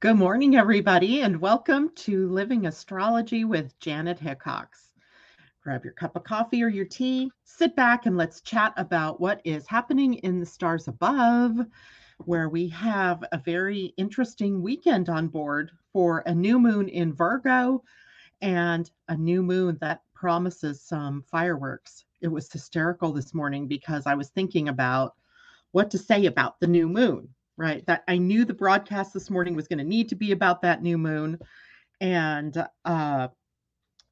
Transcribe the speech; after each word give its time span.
Good 0.00 0.16
morning, 0.16 0.56
everybody, 0.56 1.20
and 1.20 1.42
welcome 1.42 1.90
to 1.96 2.26
Living 2.30 2.64
Astrology 2.64 3.44
with 3.44 3.78
Janet 3.80 4.18
Hickox. 4.18 4.92
Grab 5.62 5.84
your 5.84 5.92
cup 5.92 6.16
of 6.16 6.24
coffee 6.24 6.62
or 6.62 6.68
your 6.68 6.86
tea, 6.86 7.30
sit 7.44 7.76
back, 7.76 8.06
and 8.06 8.16
let's 8.16 8.40
chat 8.40 8.72
about 8.78 9.20
what 9.20 9.42
is 9.44 9.66
happening 9.66 10.14
in 10.14 10.40
the 10.40 10.46
stars 10.46 10.88
above, 10.88 11.58
where 12.24 12.48
we 12.48 12.66
have 12.68 13.22
a 13.32 13.36
very 13.36 13.92
interesting 13.98 14.62
weekend 14.62 15.10
on 15.10 15.28
board 15.28 15.70
for 15.92 16.22
a 16.24 16.34
new 16.34 16.58
moon 16.58 16.88
in 16.88 17.12
Virgo 17.12 17.82
and 18.40 18.90
a 19.08 19.16
new 19.18 19.42
moon 19.42 19.76
that 19.82 20.00
promises 20.14 20.80
some 20.80 21.22
fireworks. 21.30 22.06
It 22.22 22.28
was 22.28 22.50
hysterical 22.50 23.12
this 23.12 23.34
morning 23.34 23.68
because 23.68 24.06
I 24.06 24.14
was 24.14 24.30
thinking 24.30 24.70
about 24.70 25.14
what 25.72 25.90
to 25.90 25.98
say 25.98 26.24
about 26.24 26.58
the 26.58 26.66
new 26.66 26.88
moon 26.88 27.28
right? 27.60 27.84
That 27.84 28.04
I 28.08 28.16
knew 28.16 28.46
the 28.46 28.54
broadcast 28.54 29.12
this 29.12 29.28
morning 29.28 29.54
was 29.54 29.68
going 29.68 29.80
to 29.80 29.84
need 29.84 30.08
to 30.08 30.14
be 30.14 30.32
about 30.32 30.62
that 30.62 30.82
new 30.82 30.96
moon. 30.96 31.38
And 32.00 32.66
uh, 32.86 33.28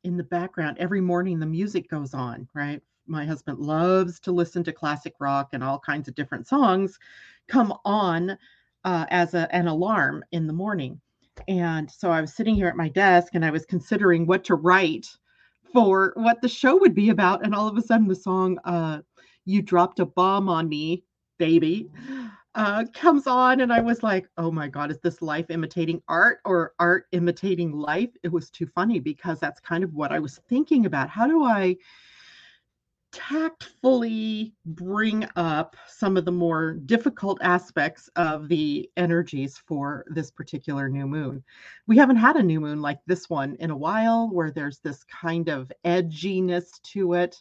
in 0.05 0.19
the 0.19 0.25
background, 0.25 0.77
every 0.79 1.01
morning 1.01 1.41
the 1.41 1.47
music 1.47 1.89
goes 1.89 2.13
on, 2.13 2.47
right? 2.53 2.83
My 3.07 3.25
husband 3.25 3.59
loves 3.59 4.21
to 4.21 4.33
listen 4.33 4.63
to 4.65 4.73
classic 4.73 5.15
rock 5.19 5.49
and 5.55 5.65
all 5.65 5.79
kinds 5.79 6.09
of 6.09 6.15
different 6.15 6.47
songs 6.47 6.99
come 7.49 7.73
on 7.87 8.37
uh, 8.85 9.07
as 9.09 9.33
a, 9.33 9.53
an 9.55 9.67
alarm 9.67 10.23
in 10.33 10.47
the 10.47 10.53
morning. 10.53 11.01
And 11.49 11.91
so 11.91 12.11
I 12.11 12.21
was 12.21 12.35
sitting 12.35 12.55
here 12.55 12.69
at 12.69 12.77
my 12.77 12.91
desk 12.91 13.35
and 13.35 13.47
I 13.47 13.51
was 13.51 13.65
considering 13.65 14.27
what 14.27 14.45
to 14.45 14.57
write 14.57 15.09
for 15.73 16.13
what 16.17 16.43
the 16.43 16.49
show 16.51 16.77
would 16.77 16.95
be 16.95 17.09
about. 17.09 17.47
And 17.47 17.55
all 17.55 17.67
of 17.67 17.79
a 17.79 17.83
sudden, 17.83 18.09
the 18.09 18.15
song, 18.15 18.59
uh, 18.65 19.01
You 19.47 19.63
Dropped 19.63 20.01
a 20.01 20.05
Bomb 20.05 20.51
on 20.51 20.69
Me, 20.69 21.03
Baby, 21.39 21.89
uh, 22.59 22.85
comes 22.93 23.29
on, 23.29 23.61
and 23.61 23.73
I 23.73 23.81
was 23.81 24.03
like, 24.03 24.29
oh 24.37 24.51
my 24.51 24.67
God, 24.67 24.91
is 24.91 24.99
this 24.99 25.23
life 25.23 25.49
imitating 25.49 26.03
art 26.09 26.41
or 26.45 26.75
art 26.81 27.07
imitating 27.13 27.71
life? 27.71 28.11
It 28.25 28.33
was 28.33 28.51
too 28.51 28.67
funny 28.67 28.99
because 28.99 29.39
that's 29.39 29.61
kind 29.61 29.85
of 29.85 29.95
what 29.95 30.11
I 30.11 30.19
was 30.19 30.41
thinking 30.49 30.85
about. 30.85 31.09
How 31.09 31.29
do 31.29 31.45
I 31.45 31.77
tactfully 33.13 34.55
bring 34.67 35.25
up 35.37 35.77
some 35.87 36.17
of 36.17 36.25
the 36.25 36.33
more 36.33 36.75
difficult 36.75 37.39
aspects 37.43 38.11
of 38.17 38.49
the 38.49 38.91
energies 38.97 39.57
for 39.57 40.05
this 40.09 40.31
particular 40.33 40.89
new 40.89 41.07
moon. 41.07 41.45
We 41.87 41.97
haven't 41.97 42.17
had 42.17 42.35
a 42.37 42.43
new 42.43 42.61
moon 42.61 42.83
like 42.83 42.99
this 43.07 43.31
one 43.31 43.55
in 43.61 43.71
a 43.71 43.77
while 43.77 44.31
where 44.33 44.51
there's 44.51 44.81
this 44.81 45.05
kind 45.05 45.49
of 45.49 45.71
edginess 45.85 46.83
to 46.93 47.15
it. 47.15 47.41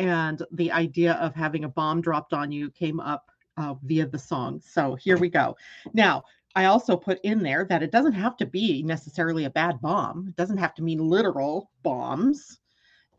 And 0.00 0.42
the 0.50 0.72
idea 0.72 1.14
of 1.14 1.34
having 1.36 1.62
a 1.62 1.68
bomb 1.68 2.00
dropped 2.00 2.32
on 2.32 2.50
you 2.50 2.70
came 2.70 2.98
up 2.98 3.30
uh, 3.58 3.74
via 3.82 4.06
the 4.06 4.18
song. 4.18 4.60
So 4.64 4.94
here 4.94 5.18
we 5.18 5.28
go. 5.28 5.56
Now, 5.92 6.24
I 6.54 6.64
also 6.66 6.96
put 6.96 7.20
in 7.24 7.42
there 7.42 7.66
that 7.68 7.82
it 7.82 7.92
doesn't 7.92 8.14
have 8.14 8.36
to 8.38 8.46
be 8.46 8.82
necessarily 8.82 9.44
a 9.44 9.50
bad 9.50 9.80
bomb. 9.80 10.28
It 10.28 10.36
doesn't 10.36 10.58
have 10.58 10.74
to 10.76 10.82
mean 10.82 10.98
literal 10.98 11.70
bombs. 11.82 12.60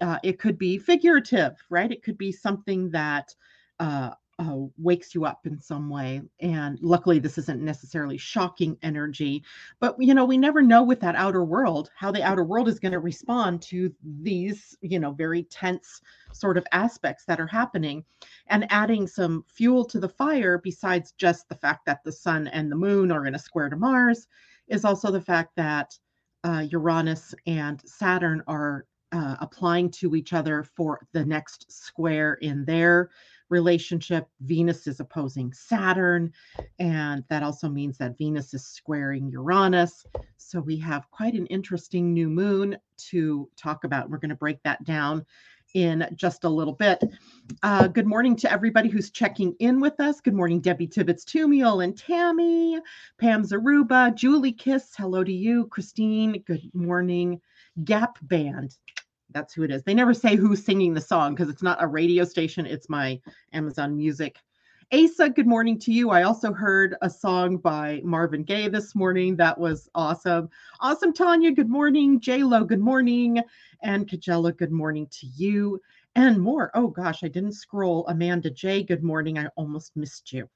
Uh, 0.02 0.18
it 0.24 0.40
could 0.40 0.58
be 0.58 0.78
figurative, 0.78 1.54
right? 1.70 1.92
It 1.92 2.04
could 2.04 2.18
be 2.18 2.32
something 2.32 2.90
that 2.92 3.34
uh, 3.80 4.12
uh, 4.40 4.56
wakes 4.78 5.14
you 5.14 5.26
up 5.26 5.46
in 5.46 5.60
some 5.60 5.90
way. 5.90 6.22
And 6.40 6.80
luckily, 6.82 7.20
this 7.20 7.38
isn't 7.38 7.62
necessarily 7.62 8.18
shocking 8.18 8.78
energy, 8.82 9.44
but 9.80 9.96
you 10.00 10.14
know, 10.14 10.24
we 10.24 10.38
never 10.38 10.62
know 10.62 10.82
with 10.82 11.02
that 11.02 11.16
outer 11.16 11.44
world 11.44 11.92
how 11.96 12.10
the 12.12 12.24
outer 12.24 12.46
world 12.46 12.70
is 12.70 12.80
going 12.80 12.94
to 12.94 13.00
respond 13.00 13.62
to 13.64 13.94
these, 14.22 14.78
you 14.82 15.00
know, 15.00 15.12
very 15.12 15.44
tense 15.44 16.02
sort 16.32 16.58
of 16.58 16.66
aspects 16.72 17.26
that 17.26 17.40
are 17.40 17.48
happening. 17.48 18.04
And 18.48 18.66
adding 18.72 19.08
some 19.08 19.44
fuel 19.48 19.84
to 19.86 20.00
the 20.00 20.10
fire, 20.10 20.58
besides 20.58 21.14
just 21.18 21.50
the 21.50 21.56
fact 21.56 21.86
that 21.86 22.04
the 22.06 22.12
sun 22.12 22.48
and 22.48 22.72
the 22.72 22.78
moon 22.78 23.12
are 23.12 23.26
in 23.26 23.36
a 23.36 23.40
square 23.40 23.70
to 23.70 23.76
Mars, 23.76 24.28
is 24.70 24.86
also 24.86 25.12
the 25.12 25.22
fact 25.22 25.56
that 25.58 25.98
uh, 26.46 26.66
Uranus 26.72 27.36
and 27.46 27.82
Saturn 27.86 28.42
are 28.48 28.86
uh, 29.12 29.36
applying 29.42 29.90
to 29.90 30.16
each 30.16 30.34
other 30.34 30.64
for 30.64 31.02
the 31.14 31.26
next 31.26 31.70
square 31.72 32.36
in 32.36 32.64
their 32.64 33.10
relationship. 33.50 34.28
Venus 34.42 34.88
is 34.88 35.00
opposing 35.00 35.54
Saturn, 35.54 36.32
and 36.80 37.24
that 37.30 37.44
also 37.44 37.70
means 37.70 37.98
that 37.98 38.18
Venus 38.18 38.54
is 38.54 38.66
squaring 38.66 39.30
Uranus. 39.30 40.06
So 40.38 40.60
we 40.60 40.78
have 40.78 41.10
quite 41.12 41.34
an 41.34 41.46
interesting 41.48 42.14
new 42.14 42.30
moon 42.30 42.78
to 43.10 43.50
talk 43.56 43.84
about. 43.84 44.10
We're 44.10 44.18
going 44.18 44.30
to 44.30 44.36
break 44.36 44.62
that 44.64 44.84
down 44.84 45.26
in 45.76 46.08
just 46.16 46.44
a 46.44 46.50
little 46.50 46.74
bit. 46.74 47.04
Uh, 47.62 47.88
good 47.88 48.08
morning 48.08 48.36
to 48.36 48.52
everybody 48.52 48.90
who's 48.90 49.12
checking 49.12 49.54
in 49.60 49.80
with 49.80 50.00
us. 50.00 50.22
Good 50.22 50.34
morning, 50.34 50.62
Debbie 50.62 50.88
Tibbetts 50.88 51.26
Tumiel 51.26 51.84
and 51.84 51.98
Tammy, 51.98 52.80
Pam 53.20 53.44
Zaruba, 53.44 54.16
Julie 54.16 54.52
Kiss. 54.52 54.94
Hello 54.98 55.24
to 55.24 55.34
you, 55.34 55.68
Christine. 55.68 56.44
Good 56.48 56.70
morning, 56.74 57.40
Gap 57.84 58.18
Band 58.24 58.76
that's 59.32 59.54
who 59.54 59.64
it 59.64 59.72
is. 59.72 59.84
They 59.84 59.94
never 59.94 60.14
say 60.14 60.36
who's 60.36 60.64
singing 60.64 60.94
the 60.94 61.02
song 61.02 61.34
because 61.34 61.50
it's 61.50 61.64
not 61.64 61.82
a 61.82 61.88
radio 61.88 62.24
station, 62.24 62.66
it's 62.66 62.90
my 62.90 63.20
Amazon 63.54 63.96
Music. 63.96 64.38
Asa, 64.92 65.30
good 65.30 65.46
morning 65.46 65.78
to 65.82 65.94
you. 65.94 66.10
I 66.10 66.24
also 66.24 66.52
heard 66.52 66.96
a 67.04 67.10
song 67.10 67.58
by 67.58 68.02
Marvin 68.04 68.42
Gaye 68.42 68.70
this 68.70 68.96
morning. 68.96 69.36
That 69.36 69.56
was 69.56 69.88
awesome. 69.94 70.50
Awesome, 70.80 71.14
Tanya. 71.14 71.52
Good 71.52 71.70
morning. 71.70 72.20
J 72.20 72.42
Lo, 72.42 72.64
good 72.64 72.80
morning. 72.80 73.40
And 73.84 74.10
Kajella, 74.10 74.58
good 74.58 74.72
morning 74.72 75.08
to 75.12 75.28
you. 75.28 75.80
And 76.16 76.40
more. 76.42 76.72
Oh 76.74 76.88
gosh, 76.88 77.24
I 77.24 77.28
didn't 77.28 77.52
scroll. 77.52 78.08
Amanda 78.08 78.50
J, 78.50 78.82
good 78.82 79.04
morning. 79.04 79.38
I 79.38 79.46
almost 79.56 79.96
missed 79.96 80.34
you. 80.34 80.50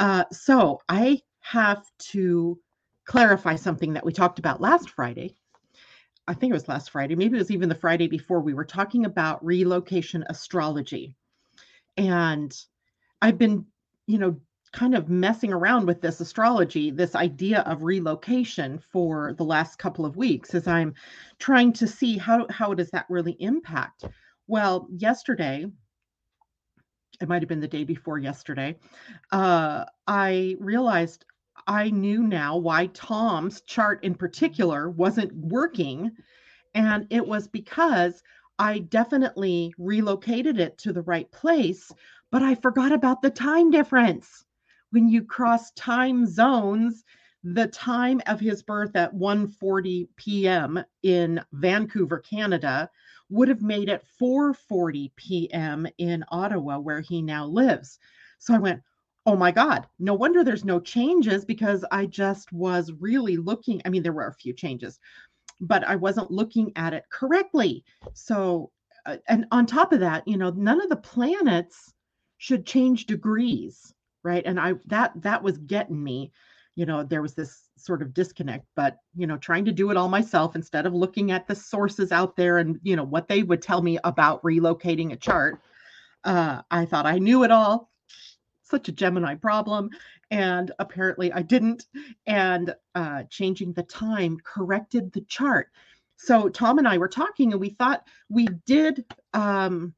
Uh, 0.00 0.24
so 0.32 0.80
I 0.88 1.20
have 1.40 1.86
to 1.98 2.58
clarify 3.04 3.54
something 3.54 3.92
that 3.92 4.04
we 4.04 4.12
talked 4.12 4.40
about 4.40 4.60
last 4.60 4.90
Friday 4.90 5.36
I 6.30 6.34
think 6.34 6.52
it 6.52 6.54
was 6.54 6.68
last 6.68 6.90
Friday, 6.90 7.16
maybe 7.16 7.36
it 7.36 7.40
was 7.40 7.50
even 7.50 7.68
the 7.68 7.74
Friday 7.74 8.06
before, 8.06 8.40
we 8.40 8.54
were 8.54 8.64
talking 8.64 9.04
about 9.04 9.44
relocation 9.44 10.24
astrology. 10.28 11.16
And 11.96 12.56
I've 13.20 13.36
been, 13.36 13.66
you 14.06 14.18
know, 14.18 14.36
kind 14.72 14.94
of 14.94 15.08
messing 15.08 15.52
around 15.52 15.86
with 15.86 16.00
this 16.00 16.20
astrology, 16.20 16.92
this 16.92 17.16
idea 17.16 17.62
of 17.62 17.82
relocation 17.82 18.78
for 18.78 19.34
the 19.38 19.44
last 19.44 19.80
couple 19.80 20.06
of 20.06 20.16
weeks 20.16 20.54
as 20.54 20.68
I'm 20.68 20.94
trying 21.40 21.72
to 21.72 21.88
see 21.88 22.16
how 22.16 22.46
how 22.48 22.74
does 22.74 22.90
that 22.90 23.06
really 23.08 23.36
impact. 23.40 24.04
Well, 24.46 24.86
yesterday, 24.88 25.66
it 27.20 27.28
might 27.28 27.42
have 27.42 27.48
been 27.48 27.58
the 27.58 27.66
day 27.66 27.82
before 27.82 28.18
yesterday, 28.20 28.76
uh, 29.32 29.84
I 30.06 30.54
realized 30.60 31.24
I 31.66 31.90
knew 31.90 32.22
now 32.22 32.56
why 32.56 32.86
Tom's 32.88 33.60
chart 33.62 34.04
in 34.04 34.14
particular 34.14 34.90
wasn't 34.90 35.32
working. 35.34 36.12
And 36.74 37.06
it 37.10 37.26
was 37.26 37.48
because 37.48 38.22
I 38.58 38.80
definitely 38.80 39.72
relocated 39.78 40.60
it 40.60 40.78
to 40.78 40.92
the 40.92 41.02
right 41.02 41.30
place, 41.32 41.90
but 42.30 42.42
I 42.42 42.54
forgot 42.54 42.92
about 42.92 43.22
the 43.22 43.30
time 43.30 43.70
difference. 43.70 44.44
When 44.90 45.08
you 45.08 45.24
cross 45.24 45.70
time 45.72 46.26
zones, 46.26 47.04
the 47.42 47.66
time 47.68 48.20
of 48.26 48.38
his 48.40 48.62
birth 48.62 48.94
at 48.96 49.14
1:40 49.14 50.08
p.m. 50.16 50.84
in 51.02 51.40
Vancouver, 51.52 52.18
Canada 52.18 52.90
would 53.30 53.48
have 53.48 53.62
made 53.62 53.88
it 53.88 54.04
4:40 54.20 55.10
p.m. 55.16 55.86
in 55.98 56.24
Ottawa 56.28 56.78
where 56.78 57.00
he 57.00 57.22
now 57.22 57.46
lives. 57.46 57.98
So 58.38 58.54
I 58.54 58.58
went, 58.58 58.82
oh 59.30 59.36
my 59.36 59.52
God, 59.52 59.86
no 60.00 60.12
wonder 60.12 60.42
there's 60.42 60.64
no 60.64 60.80
changes 60.80 61.44
because 61.44 61.84
I 61.92 62.06
just 62.06 62.52
was 62.52 62.90
really 62.98 63.36
looking. 63.36 63.80
I 63.84 63.88
mean, 63.88 64.02
there 64.02 64.12
were 64.12 64.26
a 64.26 64.34
few 64.34 64.52
changes, 64.52 64.98
but 65.60 65.84
I 65.86 65.94
wasn't 65.94 66.32
looking 66.32 66.72
at 66.74 66.94
it 66.94 67.04
correctly. 67.12 67.84
So, 68.12 68.72
uh, 69.06 69.18
and 69.28 69.46
on 69.52 69.66
top 69.66 69.92
of 69.92 70.00
that, 70.00 70.26
you 70.26 70.36
know, 70.36 70.50
none 70.50 70.82
of 70.82 70.88
the 70.88 70.96
planets 70.96 71.94
should 72.38 72.66
change 72.66 73.06
degrees, 73.06 73.94
right? 74.24 74.42
And 74.44 74.58
I, 74.58 74.74
that, 74.86 75.12
that 75.22 75.44
was 75.44 75.58
getting 75.58 76.02
me, 76.02 76.32
you 76.74 76.84
know, 76.84 77.04
there 77.04 77.22
was 77.22 77.34
this 77.34 77.68
sort 77.76 78.02
of 78.02 78.12
disconnect, 78.12 78.66
but, 78.74 78.96
you 79.14 79.28
know, 79.28 79.36
trying 79.36 79.64
to 79.66 79.72
do 79.72 79.92
it 79.92 79.96
all 79.96 80.08
myself 80.08 80.56
instead 80.56 80.86
of 80.86 80.92
looking 80.92 81.30
at 81.30 81.46
the 81.46 81.54
sources 81.54 82.10
out 82.10 82.34
there 82.34 82.58
and, 82.58 82.80
you 82.82 82.96
know, 82.96 83.04
what 83.04 83.28
they 83.28 83.44
would 83.44 83.62
tell 83.62 83.80
me 83.80 83.96
about 84.02 84.42
relocating 84.42 85.12
a 85.12 85.16
chart. 85.16 85.60
Uh, 86.24 86.62
I 86.68 86.84
thought 86.84 87.06
I 87.06 87.18
knew 87.18 87.44
it 87.44 87.52
all 87.52 87.90
such 88.70 88.88
a 88.88 88.92
Gemini 88.92 89.34
problem. 89.34 89.90
And 90.30 90.70
apparently 90.78 91.32
I 91.32 91.42
didn't. 91.42 91.86
And 92.26 92.74
uh, 92.94 93.24
changing 93.24 93.72
the 93.72 93.82
time 93.82 94.38
corrected 94.44 95.12
the 95.12 95.22
chart. 95.22 95.68
So 96.16 96.48
Tom 96.48 96.78
and 96.78 96.86
I 96.86 96.98
were 96.98 97.08
talking 97.08 97.52
and 97.52 97.60
we 97.60 97.70
thought 97.70 98.04
we 98.28 98.46
did 98.66 99.04
um, 99.32 99.94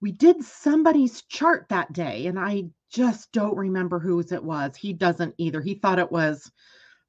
we 0.00 0.12
did 0.12 0.42
somebody's 0.42 1.22
chart 1.22 1.66
that 1.68 1.92
day 1.92 2.26
and 2.26 2.38
I 2.38 2.64
just 2.90 3.32
don't 3.32 3.56
remember 3.56 3.98
whose 3.98 4.32
it 4.32 4.42
was. 4.42 4.76
He 4.76 4.92
doesn't 4.92 5.34
either. 5.38 5.60
He 5.60 5.74
thought 5.74 5.98
it 5.98 6.10
was 6.10 6.50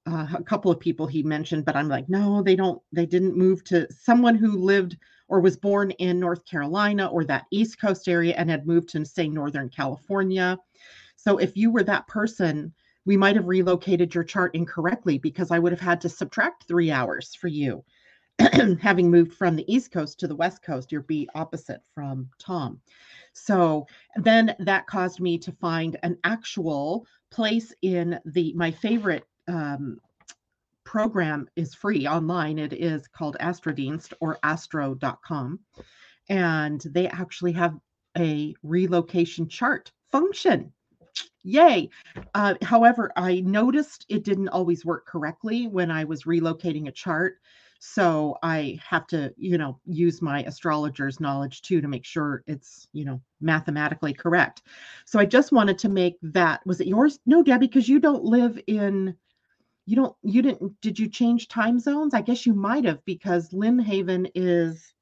uh, 0.05 0.27
a 0.35 0.43
couple 0.43 0.71
of 0.71 0.79
people 0.79 1.07
he 1.07 1.23
mentioned, 1.23 1.65
but 1.65 1.75
I'm 1.75 1.87
like, 1.87 2.09
no, 2.09 2.41
they 2.41 2.55
don't, 2.55 2.81
they 2.91 3.05
didn't 3.05 3.37
move 3.37 3.63
to 3.65 3.87
someone 3.91 4.35
who 4.35 4.57
lived 4.57 4.97
or 5.33 5.39
was 5.39 5.57
born 5.57 5.89
in 5.89 6.19
North 6.19 6.45
Carolina 6.45 7.07
or 7.07 7.24
that 7.24 7.47
East 7.50 7.81
Coast 7.81 8.07
area 8.07 8.35
and 8.38 8.51
had 8.51 8.68
moved 8.68 8.89
to, 8.89 9.03
say, 9.03 9.27
Northern 9.27 9.68
California. 9.68 10.59
So 11.15 11.39
if 11.39 11.57
you 11.57 11.71
were 11.71 11.81
that 11.85 12.06
person, 12.06 12.71
we 13.03 13.18
might 13.18 13.35
have 13.35 13.47
relocated 13.47 14.13
your 14.13 14.25
chart 14.25 14.53
incorrectly 14.53 15.18
because 15.18 15.50
I 15.50 15.57
would 15.57 15.71
have 15.71 15.81
had 15.81 16.01
to 16.01 16.09
subtract 16.09 16.68
three 16.68 16.91
hours 16.91 17.33
for 17.33 17.47
you. 17.47 17.83
Having 18.80 19.09
moved 19.09 19.33
from 19.33 19.56
the 19.56 19.65
East 19.74 19.91
Coast 19.91 20.19
to 20.19 20.27
the 20.27 20.35
West 20.35 20.62
Coast, 20.62 20.91
you're 20.91 21.01
be 21.01 21.27
opposite 21.33 21.81
from 21.95 22.29
Tom. 22.38 22.79
So 23.33 23.88
then 24.15 24.56
that 24.59 24.86
caused 24.86 25.19
me 25.19 25.39
to 25.39 25.51
find 25.53 25.97
an 26.03 26.15
actual 26.24 27.07
place 27.31 27.74
in 27.81 28.19
the 28.25 28.53
my 28.53 28.69
favorite 28.69 29.25
um, 29.47 29.97
program 30.93 31.49
is 31.55 31.73
free 31.73 32.05
online. 32.05 32.59
It 32.59 32.71
is 32.71 33.07
called 33.07 33.35
Astrodienst 33.41 34.13
or 34.19 34.37
astro.com. 34.43 35.59
And 36.29 36.81
they 36.81 37.07
actually 37.07 37.51
have 37.53 37.79
a 38.15 38.53
relocation 38.61 39.49
chart 39.49 39.91
function. 40.11 40.71
Yay. 41.41 41.89
Uh, 42.35 42.53
however, 42.61 43.11
I 43.15 43.39
noticed 43.39 44.05
it 44.07 44.23
didn't 44.23 44.49
always 44.49 44.85
work 44.85 45.07
correctly 45.07 45.65
when 45.65 45.89
I 45.89 46.03
was 46.03 46.25
relocating 46.25 46.87
a 46.87 46.91
chart. 46.91 47.37
So 47.79 48.37
I 48.43 48.77
have 48.87 49.07
to, 49.07 49.33
you 49.35 49.57
know, 49.57 49.79
use 49.87 50.21
my 50.21 50.43
astrologer's 50.43 51.19
knowledge 51.19 51.63
too 51.63 51.81
to 51.81 51.87
make 51.87 52.05
sure 52.05 52.43
it's, 52.45 52.87
you 52.93 53.03
know, 53.03 53.19
mathematically 53.41 54.13
correct. 54.13 54.61
So 55.05 55.17
I 55.17 55.25
just 55.25 55.51
wanted 55.51 55.79
to 55.79 55.89
make 55.89 56.17
that. 56.21 56.61
Was 56.67 56.81
it 56.81 56.87
yours? 56.87 57.19
No, 57.25 57.41
Debbie, 57.41 57.65
because 57.65 57.89
you 57.89 57.99
don't 57.99 58.23
live 58.23 58.59
in 58.67 59.17
you 59.85 59.95
don't 59.95 60.15
you 60.24 60.41
didn't 60.41 60.80
did 60.81 60.97
you 60.97 61.09
change 61.09 61.47
time 61.47 61.80
zones? 61.80 62.13
I 62.13 62.21
guess 62.21 62.45
you 62.45 62.53
might 62.53 62.85
have 62.85 63.03
because 63.06 63.53
lynn 63.53 63.80
haven 63.80 64.27
is 64.35 64.94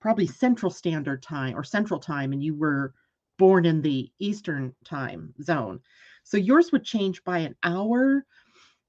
probably 0.00 0.26
Central 0.26 0.70
Standard 0.70 1.22
Time 1.22 1.56
or 1.56 1.64
Central 1.64 2.00
Time 2.00 2.32
and 2.32 2.42
you 2.42 2.54
were 2.54 2.94
born 3.38 3.66
in 3.66 3.82
the 3.82 4.10
Eastern 4.18 4.74
time 4.84 5.34
zone. 5.42 5.80
So 6.22 6.36
yours 6.36 6.72
would 6.72 6.84
change 6.84 7.22
by 7.24 7.38
an 7.38 7.54
hour. 7.62 8.24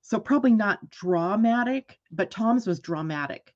So 0.02 0.20
probably 0.20 0.52
not 0.52 0.90
dramatic, 0.90 2.00
but 2.12 2.32
Tom's 2.32 2.68
was 2.68 2.80
dramatic. 2.80 3.54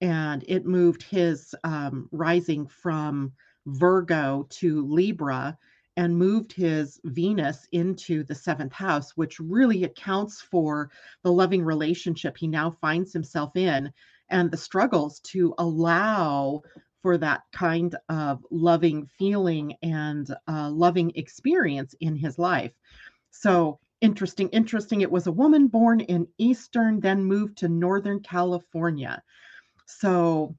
And 0.00 0.44
it 0.48 0.66
moved 0.66 1.02
his 1.02 1.54
um, 1.64 2.08
rising 2.10 2.66
from 2.66 3.32
Virgo 3.66 4.46
to 4.50 4.86
Libra 4.86 5.56
and 5.96 6.16
moved 6.16 6.52
his 6.52 7.00
Venus 7.04 7.66
into 7.72 8.24
the 8.24 8.34
seventh 8.34 8.72
house, 8.72 9.16
which 9.16 9.38
really 9.40 9.84
accounts 9.84 10.40
for 10.40 10.90
the 11.22 11.32
loving 11.32 11.64
relationship 11.64 12.36
he 12.36 12.46
now 12.46 12.70
finds 12.80 13.12
himself 13.12 13.56
in 13.56 13.92
and 14.30 14.50
the 14.50 14.56
struggles 14.56 15.20
to 15.20 15.54
allow 15.58 16.62
for 17.02 17.18
that 17.18 17.42
kind 17.52 17.96
of 18.08 18.44
loving 18.50 19.06
feeling 19.18 19.74
and 19.82 20.34
uh, 20.48 20.70
loving 20.70 21.12
experience 21.16 21.94
in 22.00 22.16
his 22.16 22.38
life. 22.38 22.72
So 23.30 23.80
interesting, 24.00 24.48
interesting. 24.50 25.00
It 25.00 25.10
was 25.10 25.26
a 25.26 25.32
woman 25.32 25.66
born 25.66 26.00
in 26.00 26.28
Eastern, 26.38 27.00
then 27.00 27.24
moved 27.24 27.58
to 27.58 27.68
Northern 27.68 28.20
California. 28.20 29.22
So 29.86 30.56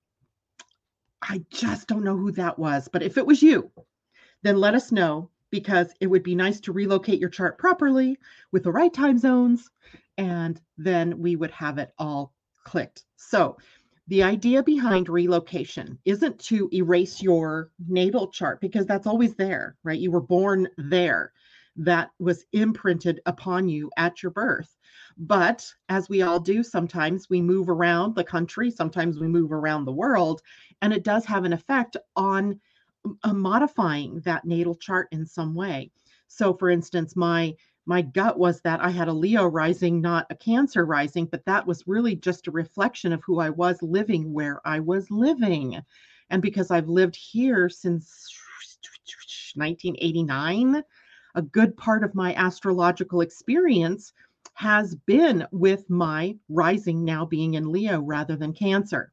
I 1.21 1.43
just 1.49 1.87
don't 1.87 2.03
know 2.03 2.17
who 2.17 2.31
that 2.33 2.59
was. 2.59 2.89
But 2.91 3.03
if 3.03 3.17
it 3.17 3.25
was 3.25 3.41
you, 3.41 3.71
then 4.43 4.57
let 4.57 4.75
us 4.75 4.91
know 4.91 5.29
because 5.49 5.93
it 5.99 6.07
would 6.07 6.23
be 6.23 6.35
nice 6.35 6.59
to 6.59 6.73
relocate 6.73 7.19
your 7.19 7.29
chart 7.29 7.57
properly 7.57 8.17
with 8.51 8.63
the 8.63 8.71
right 8.71 8.93
time 8.93 9.17
zones. 9.17 9.69
And 10.17 10.61
then 10.77 11.17
we 11.19 11.35
would 11.35 11.51
have 11.51 11.77
it 11.77 11.91
all 11.97 12.33
clicked. 12.63 13.05
So 13.15 13.57
the 14.07 14.23
idea 14.23 14.61
behind 14.61 15.09
relocation 15.09 15.97
isn't 16.05 16.39
to 16.39 16.69
erase 16.73 17.21
your 17.21 17.71
natal 17.87 18.27
chart 18.27 18.59
because 18.61 18.85
that's 18.85 19.07
always 19.07 19.35
there, 19.35 19.77
right? 19.83 19.99
You 19.99 20.11
were 20.11 20.21
born 20.21 20.67
there. 20.77 21.31
That 21.75 22.11
was 22.19 22.45
imprinted 22.51 23.21
upon 23.25 23.69
you 23.69 23.89
at 23.97 24.21
your 24.21 24.31
birth. 24.31 24.75
But 25.17 25.65
as 25.89 26.09
we 26.09 26.21
all 26.21 26.39
do, 26.39 26.63
sometimes 26.63 27.29
we 27.29 27.41
move 27.41 27.69
around 27.69 28.13
the 28.13 28.23
country, 28.23 28.69
sometimes 28.69 29.19
we 29.19 29.27
move 29.27 29.51
around 29.51 29.85
the 29.85 29.91
world, 29.91 30.41
and 30.81 30.93
it 30.93 31.03
does 31.03 31.25
have 31.25 31.45
an 31.45 31.53
effect 31.53 31.97
on 32.15 32.59
uh, 33.23 33.33
modifying 33.33 34.19
that 34.21 34.45
natal 34.45 34.75
chart 34.75 35.07
in 35.11 35.25
some 35.25 35.53
way. 35.55 35.91
So, 36.27 36.53
for 36.53 36.69
instance, 36.69 37.15
my 37.15 37.55
my 37.85 38.01
gut 38.01 38.39
was 38.39 38.61
that 38.61 38.79
I 38.81 38.89
had 38.89 39.09
a 39.09 39.13
Leo 39.13 39.45
rising, 39.45 39.99
not 39.99 40.25
a 40.29 40.35
Cancer 40.35 40.85
rising, 40.85 41.25
but 41.25 41.43
that 41.45 41.67
was 41.67 41.85
really 41.85 42.15
just 42.15 42.47
a 42.47 42.51
reflection 42.51 43.11
of 43.11 43.21
who 43.25 43.39
I 43.39 43.49
was 43.49 43.81
living 43.81 44.31
where 44.31 44.65
I 44.65 44.79
was 44.79 45.11
living. 45.11 45.81
And 46.29 46.41
because 46.41 46.71
I've 46.71 46.87
lived 46.87 47.15
here 47.15 47.67
since 47.69 48.29
1989, 49.55 50.83
a 51.35 51.41
good 51.41 51.75
part 51.75 52.03
of 52.03 52.15
my 52.15 52.33
astrological 52.35 53.21
experience 53.21 54.13
has 54.53 54.95
been 54.95 55.45
with 55.51 55.89
my 55.89 56.37
rising 56.47 57.03
now 57.03 57.25
being 57.25 57.55
in 57.55 57.71
Leo 57.71 58.01
rather 58.01 58.35
than 58.35 58.53
Cancer. 58.53 59.11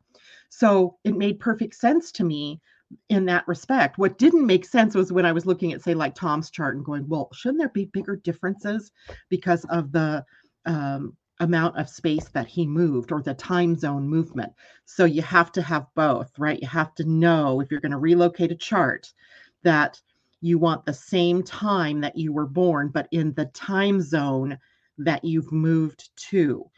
So 0.48 0.96
it 1.04 1.16
made 1.16 1.40
perfect 1.40 1.74
sense 1.74 2.12
to 2.12 2.24
me 2.24 2.60
in 3.08 3.24
that 3.26 3.46
respect. 3.46 3.98
What 3.98 4.18
didn't 4.18 4.46
make 4.46 4.64
sense 4.64 4.94
was 4.94 5.12
when 5.12 5.26
I 5.26 5.32
was 5.32 5.46
looking 5.46 5.72
at, 5.72 5.82
say, 5.82 5.94
like 5.94 6.14
Tom's 6.14 6.50
chart 6.50 6.76
and 6.76 6.84
going, 6.84 7.08
well, 7.08 7.28
shouldn't 7.32 7.58
there 7.58 7.68
be 7.68 7.86
bigger 7.86 8.16
differences 8.16 8.90
because 9.28 9.64
of 9.66 9.92
the 9.92 10.24
um, 10.66 11.16
amount 11.40 11.78
of 11.78 11.88
space 11.88 12.28
that 12.28 12.46
he 12.46 12.66
moved 12.66 13.12
or 13.12 13.22
the 13.22 13.34
time 13.34 13.76
zone 13.76 14.08
movement? 14.08 14.52
So 14.84 15.04
you 15.04 15.22
have 15.22 15.52
to 15.52 15.62
have 15.62 15.86
both, 15.94 16.36
right? 16.38 16.60
You 16.60 16.68
have 16.68 16.94
to 16.96 17.04
know 17.04 17.60
if 17.60 17.70
you're 17.70 17.80
going 17.80 17.92
to 17.92 17.98
relocate 17.98 18.52
a 18.52 18.56
chart 18.56 19.12
that 19.62 20.00
you 20.40 20.58
want 20.58 20.84
the 20.84 20.94
same 20.94 21.42
time 21.42 22.00
that 22.00 22.16
you 22.16 22.32
were 22.32 22.46
born, 22.46 22.88
but 22.88 23.08
in 23.12 23.32
the 23.34 23.46
time 23.46 24.00
zone 24.00 24.58
that 24.98 25.24
you've 25.24 25.52
moved 25.52 26.10
to. 26.30 26.68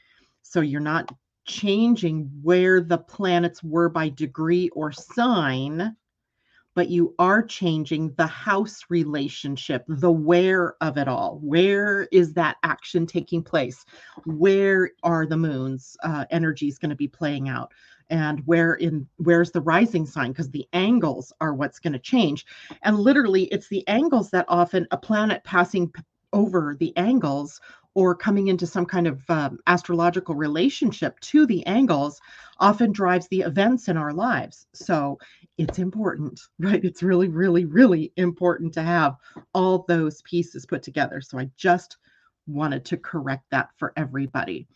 So 0.43 0.61
you're 0.61 0.81
not 0.81 1.13
changing 1.45 2.31
where 2.43 2.81
the 2.81 2.99
planets 2.99 3.63
were 3.63 3.89
by 3.89 4.09
degree 4.09 4.69
or 4.71 4.93
sign, 4.93 5.97
but 6.75 6.89
you 6.89 7.15
are 7.19 7.43
changing 7.43 8.15
the 8.17 8.27
house 8.27 8.85
relationship, 8.89 9.85
the 9.89 10.11
where 10.11 10.75
of 10.81 10.97
it 10.97 11.09
all. 11.09 11.39
Where 11.43 12.09
is 12.13 12.35
that 12.35 12.57
action 12.63 13.07
taking 13.07 13.43
place? 13.43 13.85
Where 14.25 14.91
are 15.03 15.27
the 15.27 15.37
moon's 15.37 15.97
uh, 16.03 16.25
energies 16.31 16.79
going 16.79 16.91
to 16.91 16.97
be 16.97 17.09
playing 17.09 17.49
out? 17.49 17.73
And 18.11 18.43
where 18.47 18.75
in 18.75 19.07
where's 19.17 19.53
the 19.53 19.61
rising 19.61 20.07
sign? 20.07 20.33
Because 20.33 20.51
the 20.51 20.67
angles 20.73 21.33
are 21.41 21.55
what's 21.55 21.79
going 21.79 21.95
to 21.95 21.99
change. 21.99 22.45
And 22.83 22.99
literally, 22.99 23.45
it's 23.45 23.69
the 23.69 23.87
angles 23.89 24.31
that 24.31 24.45
often 24.49 24.87
a 24.91 24.97
planet 24.99 25.45
passing 25.45 25.89
p- 25.89 26.03
over 26.33 26.77
the 26.79 26.95
angles 26.97 27.61
or 27.95 28.15
coming 28.15 28.49
into 28.49 28.67
some 28.67 28.87
kind 28.87 29.07
of 29.07 29.29
um, 29.29 29.59
astrological 29.67 30.35
relationship 30.35 31.19
to 31.21 31.47
the 31.47 31.65
angles 31.67 32.21
often 32.59 32.93
drives 32.93 33.29
the 33.29 33.41
events 33.41 33.89
in 33.89 33.97
our 33.97 34.13
lives. 34.13 34.67
So 34.73 35.19
it's 35.59 35.79
important, 35.79 36.41
right? 36.59 36.85
It's 36.85 37.03
really, 37.03 37.29
really, 37.29 37.65
really 37.65 38.13
important 38.17 38.73
to 38.75 38.83
have 38.83 39.17
all 39.55 39.85
those 39.89 40.23
pieces 40.23 40.67
put 40.67 40.83
together. 40.83 41.21
So 41.21 41.39
I 41.39 41.51
just 41.57 41.97
wanted 42.47 42.85
to 42.87 42.97
correct 42.97 43.45
that 43.51 43.69
for 43.77 43.93
everybody. 43.97 44.67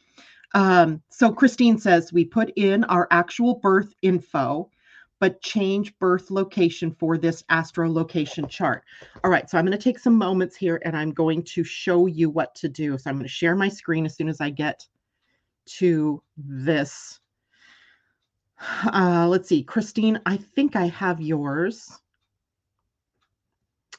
Um, 0.54 1.02
so 1.10 1.32
Christine 1.32 1.78
says 1.78 2.12
we 2.12 2.24
put 2.24 2.52
in 2.56 2.84
our 2.84 3.08
actual 3.10 3.56
birth 3.56 3.92
info, 4.02 4.70
but 5.18 5.42
change 5.42 5.98
birth 5.98 6.30
location 6.30 6.94
for 6.98 7.18
this 7.18 7.42
astro 7.48 7.90
location 7.90 8.46
chart. 8.48 8.84
All 9.24 9.30
right, 9.30 9.48
so 9.48 9.58
I'm 9.58 9.64
going 9.64 9.76
to 9.76 9.82
take 9.82 9.98
some 9.98 10.16
moments 10.16 10.56
here 10.56 10.80
and 10.84 10.96
I'm 10.96 11.10
going 11.12 11.42
to 11.44 11.64
show 11.64 12.06
you 12.06 12.30
what 12.30 12.54
to 12.56 12.68
do. 12.68 12.96
So 12.96 13.10
I'm 13.10 13.16
going 13.16 13.24
to 13.24 13.28
share 13.28 13.56
my 13.56 13.68
screen 13.68 14.06
as 14.06 14.14
soon 14.14 14.28
as 14.28 14.40
I 14.40 14.50
get 14.50 14.86
to 15.78 16.22
this 16.36 17.18
uh, 18.92 19.26
let's 19.28 19.48
see, 19.48 19.62
Christine, 19.62 20.20
I 20.26 20.36
think 20.36 20.76
I 20.76 20.86
have 20.88 21.20
yours. 21.20 21.98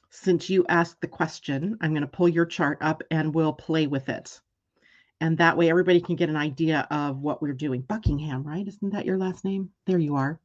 Since 0.09 0.49
you 0.49 0.65
asked 0.67 0.99
the 0.99 1.07
question, 1.07 1.77
I'm 1.79 1.91
going 1.91 2.01
to 2.01 2.07
pull 2.07 2.27
your 2.27 2.45
chart 2.45 2.79
up 2.81 3.03
and 3.11 3.33
we'll 3.33 3.53
play 3.53 3.87
with 3.87 4.09
it. 4.09 4.39
And 5.21 5.37
that 5.37 5.57
way 5.57 5.69
everybody 5.69 6.01
can 6.01 6.15
get 6.15 6.29
an 6.29 6.35
idea 6.35 6.87
of 6.91 7.21
what 7.21 7.41
we're 7.41 7.53
doing. 7.53 7.81
Buckingham, 7.81 8.43
right? 8.43 8.67
Isn't 8.67 8.91
that 8.91 9.05
your 9.05 9.17
last 9.17 9.45
name? 9.45 9.69
There 9.85 9.99
you 9.99 10.15
are. 10.15 10.39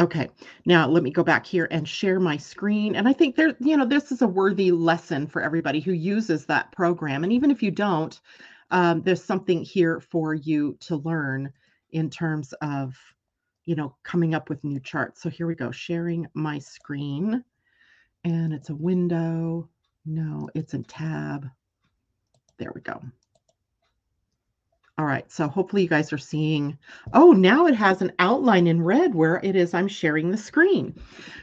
Okay, 0.00 0.28
now 0.64 0.86
let 0.86 1.02
me 1.02 1.10
go 1.10 1.24
back 1.24 1.44
here 1.44 1.66
and 1.72 1.88
share 1.88 2.20
my 2.20 2.36
screen. 2.36 2.94
And 2.94 3.08
I 3.08 3.12
think 3.12 3.34
there, 3.34 3.56
you 3.58 3.76
know, 3.76 3.84
this 3.84 4.12
is 4.12 4.22
a 4.22 4.28
worthy 4.28 4.70
lesson 4.70 5.26
for 5.26 5.42
everybody 5.42 5.80
who 5.80 5.90
uses 5.90 6.46
that 6.46 6.70
program. 6.70 7.24
And 7.24 7.32
even 7.32 7.50
if 7.50 7.64
you 7.64 7.72
don't, 7.72 8.20
um, 8.70 9.02
there's 9.02 9.24
something 9.24 9.62
here 9.62 10.00
for 10.00 10.34
you 10.34 10.76
to 10.80 10.96
learn 10.96 11.52
in 11.90 12.10
terms 12.10 12.52
of, 12.60 12.94
you 13.64 13.74
know, 13.74 13.94
coming 14.02 14.34
up 14.34 14.48
with 14.48 14.64
new 14.64 14.80
charts. 14.80 15.22
So 15.22 15.30
here 15.30 15.46
we 15.46 15.54
go, 15.54 15.70
sharing 15.70 16.26
my 16.34 16.58
screen. 16.58 17.42
And 18.24 18.52
it's 18.52 18.70
a 18.70 18.74
window. 18.74 19.68
No, 20.04 20.48
it's 20.54 20.74
a 20.74 20.82
tab. 20.82 21.46
There 22.58 22.72
we 22.74 22.80
go. 22.80 23.00
All 24.98 25.04
right, 25.04 25.30
so 25.30 25.46
hopefully 25.46 25.82
you 25.82 25.88
guys 25.88 26.12
are 26.12 26.18
seeing. 26.18 26.76
Oh, 27.12 27.30
now 27.30 27.66
it 27.66 27.74
has 27.76 28.02
an 28.02 28.10
outline 28.18 28.66
in 28.66 28.82
red 28.82 29.14
where 29.14 29.40
it 29.44 29.54
is 29.54 29.72
I'm 29.72 29.86
sharing 29.86 30.32
the 30.32 30.36
screen. 30.36 30.92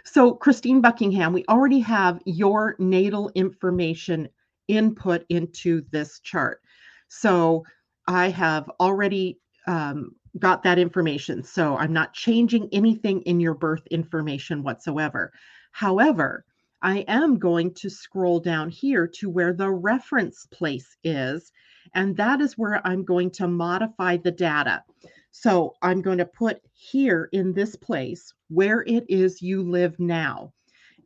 So, 0.04 0.34
Christine 0.34 0.82
Buckingham, 0.82 1.32
we 1.32 1.46
already 1.48 1.80
have 1.80 2.22
your 2.26 2.76
natal 2.80 3.32
information 3.34 4.28
input 4.68 5.26
into 5.30 5.86
this 5.92 6.20
chart. 6.20 6.62
So, 7.08 7.66
I 8.08 8.30
have 8.30 8.70
already 8.80 9.40
um, 9.68 10.16
got 10.38 10.64
that 10.64 10.78
information. 10.80 11.44
So, 11.44 11.78
I'm 11.78 11.94
not 11.94 12.14
changing 12.14 12.70
anything 12.72 13.22
in 13.22 13.40
your 13.40 13.56
birth 13.56 13.86
information 13.88 14.64
whatsoever. 14.64 15.32
However, 15.72 16.46
I 16.82 17.00
am 17.08 17.40
going 17.40 17.74
to 17.76 17.90
scroll 17.90 18.40
down 18.40 18.70
here 18.70 19.08
to 19.08 19.30
where 19.30 19.54
the 19.54 19.72
reference 19.72 20.46
place 20.52 20.96
is 21.04 21.52
and 21.94 22.18
that 22.18 22.42
is 22.42 22.58
where 22.58 22.86
I'm 22.86 23.04
going 23.04 23.32
to 23.32 23.48
modify 23.48 24.18
the 24.18 24.32
data. 24.32 24.84
So 25.32 25.76
I'm 25.82 26.02
going 26.02 26.18
to 26.18 26.26
put 26.26 26.62
here 26.74 27.30
in 27.32 27.54
this 27.54 27.76
place 27.76 28.34
where 28.50 28.84
it 28.84 29.06
is 29.10 29.42
you 29.42 29.64
live 29.64 30.00
now. 30.00 30.54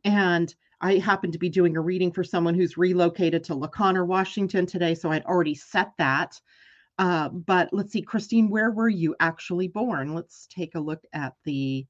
And 0.04 0.54
I 0.80 0.98
happen 0.98 1.30
to 1.32 1.38
be 1.38 1.48
doing 1.48 1.76
a 1.76 1.80
reading 1.80 2.12
for 2.12 2.24
someone 2.24 2.54
who's 2.54 2.78
relocated 2.78 3.44
to 3.44 3.54
La 3.54 3.66
Conner, 3.66 4.04
Washington 4.04 4.66
today. 4.66 4.94
So 4.94 5.10
I'd 5.10 5.24
already 5.24 5.54
set 5.54 5.92
that. 5.98 6.40
Uh, 6.98 7.28
but 7.28 7.68
let's 7.72 7.92
see, 7.92 8.02
Christine, 8.02 8.50
where 8.50 8.70
were 8.70 8.88
you 8.88 9.14
actually 9.20 9.68
born? 9.68 10.14
Let's 10.14 10.46
take 10.46 10.74
a 10.74 10.80
look 10.80 11.04
at 11.12 11.34
the 11.44 11.86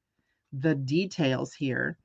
the 0.52 0.74
details 0.74 1.52
here 1.52 1.96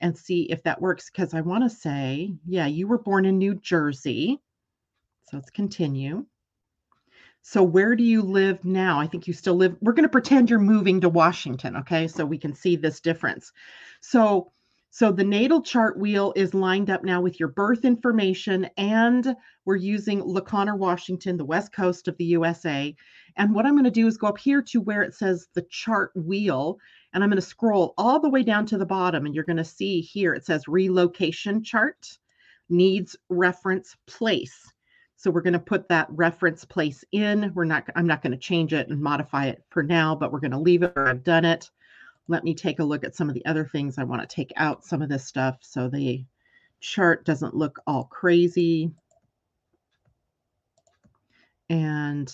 and 0.00 0.16
see 0.16 0.42
if 0.50 0.62
that 0.62 0.80
works. 0.80 1.10
Because 1.10 1.34
I 1.34 1.42
want 1.42 1.64
to 1.64 1.70
say, 1.70 2.34
yeah, 2.46 2.66
you 2.66 2.86
were 2.86 2.98
born 2.98 3.26
in 3.26 3.38
New 3.38 3.54
Jersey. 3.54 4.40
So 5.28 5.36
let's 5.36 5.50
continue. 5.50 6.26
So 7.42 7.62
where 7.62 7.96
do 7.96 8.04
you 8.04 8.22
live 8.22 8.64
now? 8.64 9.00
I 9.00 9.06
think 9.06 9.26
you 9.26 9.32
still 9.32 9.54
live. 9.54 9.76
We're 9.80 9.92
going 9.92 10.04
to 10.04 10.10
pretend 10.10 10.50
you're 10.50 10.58
moving 10.58 11.00
to 11.00 11.08
Washington, 11.08 11.76
okay? 11.76 12.08
So 12.08 12.24
we 12.24 12.38
can 12.38 12.54
see 12.54 12.76
this 12.76 13.00
difference. 13.00 13.52
So 14.00 14.52
so 14.92 15.12
the 15.12 15.22
natal 15.22 15.62
chart 15.62 15.96
wheel 15.98 16.32
is 16.34 16.52
lined 16.52 16.90
up 16.90 17.04
now 17.04 17.20
with 17.20 17.38
your 17.38 17.48
birth 17.48 17.84
information 17.84 18.68
and 18.76 19.36
we're 19.64 19.76
using 19.76 20.20
La 20.20 20.40
Conner, 20.40 20.74
Washington, 20.74 21.36
the 21.36 21.44
west 21.44 21.72
coast 21.72 22.08
of 22.08 22.16
the 22.16 22.24
USA. 22.24 22.94
And 23.36 23.54
what 23.54 23.66
I'm 23.66 23.74
going 23.74 23.84
to 23.84 23.90
do 23.90 24.08
is 24.08 24.16
go 24.16 24.26
up 24.26 24.38
here 24.38 24.60
to 24.62 24.80
where 24.80 25.02
it 25.02 25.14
says 25.14 25.46
the 25.54 25.64
chart 25.70 26.10
wheel 26.16 26.78
and 27.12 27.22
I'm 27.22 27.30
going 27.30 27.40
to 27.40 27.46
scroll 27.46 27.94
all 27.98 28.18
the 28.18 28.28
way 28.28 28.42
down 28.42 28.66
to 28.66 28.78
the 28.78 28.84
bottom 28.84 29.26
and 29.26 29.34
you're 29.34 29.44
going 29.44 29.56
to 29.58 29.64
see 29.64 30.00
here 30.00 30.34
it 30.34 30.44
says 30.44 30.66
relocation 30.66 31.62
chart 31.62 32.18
needs 32.68 33.16
reference 33.28 33.96
place. 34.08 34.72
So 35.14 35.30
we're 35.30 35.42
going 35.42 35.52
to 35.52 35.60
put 35.60 35.86
that 35.88 36.08
reference 36.10 36.64
place 36.64 37.04
in. 37.12 37.52
We're 37.54 37.64
not, 37.64 37.84
I'm 37.94 38.06
not 38.08 38.22
going 38.22 38.32
to 38.32 38.38
change 38.38 38.72
it 38.72 38.88
and 38.88 39.00
modify 39.00 39.46
it 39.46 39.62
for 39.70 39.84
now, 39.84 40.16
but 40.16 40.32
we're 40.32 40.40
going 40.40 40.50
to 40.50 40.58
leave 40.58 40.82
it 40.82 40.96
where 40.96 41.06
I've 41.06 41.22
done 41.22 41.44
it. 41.44 41.70
Let 42.30 42.44
me 42.44 42.54
take 42.54 42.78
a 42.78 42.84
look 42.84 43.02
at 43.02 43.16
some 43.16 43.28
of 43.28 43.34
the 43.34 43.44
other 43.44 43.66
things. 43.66 43.98
I 43.98 44.04
want 44.04 44.22
to 44.22 44.28
take 44.32 44.52
out 44.56 44.84
some 44.84 45.02
of 45.02 45.08
this 45.08 45.24
stuff 45.24 45.58
so 45.62 45.88
the 45.88 46.24
chart 46.78 47.24
doesn't 47.24 47.56
look 47.56 47.80
all 47.88 48.04
crazy. 48.04 48.92
And 51.68 52.32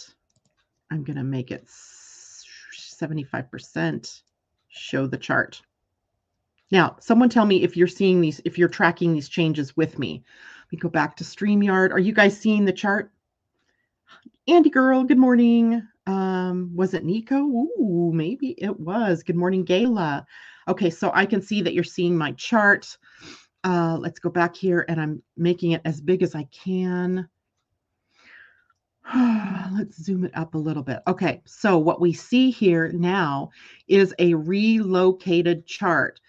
I'm 0.90 1.02
going 1.02 1.16
to 1.16 1.24
make 1.24 1.50
it 1.50 1.66
75% 1.66 4.20
show 4.68 5.06
the 5.06 5.16
chart. 5.16 5.62
Now, 6.70 6.96
someone 7.00 7.30
tell 7.30 7.46
me 7.46 7.62
if 7.62 7.74
you're 7.74 7.88
seeing 7.88 8.20
these, 8.20 8.38
if 8.44 8.58
you're 8.58 8.68
tracking 8.68 9.14
these 9.14 9.30
changes 9.30 9.78
with 9.78 9.98
me. 9.98 10.24
We 10.70 10.76
go 10.76 10.90
back 10.90 11.16
to 11.16 11.24
StreamYard. 11.24 11.92
Are 11.92 11.98
you 11.98 12.12
guys 12.12 12.38
seeing 12.38 12.66
the 12.66 12.72
chart? 12.72 13.12
Andy 14.46 14.68
girl, 14.68 15.04
good 15.04 15.16
morning. 15.16 15.88
Um, 16.06 16.70
was 16.74 16.94
it 16.94 17.04
Nico? 17.04 17.36
Ooh, 17.36 18.10
maybe 18.14 18.54
it 18.58 18.78
was. 18.78 19.22
Good 19.22 19.36
morning, 19.36 19.64
Gayla. 19.64 20.24
Okay, 20.68 20.90
so 20.90 21.10
I 21.14 21.26
can 21.26 21.42
see 21.42 21.62
that 21.62 21.74
you're 21.74 21.84
seeing 21.84 22.16
my 22.16 22.32
chart. 22.32 22.96
Uh, 23.64 23.96
let's 24.00 24.20
go 24.20 24.30
back 24.30 24.54
here 24.54 24.84
and 24.88 25.00
I'm 25.00 25.22
making 25.36 25.72
it 25.72 25.82
as 25.84 26.00
big 26.00 26.22
as 26.22 26.34
I 26.34 26.44
can. 26.44 27.28
let's 29.72 30.02
zoom 30.02 30.24
it 30.24 30.36
up 30.36 30.54
a 30.54 30.58
little 30.58 30.82
bit. 30.82 31.00
Okay, 31.06 31.42
so 31.44 31.78
what 31.78 32.00
we 32.00 32.12
see 32.12 32.50
here 32.50 32.90
now 32.92 33.50
is 33.88 34.14
a 34.18 34.34
relocated 34.34 35.66
chart. 35.66 36.20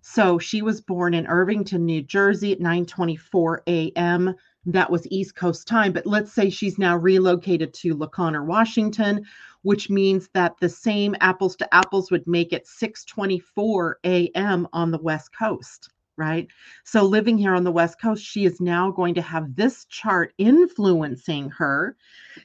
So 0.00 0.38
she 0.38 0.62
was 0.62 0.80
born 0.80 1.14
in 1.14 1.26
Irvington, 1.26 1.84
New 1.84 2.02
Jersey 2.02 2.52
at 2.52 2.60
9:24 2.60 3.58
a.m. 3.66 4.34
That 4.66 4.90
was 4.90 5.08
East 5.10 5.34
Coast 5.34 5.66
time, 5.66 5.92
but 5.92 6.06
let's 6.06 6.32
say 6.32 6.48
she's 6.48 6.78
now 6.78 6.96
relocated 6.96 7.74
to 7.74 7.94
La 7.94 8.06
Conner, 8.06 8.44
Washington, 8.44 9.24
which 9.62 9.90
means 9.90 10.28
that 10.34 10.54
the 10.60 10.68
same 10.68 11.16
apples 11.20 11.56
to 11.56 11.74
apples 11.74 12.12
would 12.12 12.26
make 12.28 12.52
it 12.52 12.66
6:24 12.66 13.94
a.m. 14.04 14.68
on 14.72 14.92
the 14.92 14.98
West 14.98 15.30
Coast, 15.36 15.90
right? 16.16 16.46
So 16.84 17.02
living 17.02 17.38
here 17.38 17.54
on 17.54 17.64
the 17.64 17.72
West 17.72 18.00
Coast, 18.00 18.24
she 18.24 18.44
is 18.44 18.60
now 18.60 18.92
going 18.92 19.14
to 19.14 19.22
have 19.22 19.56
this 19.56 19.84
chart 19.86 20.32
influencing 20.38 21.50
her. 21.50 21.96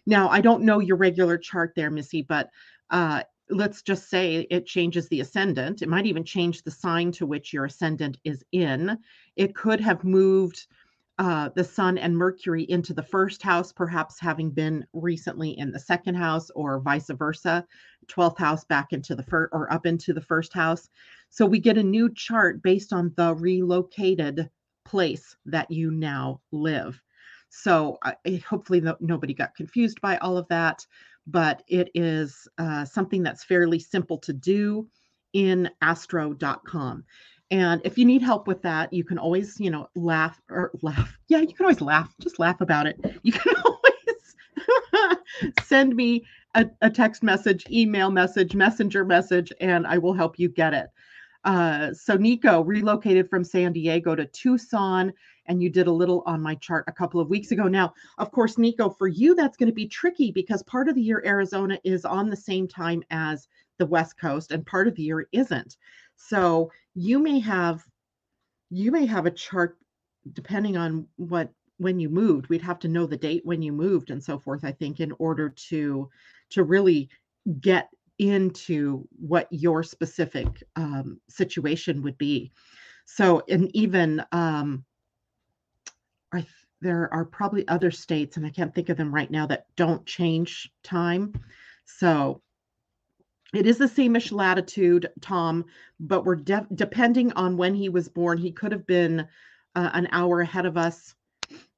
Now, 0.08 0.28
I 0.30 0.42
don't 0.42 0.64
know 0.64 0.80
your 0.80 0.98
regular 0.98 1.38
chart 1.38 1.74
there, 1.76 1.92
Missy, 1.92 2.24
but 2.24 2.50
uh, 2.90 3.24
let's 3.52 3.84
just 3.84 4.10
say 4.10 4.48
it 4.50 4.66
changes 4.66 5.08
the 5.08 5.22
ascendant. 5.22 5.84
It 5.84 5.90
might 5.90 6.08
even 6.08 6.24
change 6.24 6.64
the 6.64 6.72
sign 6.72 7.12
to 7.14 7.28
which 7.28 7.54
your 7.54 7.66
ascendant 7.66 8.18
is 8.24 8.44
in. 8.52 8.98
It 9.36 9.54
could 9.54 9.80
have 9.82 10.04
moved 10.04 10.66
uh, 11.20 11.50
the 11.56 11.64
sun 11.64 11.98
and 11.98 12.16
Mercury 12.16 12.64
into 12.64 12.94
the 12.94 13.04
first 13.04 13.42
house, 13.42 13.72
perhaps 13.72 14.20
having 14.20 14.52
been 14.52 14.86
recently 14.94 15.58
in 15.58 15.72
the 15.72 15.80
second 15.80 16.16
house, 16.16 16.50
or 16.52 16.80
vice 16.80 17.10
versa, 17.10 17.66
12th 18.08 18.38
house 18.38 18.64
back 18.66 18.94
into 18.94 19.16
the 19.16 19.24
first 19.24 19.50
or 19.52 19.72
up 19.72 19.86
into 19.86 20.14
the 20.14 20.22
first 20.22 20.54
house. 20.54 20.90
So 21.30 21.46
we 21.46 21.60
get 21.60 21.78
a 21.78 21.84
new 21.84 22.14
chart 22.14 22.62
based 22.62 22.94
on 22.94 23.14
the 23.16 23.36
relocated 23.36 24.50
place 24.86 25.36
that 25.46 25.70
you 25.72 25.92
now 25.92 26.42
live. 26.52 27.02
So 27.50 27.98
uh, 28.04 28.14
hopefully 28.48 28.82
no, 28.82 28.96
nobody 29.00 29.34
got 29.34 29.56
confused 29.56 30.00
by 30.02 30.18
all 30.18 30.38
of 30.38 30.48
that 30.50 30.86
but 31.28 31.62
it 31.68 31.92
is 31.94 32.48
uh, 32.58 32.86
something 32.86 33.22
that's 33.22 33.44
fairly 33.44 33.80
simple 33.80 34.18
to 34.20 34.34
do 34.34 34.88
in 35.34 35.70
astro.com. 35.82 37.04
And 37.50 37.82
if 37.86 37.98
you 37.98 38.06
need 38.06 38.22
help 38.22 38.48
with 38.48 38.62
that, 38.64 38.92
you 38.92 39.04
can 39.04 39.18
always, 39.18 39.60
you 39.60 39.70
know, 39.72 39.90
laugh 39.96 40.42
or 40.50 40.72
laugh. 40.82 41.18
Yeah, 41.28 41.40
you 41.40 41.54
can 41.54 41.66
always 41.66 41.82
laugh. 41.82 42.14
Just 42.20 42.40
laugh 42.40 42.60
about 42.62 42.88
it. 42.88 43.00
You 43.24 43.32
can 43.32 43.56
always 43.66 45.56
send 45.64 45.96
me 45.96 46.26
a, 46.56 46.70
a, 46.82 46.90
text 46.90 47.24
message, 47.24 47.66
email 47.70 48.10
message, 48.12 48.56
messenger 48.56 49.06
message, 49.06 49.54
and 49.62 49.88
I 49.88 49.98
will 49.98 50.14
help 50.14 50.38
you 50.38 50.50
get 50.50 50.74
it. 50.74 50.88
Uh, 51.46 51.94
so 51.94 52.18
Nico 52.18 52.62
relocated 52.62 53.30
from 53.30 53.44
San 53.44 53.72
Diego 53.72 54.16
to 54.16 54.26
Tucson 54.26 55.14
and 55.48 55.62
you 55.62 55.70
did 55.70 55.88
a 55.88 55.92
little 55.92 56.24
on 56.26 56.42
my 56.42 56.56
chart 56.56 56.84
a 56.88 56.92
couple 56.92 57.20
of 57.20 57.30
weeks 57.30 57.52
ago. 57.52 57.68
Now, 57.68 57.94
of 58.18 58.32
course, 58.32 58.58
Nico, 58.58 58.90
for 58.90 59.08
you, 59.08 59.34
that's 59.34 59.58
going 59.58 59.70
to 59.70 59.76
be 59.76 59.88
tricky 59.88 60.32
because 60.32 60.62
part 60.64 60.88
of 60.88 60.96
the 60.96 61.02
year 61.02 61.24
Arizona 61.26 61.80
is 61.84 62.06
on 62.06 62.30
the 62.30 62.36
same 62.36 62.68
time 62.68 63.04
as 63.10 63.48
the 63.78 63.86
West 63.86 64.18
Coast, 64.20 64.52
and 64.52 64.66
part 64.66 64.88
of 64.88 64.96
the 64.96 65.04
year 65.04 65.28
isn't. 65.32 65.78
So 66.16 66.72
you 66.98 67.20
may 67.20 67.40
have 67.40 67.84
you 68.70 68.92
may 68.92 69.06
have 69.06 69.26
a 69.26 69.32
chart 69.32 69.78
depending 70.34 70.76
on 70.76 71.08
what 71.16 71.52
when 71.78 72.00
you 72.00 72.10
moved 72.10 72.50
we'd 72.50 72.62
have 72.62 72.80
to 72.80 72.88
know 72.88 73.06
the 73.06 73.16
date 73.16 73.46
when 73.46 73.62
you 73.62 73.72
moved 73.72 74.10
and 74.10 74.24
so 74.24 74.40
forth 74.40 74.66
i 74.66 74.72
think 74.72 75.00
in 75.00 75.14
order 75.20 75.50
to 75.50 76.10
to 76.50 76.64
really 76.64 77.08
get 77.62 77.90
into 78.20 79.08
what 79.20 79.48
your 79.52 79.84
specific 79.84 80.64
um, 80.76 81.20
situation 81.30 82.02
would 82.02 82.18
be 82.18 82.52
so 83.06 83.44
and 83.48 83.70
even 83.76 84.24
um, 84.32 84.84
I 86.34 86.46
there 86.82 87.12
are 87.14 87.26
probably 87.26 87.68
other 87.68 87.90
states, 87.92 88.38
and 88.38 88.46
I 88.46 88.50
can't 88.50 88.74
think 88.74 88.90
of 88.90 88.98
them 88.98 89.14
right 89.14 89.32
now 89.32 89.48
that 89.48 89.66
don't 89.76 90.06
change 90.06 90.72
time. 90.84 91.34
So 91.86 92.42
it 93.54 93.66
is 93.66 93.78
the 93.78 93.88
same-ish 93.88 94.32
latitude, 94.32 95.10
Tom, 95.22 95.66
but 96.00 96.26
we're 96.26 96.36
de- 96.36 96.68
depending 96.76 97.32
on 97.34 97.58
when 97.58 97.74
he 97.74 97.90
was 97.90 98.10
born. 98.10 98.38
He 98.38 98.52
could 98.52 98.72
have 98.72 98.86
been 98.86 99.28
uh, 99.76 99.90
an 99.94 100.08
hour 100.12 100.42
ahead 100.42 100.66
of 100.66 100.78
us 100.78 101.16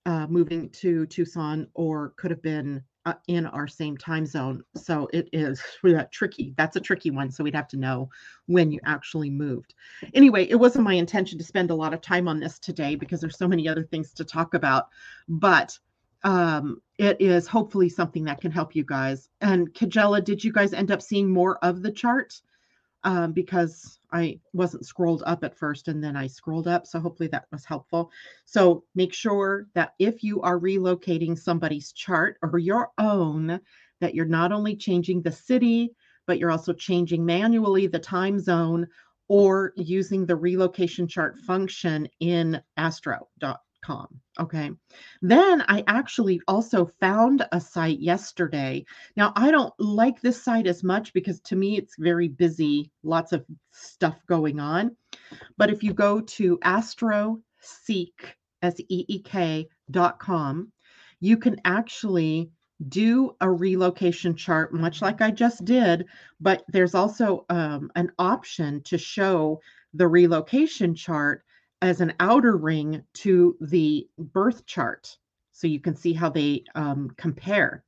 uh, 0.05 0.25
moving 0.27 0.69
to 0.69 1.05
Tucson, 1.05 1.67
or 1.75 2.13
could 2.17 2.31
have 2.31 2.41
been 2.41 2.83
uh, 3.05 3.13
in 3.27 3.45
our 3.45 3.67
same 3.67 3.97
time 3.97 4.25
zone. 4.25 4.63
So 4.75 5.07
it 5.13 5.29
is 5.31 5.61
tricky. 6.11 6.53
That's 6.57 6.75
a 6.75 6.81
tricky 6.81 7.11
one. 7.11 7.31
So 7.31 7.43
we'd 7.43 7.55
have 7.55 7.67
to 7.69 7.77
know 7.77 8.09
when 8.47 8.71
you 8.71 8.79
actually 8.85 9.29
moved. 9.29 9.75
Anyway, 10.13 10.45
it 10.49 10.55
wasn't 10.55 10.85
my 10.85 10.93
intention 10.93 11.37
to 11.37 11.43
spend 11.43 11.69
a 11.69 11.75
lot 11.75 11.93
of 11.93 12.01
time 12.01 12.27
on 12.27 12.39
this 12.39 12.59
today 12.59 12.95
because 12.95 13.21
there's 13.21 13.37
so 13.37 13.47
many 13.47 13.67
other 13.67 13.83
things 13.83 14.13
to 14.13 14.25
talk 14.25 14.53
about. 14.53 14.87
But 15.27 15.77
um, 16.23 16.81
it 16.97 17.21
is 17.21 17.47
hopefully 17.47 17.89
something 17.89 18.25
that 18.25 18.41
can 18.41 18.51
help 18.51 18.75
you 18.75 18.83
guys. 18.83 19.29
And 19.41 19.73
Kajela, 19.73 20.23
did 20.23 20.43
you 20.43 20.51
guys 20.51 20.73
end 20.73 20.91
up 20.91 21.01
seeing 21.01 21.29
more 21.29 21.57
of 21.63 21.81
the 21.81 21.91
chart? 21.91 22.41
Um, 23.05 23.31
because 23.31 23.97
I 24.11 24.41
wasn't 24.51 24.85
scrolled 24.85 25.23
up 25.25 25.45
at 25.45 25.57
first 25.57 25.87
and 25.87 26.03
then 26.03 26.17
I 26.17 26.27
scrolled 26.27 26.67
up. 26.67 26.85
So 26.85 26.99
hopefully 26.99 27.29
that 27.29 27.45
was 27.49 27.63
helpful. 27.63 28.11
So 28.43 28.83
make 28.93 29.13
sure 29.13 29.67
that 29.73 29.93
if 29.99 30.21
you 30.21 30.41
are 30.41 30.59
relocating 30.59 31.39
somebody's 31.39 31.93
chart 31.93 32.37
or 32.41 32.57
your 32.57 32.89
own, 32.97 33.61
that 34.01 34.15
you're 34.15 34.25
not 34.25 34.51
only 34.51 34.75
changing 34.75 35.21
the 35.21 35.31
city, 35.31 35.91
but 36.27 36.39
you're 36.39 36.51
also 36.51 36.73
changing 36.73 37.25
manually 37.25 37.87
the 37.87 37.99
time 37.99 38.37
zone 38.37 38.87
or 39.29 39.71
using 39.77 40.25
the 40.25 40.35
relocation 40.35 41.07
chart 41.07 41.37
function 41.37 42.07
in 42.19 42.61
astro.com. 43.79 44.19
Okay. 44.39 44.71
Then 45.21 45.63
I 45.67 45.83
actually 45.87 46.41
also 46.47 46.89
found 46.99 47.45
a 47.51 47.59
site 47.59 47.99
yesterday. 47.99 48.85
Now, 49.15 49.33
I 49.35 49.51
don't 49.51 49.73
like 49.79 50.21
this 50.21 50.41
site 50.41 50.67
as 50.67 50.83
much 50.83 51.13
because 51.13 51.39
to 51.41 51.55
me 51.55 51.77
it's 51.77 51.95
very 51.97 52.27
busy, 52.27 52.91
lots 53.03 53.31
of 53.31 53.45
stuff 53.71 54.17
going 54.27 54.59
on. 54.59 54.95
But 55.57 55.69
if 55.69 55.83
you 55.83 55.93
go 55.93 56.21
to 56.21 56.57
astroseek, 56.59 57.41
S 58.61 58.75
E 58.79 59.05
E 59.07 59.21
K 59.21 59.67
dot 59.91 60.19
com, 60.19 60.71
you 61.21 61.37
can 61.37 61.57
actually 61.65 62.49
do 62.87 63.35
a 63.41 63.49
relocation 63.49 64.35
chart, 64.35 64.73
much 64.73 65.01
like 65.01 65.21
I 65.21 65.31
just 65.31 65.65
did, 65.65 66.05
but 66.39 66.63
there's 66.69 66.95
also 66.95 67.45
um, 67.49 67.91
an 67.95 68.09
option 68.17 68.81
to 68.83 68.97
show 68.97 69.59
the 69.93 70.07
relocation 70.07 70.95
chart 70.95 71.43
as 71.81 72.01
an 72.01 72.13
outer 72.19 72.57
ring 72.57 73.03
to 73.13 73.55
the 73.61 74.07
birth 74.17 74.65
chart. 74.65 75.17
So 75.51 75.67
you 75.67 75.79
can 75.79 75.95
see 75.95 76.13
how 76.13 76.29
they 76.29 76.63
um, 76.75 77.11
compare. 77.17 77.83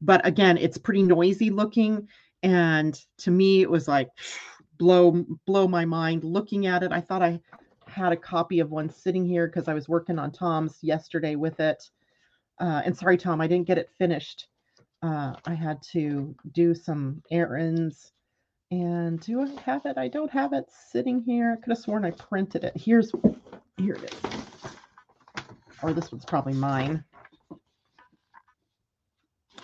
But 0.00 0.26
again, 0.26 0.58
it's 0.58 0.78
pretty 0.78 1.02
noisy 1.02 1.50
looking. 1.50 2.08
And 2.42 2.98
to 3.18 3.30
me, 3.30 3.62
it 3.62 3.70
was 3.70 3.88
like 3.88 4.08
blow 4.78 5.24
blow 5.46 5.68
my 5.68 5.84
mind 5.84 6.24
looking 6.24 6.66
at 6.66 6.82
it. 6.82 6.92
I 6.92 7.00
thought 7.00 7.22
I 7.22 7.40
had 7.86 8.12
a 8.12 8.16
copy 8.16 8.60
of 8.60 8.70
one 8.70 8.90
sitting 8.90 9.24
here 9.24 9.46
because 9.46 9.68
I 9.68 9.74
was 9.74 9.88
working 9.88 10.18
on 10.18 10.32
Tom's 10.32 10.78
yesterday 10.82 11.36
with 11.36 11.60
it. 11.60 11.90
Uh, 12.60 12.82
and 12.84 12.96
sorry, 12.96 13.16
Tom, 13.16 13.40
I 13.40 13.46
didn't 13.46 13.66
get 13.66 13.78
it 13.78 13.90
finished. 13.98 14.48
Uh, 15.02 15.34
I 15.44 15.54
had 15.54 15.82
to 15.92 16.34
do 16.52 16.74
some 16.74 17.22
errands. 17.30 18.12
And 18.70 19.20
do 19.20 19.42
I 19.42 19.60
have 19.62 19.86
it? 19.86 19.98
I 19.98 20.08
don't 20.08 20.30
have 20.30 20.52
it 20.52 20.66
sitting 20.90 21.22
here. 21.22 21.52
I 21.52 21.62
could 21.62 21.70
have 21.70 21.78
sworn 21.78 22.04
I 22.04 22.10
printed 22.10 22.64
it. 22.64 22.72
Here's, 22.76 23.12
here 23.76 23.94
it 23.94 24.14
is. 24.14 24.30
Or 25.82 25.92
this 25.92 26.10
one's 26.10 26.24
probably 26.24 26.54
mine. 26.54 27.04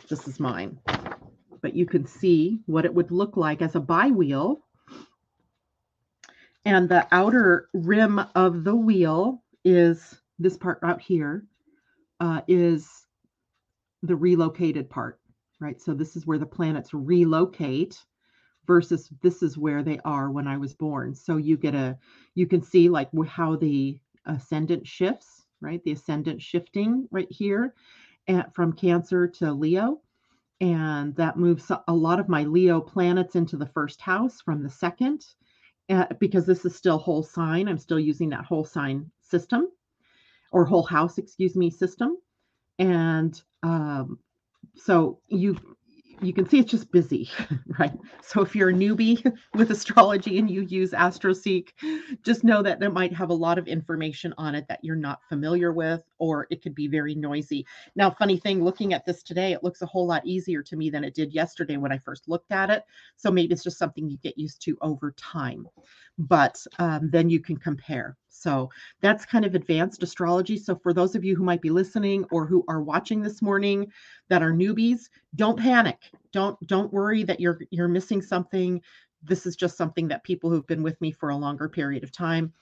This 0.08 0.28
is 0.28 0.38
mine. 0.38 0.78
But 1.62 1.74
you 1.74 1.86
can 1.86 2.06
see 2.06 2.60
what 2.66 2.84
it 2.84 2.94
would 2.94 3.10
look 3.10 3.36
like 3.36 3.62
as 3.62 3.74
a 3.74 3.80
bi-wheel. 3.80 4.60
And 6.64 6.88
the 6.88 7.06
outer 7.10 7.68
rim 7.72 8.20
of 8.34 8.64
the 8.64 8.76
wheel 8.76 9.42
is 9.64 10.20
this 10.38 10.56
part 10.56 10.78
out 10.82 11.00
here 11.00 11.44
uh, 12.20 12.42
is 12.46 13.06
the 14.02 14.16
relocated 14.16 14.88
part, 14.88 15.20
right? 15.58 15.80
So 15.80 15.94
this 15.94 16.16
is 16.16 16.26
where 16.26 16.38
the 16.38 16.46
planets 16.46 16.92
relocate 16.92 18.02
versus 18.66 19.08
this 19.22 19.42
is 19.42 19.58
where 19.58 19.82
they 19.82 19.98
are 20.04 20.30
when 20.30 20.46
I 20.46 20.56
was 20.56 20.74
born. 20.74 21.14
So 21.14 21.36
you 21.36 21.56
get 21.56 21.74
a, 21.74 21.98
you 22.34 22.46
can 22.46 22.62
see 22.62 22.88
like 22.88 23.08
how 23.26 23.56
the 23.56 23.98
ascendant 24.26 24.86
shifts, 24.86 25.44
right? 25.60 25.82
The 25.84 25.92
ascendant 25.92 26.40
shifting 26.42 27.08
right 27.10 27.30
here 27.30 27.74
at, 28.28 28.54
from 28.54 28.72
Cancer 28.72 29.26
to 29.28 29.52
Leo. 29.52 30.00
And 30.60 31.16
that 31.16 31.38
moves 31.38 31.72
a 31.88 31.92
lot 31.92 32.20
of 32.20 32.28
my 32.28 32.44
Leo 32.44 32.80
planets 32.80 33.34
into 33.34 33.56
the 33.56 33.66
first 33.66 34.00
house 34.00 34.42
from 34.42 34.62
the 34.62 34.68
second, 34.68 35.24
because 36.18 36.44
this 36.44 36.64
is 36.64 36.76
still 36.76 36.98
whole 36.98 37.22
sign. 37.22 37.66
I'm 37.66 37.78
still 37.78 37.98
using 37.98 38.28
that 38.28 38.44
whole 38.44 38.64
sign 38.64 39.10
system 39.22 39.68
or 40.52 40.64
whole 40.66 40.82
house, 40.82 41.16
excuse 41.16 41.56
me, 41.56 41.70
system. 41.70 42.18
And 42.78 43.40
um, 43.62 44.18
so 44.76 45.20
you 45.28 45.58
you 46.22 46.32
can 46.32 46.48
see 46.48 46.58
it's 46.58 46.70
just 46.70 46.90
busy, 46.92 47.30
right? 47.78 47.92
So 48.22 48.42
if 48.42 48.54
you're 48.54 48.70
a 48.70 48.74
newbie 48.74 49.32
with 49.54 49.70
astrology 49.70 50.38
and 50.38 50.50
you 50.50 50.62
use 50.62 50.92
AstroSeek, 50.92 51.68
just 52.22 52.44
know 52.44 52.62
that 52.62 52.82
it 52.82 52.92
might 52.92 53.12
have 53.14 53.30
a 53.30 53.34
lot 53.34 53.58
of 53.58 53.68
information 53.68 54.34
on 54.38 54.54
it 54.54 54.66
that 54.68 54.80
you're 54.82 54.96
not 54.96 55.20
familiar 55.28 55.72
with, 55.72 56.02
or 56.18 56.46
it 56.50 56.62
could 56.62 56.74
be 56.74 56.88
very 56.88 57.14
noisy. 57.14 57.66
Now, 57.96 58.10
funny 58.10 58.36
thing, 58.36 58.62
looking 58.62 58.92
at 58.92 59.04
this 59.06 59.22
today, 59.22 59.52
it 59.52 59.64
looks 59.64 59.82
a 59.82 59.86
whole 59.86 60.06
lot 60.06 60.26
easier 60.26 60.62
to 60.62 60.76
me 60.76 60.90
than 60.90 61.04
it 61.04 61.14
did 61.14 61.32
yesterday 61.32 61.76
when 61.76 61.92
I 61.92 61.98
first 61.98 62.28
looked 62.28 62.52
at 62.52 62.70
it. 62.70 62.84
So 63.16 63.30
maybe 63.30 63.52
it's 63.52 63.64
just 63.64 63.78
something 63.78 64.08
you 64.08 64.18
get 64.18 64.38
used 64.38 64.62
to 64.62 64.76
over 64.82 65.12
time, 65.12 65.66
but 66.18 66.64
um, 66.78 67.10
then 67.10 67.30
you 67.30 67.40
can 67.40 67.56
compare. 67.56 68.16
So 68.30 68.70
that's 69.00 69.26
kind 69.26 69.44
of 69.44 69.54
advanced 69.54 70.02
astrology. 70.02 70.56
So 70.56 70.76
for 70.76 70.92
those 70.92 71.14
of 71.14 71.24
you 71.24 71.36
who 71.36 71.42
might 71.42 71.60
be 71.60 71.70
listening 71.70 72.24
or 72.30 72.46
who 72.46 72.64
are 72.68 72.82
watching 72.82 73.20
this 73.20 73.42
morning 73.42 73.92
that 74.28 74.42
are 74.42 74.52
newbies, 74.52 75.08
don't 75.34 75.58
panic. 75.58 75.98
Don't 76.32 76.56
don't 76.66 76.92
worry 76.92 77.24
that 77.24 77.40
you're 77.40 77.58
you're 77.70 77.88
missing 77.88 78.22
something. 78.22 78.80
This 79.22 79.46
is 79.46 79.56
just 79.56 79.76
something 79.76 80.08
that 80.08 80.24
people 80.24 80.48
who've 80.48 80.66
been 80.66 80.82
with 80.82 80.98
me 81.00 81.12
for 81.12 81.30
a 81.30 81.36
longer 81.36 81.68
period 81.68 82.04
of 82.04 82.12
time. 82.12 82.52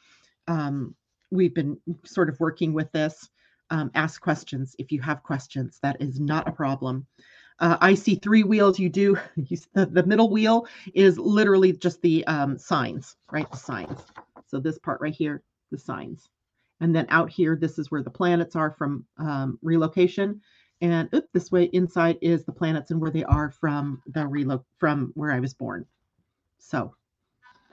Um, 0.49 0.95
we've 1.31 1.55
been 1.55 1.79
sort 2.05 2.29
of 2.29 2.41
working 2.41 2.73
with 2.73 2.91
this. 2.93 3.29
Um, 3.71 3.91
ask 3.95 4.21
questions 4.21 4.75
if 4.79 4.91
you 4.91 5.01
have 5.03 5.23
questions. 5.23 5.79
That 5.83 6.01
is 6.01 6.19
not 6.19 6.49
a 6.49 6.53
problem. 6.53 7.07
Uh, 7.61 7.77
I 7.81 7.95
see 7.95 8.15
three 8.15 8.43
wheels. 8.43 8.79
You 8.79 8.89
do 8.89 9.19
you, 9.37 9.59
the, 9.75 9.87
the 9.87 10.03
middle 10.05 10.31
wheel 10.31 10.67
is 10.95 11.19
literally 11.19 11.73
just 11.73 12.01
the 12.01 12.27
um, 12.27 12.59
signs, 12.59 13.17
right? 13.31 13.51
The 13.51 13.59
signs. 13.59 14.01
So 14.47 14.59
this 14.59 14.79
part 14.79 15.01
right 15.03 15.15
here 15.15 15.43
the 15.71 15.79
signs. 15.79 16.29
And 16.81 16.95
then 16.95 17.07
out 17.09 17.31
here, 17.31 17.57
this 17.57 17.79
is 17.79 17.91
where 17.91 18.03
the 18.03 18.11
planets 18.11 18.55
are 18.57 18.71
from 18.71 19.05
um, 19.19 19.59
relocation. 19.63 20.41
And 20.81 21.09
oop, 21.13 21.27
this 21.33 21.51
way 21.51 21.65
inside 21.65 22.19
is 22.23 22.45
the 22.45 22.53
planets 22.53 22.91
and 22.91 23.01
where 23.01 23.11
they 23.11 23.25
are 23.25 23.51
from 23.51 24.01
the 24.07 24.21
relo 24.21 24.63
from 24.79 25.13
where 25.15 25.33
I 25.33 25.41
was 25.41 25.55
born. 25.55 25.87
So 26.59 26.95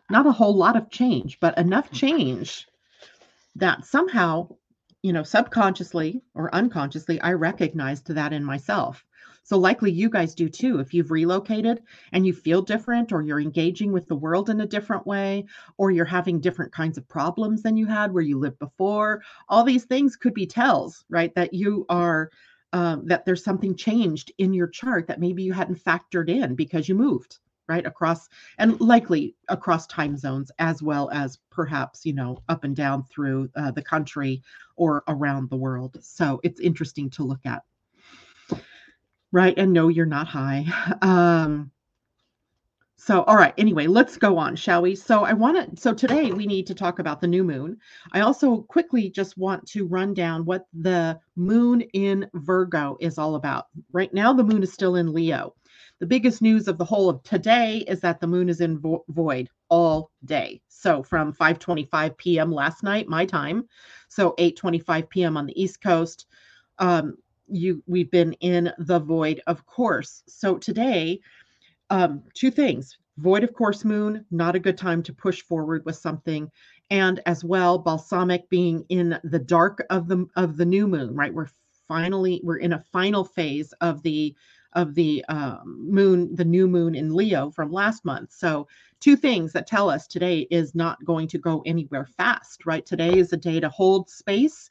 not 0.09 0.25
a 0.25 0.31
whole 0.31 0.55
lot 0.55 0.75
of 0.75 0.89
change, 0.89 1.39
but 1.39 1.57
enough 1.57 1.91
change 1.91 2.67
that 3.55 3.85
somehow, 3.85 4.49
you 5.01 5.13
know, 5.13 5.23
subconsciously 5.23 6.23
or 6.33 6.53
unconsciously, 6.53 7.21
I 7.21 7.33
recognized 7.33 8.07
that 8.07 8.33
in 8.33 8.43
myself. 8.43 9.05
So 9.45 9.59
likely 9.59 9.91
you 9.91 10.09
guys 10.09 10.33
do 10.33 10.49
too. 10.49 10.79
If 10.79 10.91
you've 10.91 11.11
relocated 11.11 11.83
and 12.13 12.25
you 12.25 12.33
feel 12.33 12.63
different, 12.63 13.11
or 13.13 13.21
you're 13.21 13.39
engaging 13.39 13.91
with 13.91 14.07
the 14.07 14.15
world 14.15 14.49
in 14.49 14.61
a 14.61 14.65
different 14.65 15.05
way, 15.05 15.45
or 15.77 15.91
you're 15.91 16.03
having 16.03 16.39
different 16.39 16.71
kinds 16.71 16.97
of 16.97 17.07
problems 17.07 17.61
than 17.61 17.77
you 17.77 17.85
had 17.85 18.11
where 18.11 18.23
you 18.23 18.39
lived 18.39 18.57
before, 18.57 19.21
all 19.47 19.63
these 19.63 19.85
things 19.85 20.15
could 20.15 20.33
be 20.33 20.47
tells, 20.47 21.05
right? 21.09 21.33
That 21.35 21.53
you 21.53 21.85
are, 21.89 22.31
um, 22.73 23.05
that 23.05 23.23
there's 23.23 23.43
something 23.43 23.75
changed 23.75 24.31
in 24.39 24.51
your 24.51 24.67
chart 24.67 25.05
that 25.07 25.19
maybe 25.19 25.43
you 25.43 25.53
hadn't 25.53 25.83
factored 25.83 26.27
in 26.27 26.55
because 26.55 26.89
you 26.89 26.95
moved 26.95 27.37
right 27.67 27.85
across 27.85 28.27
and 28.57 28.81
likely 28.81 29.35
across 29.49 29.85
time 29.85 30.17
zones 30.17 30.51
as 30.57 30.81
well 30.81 31.07
as 31.11 31.37
perhaps 31.51 32.03
you 32.03 32.13
know 32.13 32.41
up 32.49 32.63
and 32.63 32.75
down 32.75 33.03
through 33.03 33.49
uh, 33.55 33.71
the 33.71 33.81
country 33.81 34.41
or 34.75 35.03
around 35.07 35.49
the 35.49 35.55
world 35.55 35.97
so 35.99 36.39
it's 36.43 36.59
interesting 36.59 37.09
to 37.09 37.23
look 37.23 37.43
at 37.43 37.63
right? 39.35 39.53
And 39.57 39.73
no, 39.73 39.89
you're 39.89 40.05
not 40.05 40.29
high. 40.29 40.65
Um, 41.01 41.69
so, 42.95 43.23
all 43.23 43.35
right. 43.35 43.53
Anyway, 43.57 43.85
let's 43.85 44.15
go 44.15 44.37
on, 44.37 44.55
shall 44.55 44.81
we? 44.81 44.95
So, 44.95 45.25
I 45.25 45.33
want 45.33 45.75
to. 45.75 45.81
So 45.81 45.93
today 45.93 46.31
we 46.31 46.47
need 46.47 46.65
to 46.67 46.73
talk 46.73 46.99
about 46.99 47.19
the 47.19 47.27
new 47.27 47.43
moon. 47.43 47.77
I 48.13 48.21
also 48.21 48.61
quickly 48.61 49.09
just 49.09 49.37
want 49.37 49.67
to 49.67 49.85
run 49.85 50.13
down 50.13 50.45
what 50.45 50.67
the 50.73 51.19
moon 51.35 51.81
in 51.81 52.29
Virgo 52.33 52.95
is 53.01 53.17
all 53.17 53.35
about. 53.35 53.65
Right 53.91 54.13
now, 54.13 54.31
the 54.31 54.45
moon 54.45 54.63
is 54.63 54.71
still 54.71 54.95
in 54.95 55.11
Leo. 55.11 55.53
The 55.99 56.05
biggest 56.05 56.41
news 56.41 56.69
of 56.69 56.77
the 56.77 56.85
whole 56.85 57.09
of 57.09 57.21
today 57.23 57.79
is 57.89 57.99
that 57.99 58.21
the 58.21 58.27
moon 58.27 58.47
is 58.47 58.61
in 58.61 58.79
vo- 58.79 59.03
void 59.09 59.49
all 59.67 60.11
day. 60.23 60.61
So 60.69 61.03
from 61.03 61.33
5:25 61.33 62.15
p.m. 62.15 62.53
last 62.53 62.83
night, 62.83 63.09
my 63.09 63.25
time, 63.25 63.67
so 64.07 64.33
8:25 64.39 65.09
p.m. 65.09 65.35
on 65.35 65.45
the 65.45 65.61
East 65.61 65.81
Coast, 65.81 66.25
um, 66.79 67.17
you 67.47 67.83
we've 67.87 68.11
been 68.11 68.33
in 68.33 68.71
the 68.79 68.99
void 68.99 69.41
of 69.47 69.65
course. 69.65 70.23
So 70.27 70.57
today 70.57 71.19
um 71.89 72.23
two 72.33 72.51
things. 72.51 72.97
Void 73.17 73.43
of 73.43 73.53
course 73.53 73.85
moon 73.85 74.25
not 74.31 74.55
a 74.55 74.59
good 74.59 74.77
time 74.77 75.03
to 75.03 75.13
push 75.13 75.41
forward 75.41 75.85
with 75.85 75.95
something. 75.95 76.49
And 76.89 77.21
as 77.25 77.43
well 77.43 77.77
balsamic 77.79 78.49
being 78.49 78.85
in 78.89 79.19
the 79.23 79.39
dark 79.39 79.85
of 79.89 80.07
the 80.07 80.25
of 80.35 80.57
the 80.57 80.65
new 80.65 80.87
moon 80.87 81.15
right? 81.15 81.33
We're 81.33 81.49
finally 81.87 82.41
we're 82.43 82.57
in 82.57 82.73
a 82.73 82.83
final 82.91 83.23
phase 83.23 83.73
of 83.81 84.01
the 84.03 84.35
of 84.73 84.93
the 84.93 85.23
um, 85.29 85.87
moon 85.89 86.35
the 86.35 86.45
new 86.45 86.67
moon 86.67 86.95
in 86.95 87.13
leo 87.13 87.49
from 87.49 87.71
last 87.71 88.03
month. 88.03 88.31
So 88.33 88.67
two 88.99 89.15
things 89.15 89.53
that 89.53 89.67
tell 89.67 89.89
us 89.89 90.05
today 90.07 90.47
is 90.51 90.75
not 90.75 91.03
going 91.05 91.27
to 91.29 91.37
go 91.37 91.63
anywhere 91.65 92.05
fast 92.05 92.65
right? 92.65 92.85
Today 92.85 93.17
is 93.17 93.31
a 93.33 93.37
day 93.37 93.59
to 93.59 93.69
hold 93.69 94.09
space 94.09 94.69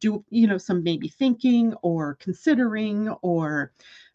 do 0.00 0.24
you 0.30 0.46
know 0.46 0.58
some 0.58 0.82
maybe 0.82 1.08
thinking 1.08 1.74
or 1.82 2.16
considering 2.20 3.08
or 3.22 3.72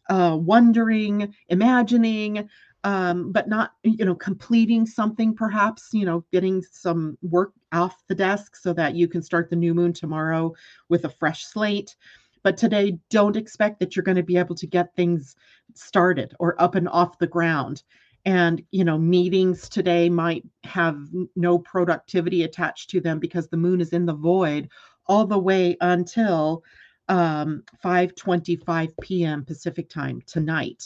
uh, 0.10 0.38
wondering 0.40 1.34
imagining 1.50 2.48
um, 2.84 3.32
but 3.32 3.48
not 3.50 3.72
you 3.84 4.06
know 4.06 4.16
completing 4.16 4.86
something 4.86 5.34
perhaps 5.36 5.90
you 5.92 6.06
know 6.06 6.24
getting 6.32 6.62
some 6.62 7.18
work 7.22 7.52
off 7.74 8.04
the 8.08 8.16
desk 8.16 8.56
so 8.56 8.74
that 8.74 8.96
you 8.96 9.08
can 9.08 9.22
start 9.22 9.50
the 9.50 9.56
new 9.56 9.74
moon 9.74 9.92
tomorrow 9.94 10.54
with 10.90 11.06
a 11.06 11.10
fresh 11.10 11.46
slate 11.46 11.96
But 12.44 12.58
today, 12.58 13.00
don't 13.10 13.36
expect 13.36 13.80
that 13.80 13.96
you're 13.96 14.04
going 14.04 14.18
to 14.18 14.24
be 14.24 14.38
able 14.38 14.56
to 14.56 14.68
get 14.68 14.96
things 14.96 15.36
started 15.74 16.34
or 16.40 16.62
up 16.62 16.76
and 16.76 16.88
off 16.90 17.18
the 17.18 17.28
ground. 17.28 17.84
And, 18.26 18.64
you 18.72 18.84
know, 18.84 18.98
meetings 18.98 19.70
today 19.70 20.10
might 20.10 20.44
have 20.64 21.00
no 21.36 21.60
productivity 21.60 22.44
attached 22.44 22.90
to 22.92 23.02
them 23.02 23.20
because 23.20 23.48
the 23.48 23.58
moon 23.58 23.82
is 23.82 23.94
in 23.94 24.06
the 24.06 24.14
void 24.14 24.70
all 25.08 25.26
the 25.26 25.38
way 25.38 25.78
until 25.82 26.64
um, 27.08 27.64
5:25 27.84 28.92
p.m. 29.02 29.46
Pacific 29.46 29.90
time 29.90 30.22
tonight. 30.26 30.84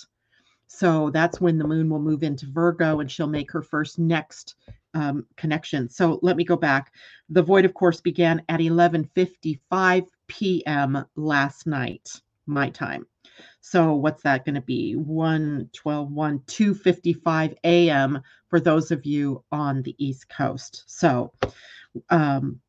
So 0.68 1.10
that's 1.10 1.42
when 1.42 1.58
the 1.58 1.68
moon 1.68 1.90
will 1.90 2.00
move 2.00 2.24
into 2.24 2.46
Virgo 2.46 3.00
and 3.00 3.12
she'll 3.12 3.28
make 3.28 3.52
her 3.52 3.62
first 3.62 3.98
next 3.98 4.56
um, 4.94 5.26
connection. 5.36 5.90
So 5.90 6.20
let 6.22 6.38
me 6.38 6.44
go 6.44 6.56
back. 6.56 6.94
The 7.30 7.42
void, 7.42 7.66
of 7.66 7.74
course, 7.74 8.02
began 8.02 8.44
at 8.50 8.60
11:55 8.60 10.08
p.m. 10.28 11.06
last 11.16 11.66
night, 11.66 12.10
my 12.46 12.70
time. 12.70 13.06
So 13.62 13.94
what's 13.94 14.24
that 14.24 14.46
going 14.46 14.56
to 14.56 14.62
be? 14.62 14.94
1 14.94 15.70
12 15.74 16.12
1 16.12 16.40
2:55 16.40 17.56
a.m. 17.64 18.22
for 18.50 18.60
those 18.60 18.92
of 18.92 19.06
you 19.06 19.44
on 19.52 19.82
the 19.84 19.96
East 19.98 20.30
Coast. 20.30 20.84
So 20.88 21.32
um, 22.10 22.60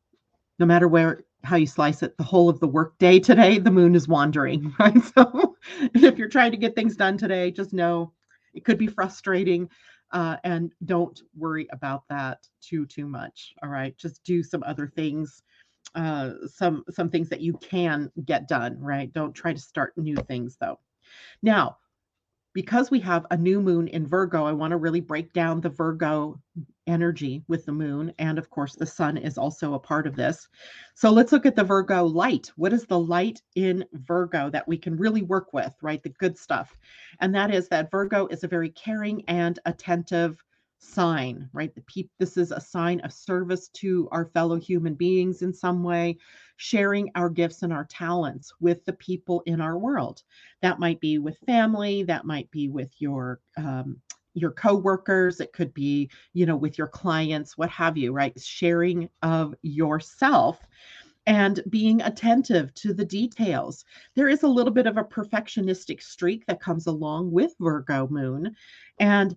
no 0.59 0.65
matter 0.65 0.87
where 0.87 1.21
how 1.43 1.55
you 1.55 1.67
slice 1.67 2.03
it, 2.03 2.17
the 2.17 2.23
whole 2.23 2.49
of 2.49 2.59
the 2.59 2.67
workday 2.67 3.19
today, 3.19 3.57
the 3.57 3.71
moon 3.71 3.95
is 3.95 4.07
wandering, 4.07 4.73
right? 4.79 4.97
So 5.15 5.55
if 5.93 6.17
you're 6.17 6.29
trying 6.29 6.51
to 6.51 6.57
get 6.57 6.75
things 6.75 6.95
done 6.95 7.17
today, 7.17 7.51
just 7.51 7.73
know 7.73 8.13
it 8.53 8.65
could 8.65 8.77
be 8.77 8.87
frustrating. 8.87 9.69
Uh, 10.11 10.35
and 10.43 10.73
don't 10.85 11.21
worry 11.37 11.67
about 11.71 12.03
that 12.09 12.45
too 12.61 12.85
too 12.85 13.07
much 13.07 13.53
all 13.63 13.69
right 13.69 13.97
just 13.97 14.21
do 14.25 14.43
some 14.43 14.61
other 14.63 14.85
things 14.85 15.41
uh, 15.95 16.31
some 16.47 16.83
some 16.89 17.09
things 17.09 17.29
that 17.29 17.39
you 17.39 17.53
can 17.59 18.11
get 18.25 18.45
done 18.47 18.77
right 18.77 19.13
don't 19.13 19.33
try 19.33 19.53
to 19.53 19.59
start 19.59 19.97
new 19.97 20.15
things 20.15 20.57
though 20.59 20.77
now 21.41 21.77
because 22.53 22.91
we 22.91 22.99
have 22.99 23.25
a 23.31 23.37
new 23.37 23.61
moon 23.61 23.87
in 23.87 24.05
Virgo, 24.07 24.45
I 24.45 24.51
want 24.51 24.71
to 24.71 24.77
really 24.77 24.99
break 24.99 25.33
down 25.33 25.61
the 25.61 25.69
Virgo 25.69 26.39
energy 26.87 27.43
with 27.47 27.65
the 27.65 27.71
moon. 27.71 28.13
And 28.19 28.37
of 28.37 28.49
course, 28.49 28.75
the 28.75 28.85
sun 28.85 29.17
is 29.17 29.37
also 29.37 29.73
a 29.73 29.79
part 29.79 30.07
of 30.07 30.15
this. 30.15 30.47
So 30.93 31.11
let's 31.11 31.31
look 31.31 31.45
at 31.45 31.55
the 31.55 31.63
Virgo 31.63 32.05
light. 32.05 32.51
What 32.55 32.73
is 32.73 32.85
the 32.85 32.99
light 32.99 33.41
in 33.55 33.85
Virgo 33.93 34.49
that 34.49 34.67
we 34.67 34.77
can 34.77 34.97
really 34.97 35.21
work 35.21 35.53
with, 35.53 35.73
right? 35.81 36.03
The 36.03 36.09
good 36.09 36.37
stuff. 36.37 36.77
And 37.19 37.33
that 37.35 37.53
is 37.53 37.69
that 37.69 37.91
Virgo 37.91 38.27
is 38.27 38.43
a 38.43 38.47
very 38.47 38.69
caring 38.69 39.23
and 39.27 39.59
attentive 39.65 40.43
sign, 40.81 41.49
right? 41.53 41.73
The 41.75 42.09
this 42.19 42.37
is 42.37 42.51
a 42.51 42.59
sign 42.59 42.99
of 43.01 43.13
service 43.13 43.69
to 43.69 44.09
our 44.11 44.25
fellow 44.25 44.55
human 44.55 44.95
beings 44.95 45.41
in 45.41 45.53
some 45.53 45.83
way, 45.83 46.17
sharing 46.57 47.09
our 47.15 47.29
gifts 47.29 47.63
and 47.63 47.71
our 47.71 47.85
talents 47.85 48.51
with 48.59 48.83
the 48.85 48.93
people 48.93 49.41
in 49.45 49.61
our 49.61 49.77
world. 49.77 50.23
That 50.61 50.79
might 50.79 50.99
be 50.99 51.19
with 51.19 51.37
family, 51.45 52.03
that 52.03 52.25
might 52.25 52.49
be 52.51 52.67
with 52.67 52.91
your 52.99 53.39
um, 53.57 54.01
your 54.33 54.51
coworkers 54.51 55.41
it 55.41 55.51
could 55.51 55.73
be 55.73 56.09
you 56.31 56.45
know 56.45 56.55
with 56.55 56.77
your 56.77 56.87
clients 56.87 57.57
what 57.57 57.69
have 57.69 57.97
you 57.97 58.13
right 58.13 58.39
sharing 58.39 59.09
of 59.21 59.53
yourself 59.61 60.65
and 61.27 61.61
being 61.69 62.01
attentive 62.01 62.73
to 62.73 62.93
the 62.93 63.05
details. 63.05 63.85
There 64.15 64.27
is 64.27 64.43
a 64.43 64.47
little 64.47 64.73
bit 64.73 64.87
of 64.87 64.97
a 64.97 65.03
perfectionistic 65.03 66.01
streak 66.01 66.45
that 66.47 66.59
comes 66.59 66.87
along 66.87 67.31
with 67.31 67.53
Virgo 67.59 68.07
moon. 68.07 68.55
And 68.99 69.35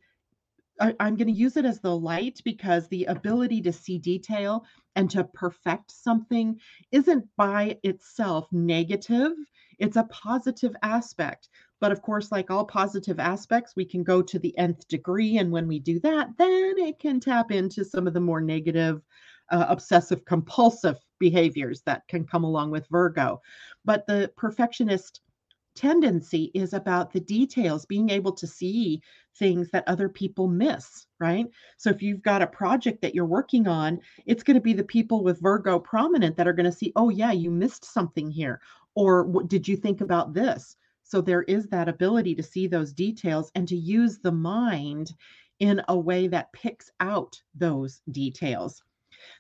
I, 0.81 0.95
am 1.01 1.17
going 1.17 1.29
to 1.29 1.33
use 1.33 1.57
it 1.57 1.65
as 1.65 1.81
the 1.81 1.97
light 1.97 2.41
because 2.45 2.89
the 2.89 3.05
ability 3.05 3.63
to 3.63 3.73
see 3.73 3.99
detail 3.99 4.65
and 4.97 5.11
to 5.11 5.25
perfect 5.25 5.91
something 5.91 6.59
isn't 6.93 7.29
by 7.37 7.79
itself 7.83 8.49
negative. 8.53 9.33
It's 9.79 9.97
a 9.97 10.05
positive 10.05 10.75
aspect. 10.83 11.49
But 11.81 11.93
of 11.93 12.03
course, 12.03 12.33
like 12.33 12.51
all 12.51 12.65
positive 12.65 13.19
aspects, 13.19 13.77
we 13.77 13.85
can 13.85 14.03
go 14.03 14.23
to 14.23 14.39
the 14.39 14.57
nth 14.57 14.87
degree. 14.89 15.39
And 15.39 15.53
when 15.53 15.69
we 15.69 15.79
do 15.79 16.01
that, 16.01 16.29
then 16.39 16.75
it 16.79 16.99
can 16.99 17.21
tap 17.21 17.51
into 17.51 17.85
some 17.85 18.07
of 18.07 18.15
the 18.15 18.21
more 18.21 18.41
negative, 18.41 19.03
uh, 19.51 19.67
obsessive 19.69 20.25
compulsive 20.25 20.97
behaviors 21.19 21.83
that 21.83 22.07
can 22.09 22.25
come 22.25 22.45
along 22.45 22.71
with 22.71 22.89
Virgo. 22.91 23.41
But 23.85 24.07
the 24.07 24.33
perfectionist 24.37 25.21
tendency 25.75 26.51
is 26.55 26.73
about 26.73 27.13
the 27.13 27.21
details, 27.21 27.87
being 27.87 28.11
able 28.11 28.33
to 28.33 28.47
see 28.47 29.03
things 29.37 29.69
that 29.71 29.87
other 29.87 30.09
people 30.09 30.47
miss, 30.47 31.07
right? 31.19 31.47
So 31.77 31.91
if 31.91 32.03
you've 32.03 32.23
got 32.23 32.43
a 32.43 32.47
project 32.47 33.03
that 33.03 33.15
you're 33.15 33.27
working 33.27 33.67
on, 33.67 34.01
it's 34.27 34.43
going 34.43 34.55
to 34.55 34.61
be 34.61 34.73
the 34.73 34.85
people 34.85 35.23
with 35.23 35.41
Virgo 35.41 35.79
prominent 35.79 36.37
that 36.37 36.47
are 36.47 36.53
going 36.53 36.71
to 36.71 36.73
see, 36.73 36.93
oh, 36.97 37.09
yeah, 37.09 37.33
you 37.33 37.51
missed 37.51 37.85
something 37.85 38.31
here. 38.31 38.61
Or 38.95 39.25
what 39.25 39.49
did 39.49 39.67
you 39.67 39.77
think 39.77 40.01
about 40.01 40.33
this? 40.35 40.77
So 41.03 41.21
there 41.21 41.43
is 41.43 41.67
that 41.69 41.89
ability 41.89 42.35
to 42.37 42.43
see 42.43 42.67
those 42.67 42.93
details 42.93 43.51
and 43.55 43.69
to 43.69 43.77
use 43.77 44.19
the 44.19 44.33
mind 44.33 45.13
in 45.61 45.83
a 45.89 45.97
way 45.97 46.29
that 46.29 46.53
picks 46.53 46.91
out 47.01 47.41
those 47.55 48.01
details. 48.11 48.83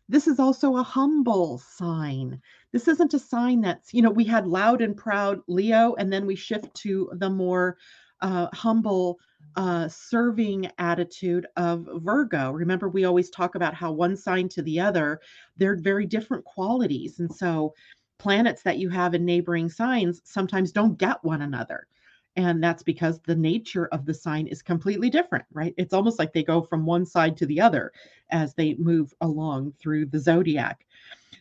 This 0.08 0.26
is 0.26 0.38
also 0.38 0.76
a 0.76 0.82
humble 0.82 1.58
sign. 1.58 2.40
This 2.74 2.88
isn't 2.88 3.14
a 3.14 3.20
sign 3.20 3.60
that's, 3.60 3.94
you 3.94 4.02
know, 4.02 4.10
we 4.10 4.24
had 4.24 4.48
loud 4.48 4.82
and 4.82 4.96
proud 4.96 5.40
Leo, 5.46 5.94
and 5.94 6.12
then 6.12 6.26
we 6.26 6.34
shift 6.34 6.74
to 6.74 7.08
the 7.12 7.30
more 7.30 7.78
uh, 8.20 8.48
humble, 8.52 9.20
uh, 9.54 9.86
serving 9.86 10.68
attitude 10.78 11.46
of 11.56 11.88
Virgo. 12.02 12.50
Remember, 12.50 12.88
we 12.88 13.04
always 13.04 13.30
talk 13.30 13.54
about 13.54 13.74
how 13.74 13.92
one 13.92 14.16
sign 14.16 14.48
to 14.48 14.62
the 14.62 14.80
other, 14.80 15.20
they're 15.56 15.76
very 15.76 16.04
different 16.04 16.44
qualities. 16.44 17.20
And 17.20 17.32
so, 17.32 17.74
planets 18.18 18.62
that 18.62 18.78
you 18.78 18.88
have 18.88 19.14
in 19.14 19.24
neighboring 19.24 19.68
signs 19.68 20.20
sometimes 20.24 20.72
don't 20.72 20.98
get 20.98 21.22
one 21.22 21.42
another. 21.42 21.86
And 22.36 22.62
that's 22.62 22.82
because 22.82 23.20
the 23.20 23.36
nature 23.36 23.86
of 23.86 24.06
the 24.06 24.14
sign 24.14 24.46
is 24.46 24.62
completely 24.62 25.08
different, 25.08 25.44
right? 25.52 25.74
It's 25.76 25.94
almost 25.94 26.18
like 26.18 26.32
they 26.32 26.42
go 26.42 26.62
from 26.62 26.84
one 26.84 27.06
side 27.06 27.36
to 27.36 27.46
the 27.46 27.60
other 27.60 27.92
as 28.30 28.54
they 28.54 28.74
move 28.74 29.14
along 29.20 29.72
through 29.78 30.06
the 30.06 30.18
zodiac. 30.18 30.84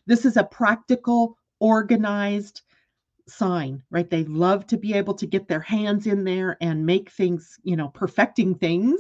This 0.05 0.25
is 0.25 0.37
a 0.37 0.43
practical, 0.43 1.37
organized, 1.59 2.61
sign, 3.27 3.81
right? 3.89 4.09
They 4.09 4.23
love 4.25 4.67
to 4.67 4.77
be 4.77 4.93
able 4.93 5.13
to 5.15 5.25
get 5.25 5.47
their 5.47 5.61
hands 5.61 6.07
in 6.07 6.23
there 6.23 6.57
and 6.61 6.85
make 6.85 7.09
things, 7.09 7.57
you 7.63 7.75
know, 7.75 7.87
perfecting 7.89 8.55
things 8.55 8.99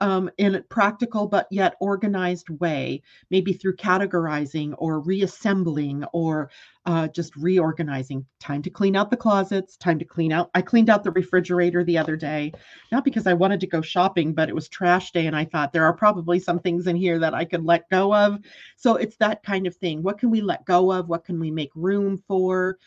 um, 0.00 0.30
in 0.38 0.54
a 0.54 0.62
practical 0.62 1.26
but 1.26 1.46
yet 1.50 1.74
organized 1.80 2.48
way, 2.48 3.02
maybe 3.30 3.52
through 3.52 3.76
categorizing 3.76 4.74
or 4.78 5.00
reassembling 5.00 6.04
or 6.12 6.50
uh, 6.86 7.08
just 7.08 7.36
reorganizing. 7.36 8.24
Time 8.40 8.62
to 8.62 8.70
clean 8.70 8.96
out 8.96 9.10
the 9.10 9.16
closets, 9.16 9.76
time 9.76 9.98
to 9.98 10.04
clean 10.04 10.32
out. 10.32 10.50
I 10.54 10.62
cleaned 10.62 10.88
out 10.88 11.04
the 11.04 11.10
refrigerator 11.10 11.84
the 11.84 11.98
other 11.98 12.16
day, 12.16 12.52
not 12.90 13.04
because 13.04 13.26
I 13.26 13.34
wanted 13.34 13.60
to 13.60 13.66
go 13.66 13.82
shopping, 13.82 14.32
but 14.32 14.48
it 14.48 14.54
was 14.54 14.68
trash 14.68 15.12
day 15.12 15.26
and 15.26 15.36
I 15.36 15.44
thought 15.44 15.72
there 15.72 15.84
are 15.84 15.92
probably 15.92 16.38
some 16.38 16.58
things 16.58 16.86
in 16.86 16.96
here 16.96 17.18
that 17.18 17.34
I 17.34 17.44
could 17.44 17.64
let 17.64 17.90
go 17.90 18.14
of. 18.14 18.38
So 18.76 18.96
it's 18.96 19.16
that 19.16 19.42
kind 19.42 19.66
of 19.66 19.76
thing. 19.76 20.02
What 20.02 20.18
can 20.18 20.30
we 20.30 20.40
let 20.40 20.64
go 20.64 20.90
of? 20.90 21.08
What 21.08 21.24
can 21.24 21.38
we 21.38 21.50
make 21.50 21.70
room 21.74 22.16
for? 22.26 22.78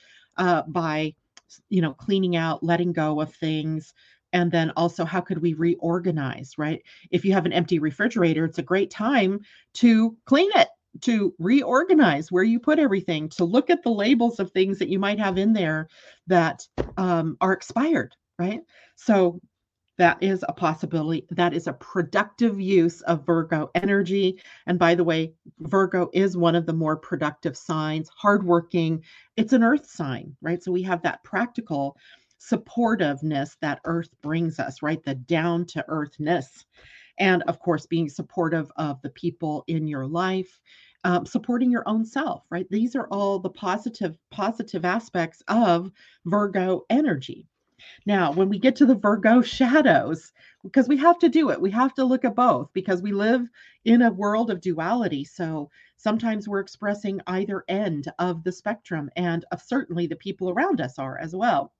Uh, 0.41 0.63
by 0.67 1.13
you 1.69 1.81
know 1.81 1.93
cleaning 1.93 2.35
out 2.35 2.63
letting 2.63 2.93
go 2.93 3.21
of 3.21 3.33
things. 3.35 3.93
And 4.33 4.51
then 4.51 4.71
also 4.77 5.05
how 5.05 5.21
could 5.21 5.41
we 5.41 5.53
reorganize 5.53 6.53
right? 6.57 6.81
If 7.11 7.25
you 7.25 7.33
have 7.33 7.45
an 7.45 7.53
empty 7.53 7.79
refrigerator 7.79 8.45
it's 8.45 8.59
a 8.59 8.63
great 8.63 8.89
time 8.91 9.41
to 9.75 10.17
clean 10.25 10.49
it 10.55 10.69
to 11.01 11.33
reorganize 11.39 12.31
where 12.31 12.43
you 12.43 12.59
put 12.59 12.79
everything 12.79 13.29
to 13.29 13.45
look 13.45 13.69
at 13.69 13.83
the 13.83 13.91
labels 13.91 14.39
of 14.39 14.51
things 14.51 14.79
that 14.79 14.89
you 14.89 14.99
might 14.99 15.19
have 15.19 15.37
in 15.37 15.53
there 15.53 15.87
that 16.27 16.67
um, 16.97 17.37
are 17.41 17.53
expired 17.53 18.15
right? 18.39 18.61
So 18.95 19.39
that 19.97 20.21
is 20.21 20.43
a 20.47 20.53
possibility. 20.53 21.27
That 21.31 21.53
is 21.53 21.67
a 21.67 21.73
productive 21.73 22.59
use 22.59 23.01
of 23.01 23.25
Virgo 23.25 23.69
energy. 23.75 24.41
And 24.65 24.79
by 24.79 24.95
the 24.95 25.03
way, 25.03 25.33
Virgo 25.59 26.09
is 26.13 26.37
one 26.37 26.55
of 26.55 26.65
the 26.65 26.73
more 26.73 26.97
productive 26.97 27.57
signs, 27.57 28.09
hardworking. 28.09 29.03
It's 29.37 29.53
an 29.53 29.63
earth 29.63 29.85
sign, 29.85 30.35
right? 30.41 30.63
So 30.63 30.71
we 30.71 30.81
have 30.83 31.01
that 31.03 31.23
practical 31.23 31.97
supportiveness 32.39 33.57
that 33.61 33.81
earth 33.85 34.09
brings 34.21 34.59
us, 34.59 34.81
right? 34.81 35.03
The 35.03 35.15
down 35.15 35.65
to 35.67 35.85
earthness. 35.87 36.65
And 37.19 37.43
of 37.43 37.59
course, 37.59 37.85
being 37.85 38.09
supportive 38.09 38.71
of 38.77 39.01
the 39.01 39.11
people 39.11 39.63
in 39.67 39.87
your 39.87 40.07
life. 40.07 40.59
Um, 41.03 41.25
supporting 41.25 41.71
your 41.71 41.81
own 41.87 42.05
self 42.05 42.43
right 42.51 42.67
these 42.69 42.95
are 42.95 43.07
all 43.07 43.39
the 43.39 43.49
positive 43.49 44.15
positive 44.29 44.85
aspects 44.85 45.41
of 45.47 45.91
virgo 46.27 46.85
energy 46.91 47.47
now, 48.05 48.31
when 48.31 48.49
we 48.49 48.59
get 48.59 48.75
to 48.77 48.85
the 48.85 48.95
Virgo 48.95 49.41
shadows, 49.41 50.31
because 50.63 50.87
we 50.87 50.97
have 50.97 51.19
to 51.19 51.29
do 51.29 51.49
it, 51.49 51.61
we 51.61 51.71
have 51.71 51.93
to 51.95 52.05
look 52.05 52.25
at 52.25 52.35
both 52.35 52.71
because 52.73 53.01
we 53.01 53.11
live 53.11 53.47
in 53.85 54.01
a 54.01 54.11
world 54.11 54.49
of 54.51 54.61
duality. 54.61 55.23
So 55.23 55.69
sometimes 55.97 56.47
we're 56.47 56.59
expressing 56.59 57.21
either 57.27 57.63
end 57.67 58.11
of 58.19 58.43
the 58.43 58.51
spectrum, 58.51 59.09
and 59.15 59.45
of 59.51 59.61
certainly 59.61 60.07
the 60.07 60.15
people 60.15 60.49
around 60.49 60.81
us 60.81 60.99
are 60.99 61.17
as 61.19 61.35
well. 61.35 61.71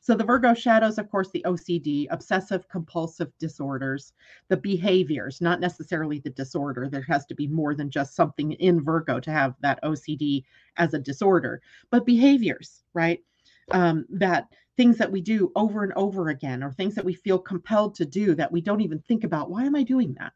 So 0.00 0.14
the 0.14 0.24
Virgo 0.24 0.54
shadows, 0.54 0.98
of 0.98 1.10
course, 1.10 1.30
the 1.30 1.44
OCD, 1.46 2.06
obsessive 2.10 2.68
compulsive 2.68 3.32
disorders, 3.38 4.12
the 4.48 4.56
behaviors, 4.56 5.40
not 5.40 5.60
necessarily 5.60 6.20
the 6.20 6.30
disorder. 6.30 6.88
There 6.88 7.04
has 7.08 7.26
to 7.26 7.34
be 7.34 7.48
more 7.48 7.74
than 7.74 7.90
just 7.90 8.14
something 8.14 8.52
in 8.52 8.82
Virgo 8.82 9.18
to 9.20 9.30
have 9.30 9.54
that 9.60 9.82
OCD 9.82 10.44
as 10.76 10.94
a 10.94 10.98
disorder, 10.98 11.60
but 11.90 12.06
behaviors, 12.06 12.84
right? 12.92 13.20
um, 13.72 14.06
that 14.10 14.48
things 14.76 14.98
that 14.98 15.10
we 15.10 15.20
do 15.20 15.52
over 15.54 15.84
and 15.84 15.92
over 15.94 16.30
again 16.30 16.62
or 16.62 16.72
things 16.72 16.94
that 16.94 17.04
we 17.04 17.14
feel 17.14 17.38
compelled 17.38 17.94
to 17.94 18.04
do 18.04 18.34
that 18.34 18.50
we 18.50 18.60
don't 18.60 18.80
even 18.80 18.98
think 19.00 19.24
about 19.24 19.50
why 19.50 19.64
am 19.64 19.76
i 19.76 19.82
doing 19.82 20.14
that? 20.18 20.32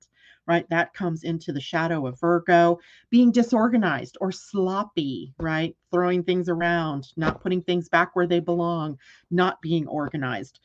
Right? 0.46 0.68
That 0.70 0.94
comes 0.94 1.24
into 1.24 1.52
the 1.52 1.60
shadow 1.60 2.06
of 2.06 2.18
virgo 2.20 2.78
being 3.10 3.30
disorganized 3.30 4.16
or 4.20 4.32
sloppy 4.32 5.34
right? 5.38 5.76
Throwing 5.92 6.22
things 6.22 6.48
around 6.48 7.08
not 7.16 7.42
putting 7.42 7.62
things 7.62 7.88
back 7.88 8.14
where 8.14 8.26
they 8.26 8.40
belong 8.40 8.98
not 9.30 9.60
being 9.60 9.86
organized. 9.86 10.60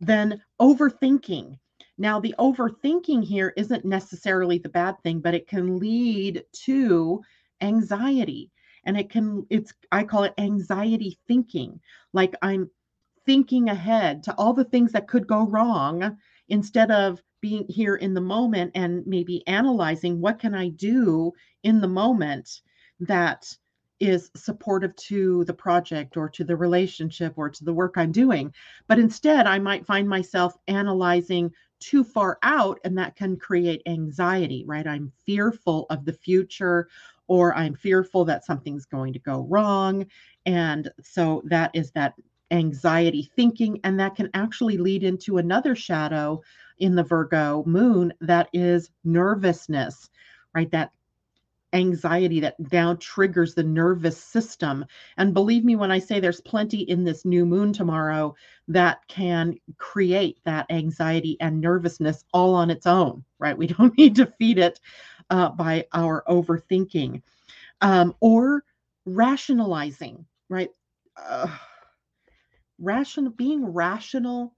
Then 0.00 0.42
overthinking. 0.60 1.58
Now 1.98 2.18
the 2.18 2.34
overthinking 2.38 3.24
here 3.24 3.52
isn't 3.56 3.84
necessarily 3.84 4.58
the 4.58 4.68
bad 4.68 4.96
thing 5.02 5.20
but 5.20 5.34
it 5.34 5.46
can 5.46 5.78
lead 5.78 6.44
to 6.64 7.20
anxiety. 7.60 8.50
And 8.84 8.96
it 8.98 9.10
can 9.10 9.46
it's 9.50 9.72
i 9.92 10.02
call 10.02 10.24
it 10.24 10.34
anxiety 10.38 11.18
thinking. 11.28 11.78
Like 12.12 12.34
i'm 12.42 12.70
thinking 13.26 13.68
ahead 13.68 14.22
to 14.24 14.34
all 14.36 14.52
the 14.52 14.64
things 14.64 14.92
that 14.92 15.08
could 15.08 15.26
go 15.26 15.46
wrong 15.46 16.16
instead 16.48 16.90
of 16.90 17.22
being 17.40 17.66
here 17.68 17.96
in 17.96 18.14
the 18.14 18.20
moment 18.20 18.70
and 18.74 19.06
maybe 19.06 19.46
analyzing 19.46 20.20
what 20.20 20.38
can 20.38 20.54
I 20.54 20.68
do 20.68 21.32
in 21.62 21.80
the 21.80 21.88
moment 21.88 22.62
that 23.00 23.56
is 24.00 24.30
supportive 24.34 24.94
to 24.96 25.44
the 25.44 25.54
project 25.54 26.16
or 26.16 26.28
to 26.28 26.42
the 26.44 26.56
relationship 26.56 27.34
or 27.36 27.48
to 27.48 27.64
the 27.64 27.72
work 27.72 27.94
I'm 27.96 28.10
doing. 28.10 28.52
But 28.88 28.98
instead, 28.98 29.46
I 29.46 29.58
might 29.60 29.86
find 29.86 30.08
myself 30.08 30.56
analyzing 30.66 31.52
too 31.78 32.04
far 32.04 32.38
out, 32.42 32.78
and 32.84 32.96
that 32.98 33.16
can 33.16 33.36
create 33.36 33.82
anxiety, 33.86 34.64
right? 34.66 34.86
I'm 34.86 35.12
fearful 35.24 35.86
of 35.90 36.04
the 36.04 36.12
future 36.12 36.88
or 37.28 37.54
I'm 37.56 37.74
fearful 37.74 38.24
that 38.24 38.44
something's 38.44 38.86
going 38.86 39.12
to 39.12 39.18
go 39.18 39.46
wrong. 39.48 40.06
And 40.46 40.90
so 41.00 41.42
that 41.46 41.70
is 41.74 41.92
that 41.92 42.14
anxiety 42.52 43.30
thinking, 43.34 43.80
and 43.84 43.98
that 43.98 44.14
can 44.14 44.30
actually 44.34 44.78
lead 44.78 45.02
into 45.02 45.38
another 45.38 45.74
shadow 45.74 46.42
in 46.78 46.94
the 46.94 47.02
Virgo 47.02 47.64
moon 47.66 48.12
that 48.20 48.48
is 48.52 48.90
nervousness, 49.04 50.10
right? 50.54 50.70
That 50.70 50.92
anxiety 51.72 52.40
that 52.40 52.56
now 52.72 52.94
triggers 53.00 53.54
the 53.54 53.62
nervous 53.62 54.22
system. 54.22 54.84
And 55.16 55.32
believe 55.32 55.64
me 55.64 55.76
when 55.76 55.90
I 55.90 55.98
say 55.98 56.20
there's 56.20 56.40
plenty 56.40 56.80
in 56.82 57.04
this 57.04 57.24
new 57.24 57.46
moon 57.46 57.72
tomorrow 57.72 58.34
that 58.68 59.00
can 59.08 59.56
create 59.78 60.38
that 60.44 60.66
anxiety 60.70 61.36
and 61.40 61.60
nervousness 61.60 62.24
all 62.32 62.54
on 62.54 62.70
its 62.70 62.86
own, 62.86 63.24
right? 63.38 63.56
We 63.56 63.66
don't 63.68 63.96
need 63.96 64.16
to 64.16 64.26
feed 64.26 64.58
it 64.58 64.80
uh, 65.30 65.50
by 65.50 65.86
our 65.94 66.22
overthinking 66.28 67.22
um, 67.80 68.14
or 68.20 68.64
rationalizing, 69.06 70.24
right? 70.48 70.70
Uh, 71.16 71.48
rational 72.82 73.32
being 73.32 73.64
rational 73.66 74.54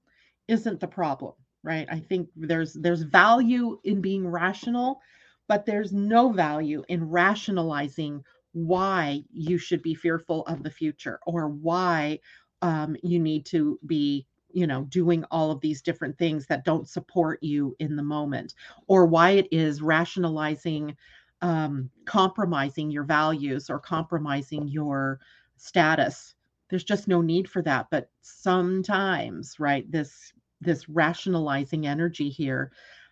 isn't 0.49 0.81
the 0.81 0.87
problem 0.87 1.33
right? 1.65 1.87
I 1.91 1.99
think 1.99 2.29
there's 2.35 2.73
there's 2.73 3.01
value 3.01 3.79
in 3.83 3.99
being 4.01 4.27
rational 4.27 5.01
but 5.47 5.65
there's 5.65 5.93
no 5.93 6.31
value 6.31 6.83
in 6.89 7.09
rationalizing 7.09 8.23
why 8.53 9.23
you 9.31 9.57
should 9.57 9.81
be 9.81 9.93
fearful 9.93 10.43
of 10.47 10.63
the 10.63 10.71
future 10.71 11.19
or 11.27 11.49
why 11.49 12.19
um, 12.61 12.95
you 13.03 13.19
need 13.19 13.45
to 13.47 13.79
be 13.85 14.25
you 14.53 14.67
know 14.67 14.83
doing 14.85 15.25
all 15.31 15.51
of 15.51 15.59
these 15.59 15.81
different 15.81 16.17
things 16.17 16.45
that 16.47 16.63
don't 16.65 16.87
support 16.87 17.41
you 17.43 17.75
in 17.79 17.95
the 17.95 18.03
moment 18.03 18.53
or 18.87 19.05
why 19.05 19.31
it 19.31 19.47
is 19.51 19.81
rationalizing 19.81 20.95
um, 21.41 21.89
compromising 22.05 22.89
your 22.89 23.03
values 23.03 23.69
or 23.69 23.79
compromising 23.79 24.67
your 24.67 25.19
status 25.57 26.34
there's 26.69 26.83
just 26.83 27.07
no 27.07 27.21
need 27.21 27.49
for 27.49 27.61
that. 27.63 27.87
But 27.91 28.09
sometimes 28.21 29.59
right 29.59 29.89
this 29.91 30.33
this 30.61 30.87
rationalizing 30.89 31.85
energy 31.85 32.29
here 32.29 32.71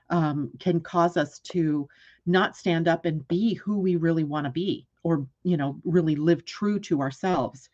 um, 0.10 0.52
can 0.60 0.80
cause 0.80 1.18
us 1.18 1.40
to 1.40 1.88
not 2.26 2.56
stand 2.56 2.88
up 2.88 3.06
and 3.06 3.28
be 3.28 3.54
who 3.56 3.80
we 3.80 3.96
really 3.96 4.24
want 4.24 4.46
to 4.46 4.52
be 4.52 4.88
or 5.04 5.28
you 5.44 5.58
know 5.58 5.80
really 5.84 6.16
live 6.16 6.46
true 6.46 6.80
to 6.80 7.02
ourselves. 7.02 7.70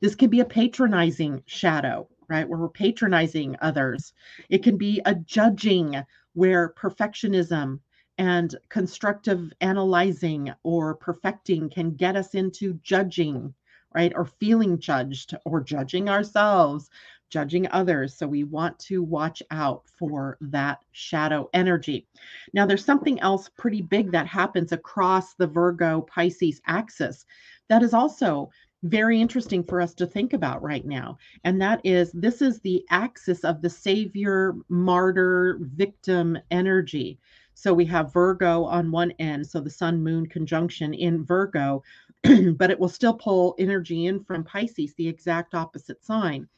This 0.00 0.14
can 0.14 0.30
be 0.30 0.40
a 0.40 0.44
patronizing 0.44 1.42
shadow 1.46 2.08
right 2.28 2.48
where 2.48 2.58
we're 2.58 2.68
patronizing 2.68 3.56
others. 3.60 4.12
It 4.48 4.62
can 4.62 4.76
be 4.76 5.00
a 5.06 5.14
judging 5.14 6.04
where 6.34 6.74
perfectionism 6.74 7.80
and 8.18 8.54
constructive 8.68 9.52
analyzing 9.60 10.52
or 10.62 10.94
perfecting 10.94 11.70
can 11.70 11.94
get 11.94 12.16
us 12.16 12.34
into 12.34 12.74
judging 12.82 13.54
right? 13.94 14.12
Or 14.14 14.24
feeling 14.24 14.78
judged 14.78 15.34
or 15.44 15.60
judging 15.60 16.08
ourselves, 16.08 16.90
judging 17.30 17.68
others. 17.70 18.14
So 18.14 18.26
we 18.26 18.44
want 18.44 18.78
to 18.80 19.02
watch 19.02 19.42
out 19.50 19.84
for 19.96 20.38
that 20.40 20.82
shadow 20.92 21.48
energy. 21.52 22.06
Now, 22.54 22.66
there's 22.66 22.84
something 22.84 23.20
else 23.20 23.50
pretty 23.56 23.82
big 23.82 24.12
that 24.12 24.26
happens 24.26 24.72
across 24.72 25.34
the 25.34 25.46
Virgo 25.46 26.02
Pisces 26.02 26.60
axis 26.66 27.26
that 27.68 27.82
is 27.82 27.94
also 27.94 28.50
very 28.84 29.20
interesting 29.20 29.64
for 29.64 29.80
us 29.80 29.92
to 29.94 30.06
think 30.06 30.32
about 30.32 30.62
right 30.62 30.86
now. 30.86 31.18
And 31.44 31.60
that 31.60 31.80
is 31.84 32.12
this 32.12 32.40
is 32.40 32.60
the 32.60 32.84
axis 32.90 33.44
of 33.44 33.60
the 33.60 33.70
savior, 33.70 34.54
martyr, 34.68 35.58
victim 35.60 36.38
energy. 36.50 37.18
So 37.54 37.74
we 37.74 37.84
have 37.86 38.12
Virgo 38.12 38.62
on 38.64 38.92
one 38.92 39.10
end, 39.18 39.44
so 39.44 39.60
the 39.60 39.68
sun 39.68 40.00
moon 40.00 40.26
conjunction 40.26 40.94
in 40.94 41.24
Virgo, 41.24 41.82
but 42.56 42.70
it 42.70 42.78
will 42.78 42.88
still 42.88 43.14
pull 43.14 43.54
energy 43.58 44.06
in 44.06 44.22
from 44.24 44.44
Pisces, 44.44 44.94
the 44.94 45.08
exact 45.08 45.54
opposite 45.54 46.04
sign. 46.04 46.48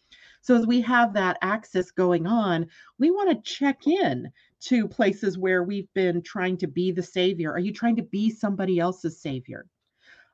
So 0.42 0.56
as 0.56 0.66
we 0.66 0.80
have 0.80 1.12
that 1.14 1.38
axis 1.42 1.90
going 1.90 2.26
on, 2.26 2.66
we 2.98 3.10
want 3.10 3.30
to 3.30 3.52
check 3.52 3.86
in 3.86 4.30
to 4.60 4.88
places 4.88 5.36
where 5.36 5.62
we've 5.62 5.92
been 5.94 6.22
trying 6.22 6.56
to 6.58 6.66
be 6.66 6.92
the 6.92 7.02
savior. 7.02 7.52
Are 7.52 7.58
you 7.58 7.72
trying 7.72 7.96
to 7.96 8.02
be 8.02 8.30
somebody 8.30 8.78
else's 8.78 9.20
savior? 9.20 9.66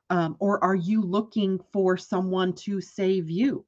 Um, 0.09 0.37
or 0.39 0.63
are 0.63 0.75
you 0.75 1.01
looking 1.01 1.59
for 1.73 1.97
someone 1.97 2.53
to 2.53 2.79
save 2.79 3.29
you? 3.29 3.65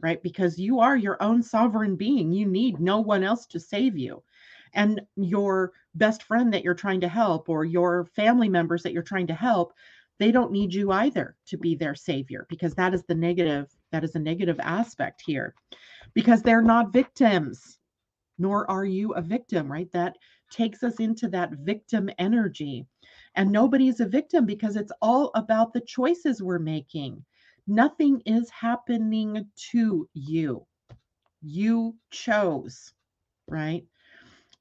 Right? 0.00 0.22
Because 0.22 0.60
you 0.60 0.78
are 0.78 0.96
your 0.96 1.20
own 1.20 1.42
sovereign 1.42 1.96
being. 1.96 2.32
You 2.32 2.46
need 2.46 2.78
no 2.78 3.00
one 3.00 3.24
else 3.24 3.46
to 3.46 3.58
save 3.58 3.98
you. 3.98 4.22
And 4.74 5.00
your 5.16 5.72
best 5.96 6.22
friend 6.22 6.54
that 6.54 6.62
you're 6.62 6.74
trying 6.74 7.00
to 7.00 7.08
help, 7.08 7.48
or 7.48 7.64
your 7.64 8.04
family 8.14 8.48
members 8.48 8.84
that 8.84 8.92
you're 8.92 9.02
trying 9.02 9.26
to 9.28 9.34
help, 9.34 9.72
they 10.18 10.32
don't 10.32 10.52
need 10.52 10.74
you 10.74 10.90
either 10.92 11.36
to 11.46 11.56
be 11.56 11.74
their 11.74 11.94
savior 11.94 12.46
because 12.48 12.74
that 12.74 12.94
is 12.94 13.04
the 13.04 13.14
negative 13.14 13.66
that 13.92 14.04
is 14.04 14.14
a 14.14 14.18
negative 14.18 14.58
aspect 14.60 15.22
here. 15.24 15.54
Because 16.14 16.42
they're 16.42 16.62
not 16.62 16.92
victims 16.92 17.78
nor 18.38 18.70
are 18.70 18.84
you 18.84 19.12
a 19.14 19.22
victim 19.22 19.70
right? 19.70 19.90
That 19.92 20.16
takes 20.50 20.82
us 20.82 20.96
into 21.00 21.28
that 21.28 21.52
victim 21.52 22.08
energy. 22.18 22.86
And 23.34 23.50
nobody's 23.50 24.00
a 24.00 24.06
victim 24.06 24.46
because 24.46 24.76
it's 24.76 24.92
all 25.02 25.30
about 25.34 25.72
the 25.72 25.80
choices 25.80 26.42
we're 26.42 26.58
making. 26.58 27.24
Nothing 27.66 28.22
is 28.24 28.48
happening 28.50 29.46
to 29.72 30.08
you. 30.14 30.66
You 31.42 31.96
chose 32.10 32.92
right? 33.48 33.84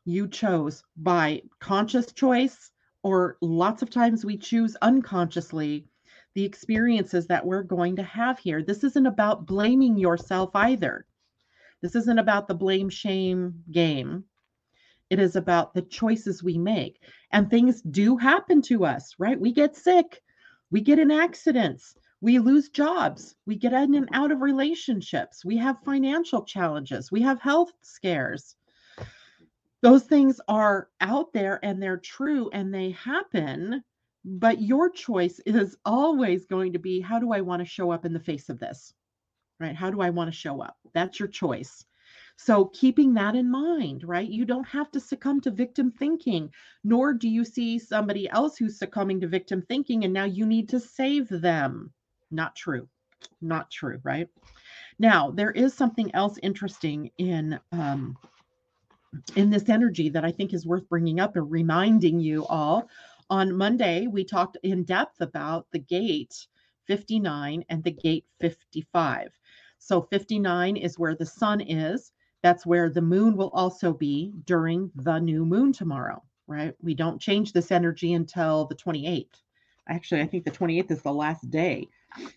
You 0.06 0.28
chose 0.28 0.84
by 0.96 1.42
conscious 1.60 2.12
choice 2.12 2.72
or 3.08 3.38
lots 3.40 3.82
of 3.82 3.90
times 3.90 4.26
we 4.26 4.36
choose 4.36 4.76
unconsciously 4.82 5.88
the 6.34 6.44
experiences 6.44 7.26
that 7.28 7.46
we're 7.46 7.64
going 7.64 7.96
to 7.96 8.04
have 8.04 8.38
here. 8.38 8.62
This 8.62 8.84
isn't 8.84 9.06
about 9.06 9.46
blaming 9.46 9.98
yourself 9.98 10.54
either. 10.54 11.06
This 11.82 11.96
isn't 11.96 12.20
about 12.20 12.50
the 12.50 12.54
blame 12.54 12.90
shame 12.90 13.64
game. 13.72 14.26
It 15.10 15.20
is 15.20 15.38
about 15.38 15.74
the 15.74 15.84
choices 15.84 16.44
we 16.44 16.58
make. 16.58 17.02
And 17.32 17.50
things 17.50 17.82
do 17.82 18.18
happen 18.18 18.62
to 18.64 18.84
us, 18.84 19.16
right? 19.18 19.40
We 19.40 19.54
get 19.54 19.78
sick, 19.78 20.22
we 20.70 20.82
get 20.82 21.00
in 21.00 21.10
accidents, 21.10 21.96
we 22.20 22.40
lose 22.40 22.68
jobs, 22.68 23.36
we 23.46 23.56
get 23.56 23.72
in 23.72 23.96
and 23.96 24.10
out 24.12 24.34
of 24.34 24.42
relationships, 24.42 25.46
we 25.46 25.56
have 25.56 25.78
financial 25.86 26.44
challenges, 26.44 27.10
we 27.10 27.22
have 27.22 27.40
health 27.40 27.72
scares 27.82 28.58
those 29.82 30.04
things 30.04 30.40
are 30.48 30.90
out 31.02 31.34
there 31.34 31.60
and 31.64 31.82
they're 31.82 31.98
true 31.98 32.50
and 32.54 32.74
they 32.74 32.92
happen 32.92 33.84
but 34.26 34.62
your 34.62 34.90
choice 34.90 35.40
is 35.46 35.78
always 35.86 36.46
going 36.46 36.74
to 36.74 36.80
be 36.80 37.00
how 37.00 37.20
do 37.20 37.32
i 37.32 37.42
want 37.42 37.62
to 37.62 37.66
show 37.66 37.92
up 37.92 38.06
in 38.06 38.14
the 38.14 38.20
face 38.20 38.50
of 38.50 38.60
this 38.60 38.94
right? 39.60 39.76
How 39.76 39.90
do 39.90 40.02
i 40.02 40.10
want 40.10 40.32
to 40.32 40.38
show 40.38 40.62
up? 40.62 40.78
That's 40.94 41.20
your 41.20 41.30
choice. 41.30 41.86
So 42.38 42.66
keeping 42.66 43.14
that 43.16 43.36
in 43.36 43.50
mind 43.50 44.04
right? 44.06 44.30
You 44.30 44.46
don't 44.46 44.68
have 44.68 44.92
to 44.92 45.00
succumb 45.00 45.42
to 45.42 45.52
victim 45.52 45.92
thinking 45.92 46.52
nor 46.84 47.14
do 47.14 47.28
you 47.30 47.44
see 47.44 47.80
somebody 47.80 48.30
else 48.30 48.58
who's 48.58 48.78
succumbing 48.78 49.22
to 49.22 49.28
victim 49.28 49.64
thinking 49.64 50.04
and 50.04 50.14
now 50.14 50.26
you 50.26 50.46
need 50.46 50.70
to 50.70 50.80
save 50.80 51.30
them. 51.30 51.92
Not 52.32 52.56
true 52.56 52.88
not 53.42 53.72
true 53.72 54.00
right? 54.04 54.28
Now 55.00 55.32
there 55.32 55.52
is 55.52 55.74
something 55.74 56.14
else 56.14 56.38
interesting 56.44 57.10
in 57.18 57.60
um, 57.72 58.16
in 59.36 59.50
this 59.50 59.70
energy 59.70 60.10
that 60.10 60.26
I 60.26 60.32
think 60.32 60.54
is 60.54 60.66
worth 60.66 60.88
bringing 60.90 61.20
up 61.20 61.36
and 61.36 61.50
reminding 61.50 62.20
you 62.20 62.46
all. 62.48 62.90
On 63.30 63.56
Monday, 63.56 64.08
we 64.08 64.24
talked 64.24 64.58
in 64.64 64.84
depth 64.84 65.22
about 65.22 65.68
the 65.72 65.80
gate 65.80 66.48
59 66.86 67.64
and 67.70 67.84
the 67.84 67.92
gate 67.92 68.26
55. 68.40 69.30
So 69.80 70.02
59 70.02 70.78
is 70.78 70.98
where 70.98 71.16
the 71.16 71.26
sun 71.26 71.62
is. 71.62 72.12
That's 72.42 72.66
where 72.66 72.90
the 72.90 73.02
moon 73.02 73.36
will 73.36 73.50
also 73.50 73.94
be 73.94 74.32
during 74.46 74.92
the 74.96 75.20
new 75.20 75.46
moon 75.46 75.74
tomorrow, 75.74 76.24
right? 76.48 76.74
We 76.82 76.94
don't 76.94 77.22
change 77.22 77.52
this 77.52 77.72
energy 77.72 78.14
until 78.14 78.66
the 78.66 78.76
28th. 78.76 79.42
Actually, 79.90 80.22
I 80.22 80.28
think 80.28 80.46
the 80.46 80.52
28th 80.52 80.92
is 80.92 81.02
the 81.02 81.14
last 81.14 81.50
day. 81.50 81.88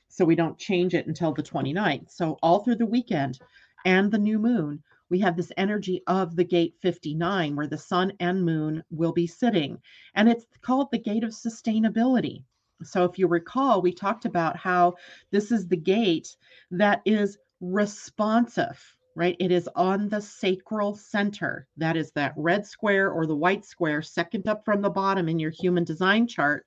So 0.09 0.25
we 0.25 0.35
don't 0.35 0.59
change 0.59 0.95
it 0.95 1.07
until 1.07 1.33
the 1.33 1.43
29th. 1.43 2.11
So 2.11 2.39
all 2.43 2.61
through 2.61 2.77
the 2.77 2.87
weekend 2.87 3.39
and 3.85 4.11
the 4.11 4.19
new 4.19 4.39
moon, 4.39 4.83
we 5.11 5.19
have 5.19 5.37
this 5.37 5.53
energy 5.57 6.03
of 6.07 6.37
the 6.37 6.45
gate 6.45 6.77
59 6.81 7.57
where 7.57 7.67
the 7.67 7.77
sun 7.77 8.13
and 8.21 8.45
moon 8.45 8.83
will 8.91 9.13
be 9.13 9.27
sitting. 9.27 9.79
And 10.15 10.29
it's 10.29 10.47
called 10.63 10.89
the 10.91 10.99
gate 10.99 11.25
of 11.25 11.31
sustainability. 11.31 12.45
So 12.83 13.05
if 13.05 13.19
you 13.19 13.27
recall, 13.27 13.83
we 13.83 13.93
talked 13.93 14.25
about 14.25 14.57
how 14.57 14.95
this 15.31 15.53
is 15.53 15.67
the 15.69 15.77
gate 15.77 16.35
that 16.71 17.03
is 17.05 17.37
responsive, 17.61 18.83
right? 19.15 19.37
It 19.39 19.51
is 19.51 19.69
on 19.75 20.09
the 20.09 20.21
sacral 20.23 20.95
center. 20.95 21.67
That 21.77 21.97
is 21.97 22.11
that 22.13 22.33
red 22.37 22.65
square 22.67 23.11
or 23.11 23.27
the 23.27 23.37
white 23.37 23.65
square, 23.65 24.01
second 24.01 24.49
up 24.49 24.65
from 24.65 24.81
the 24.81 24.89
bottom 24.89 25.29
in 25.29 25.39
your 25.39 25.51
human 25.51 25.85
design 25.85 26.27
chart. 26.27 26.65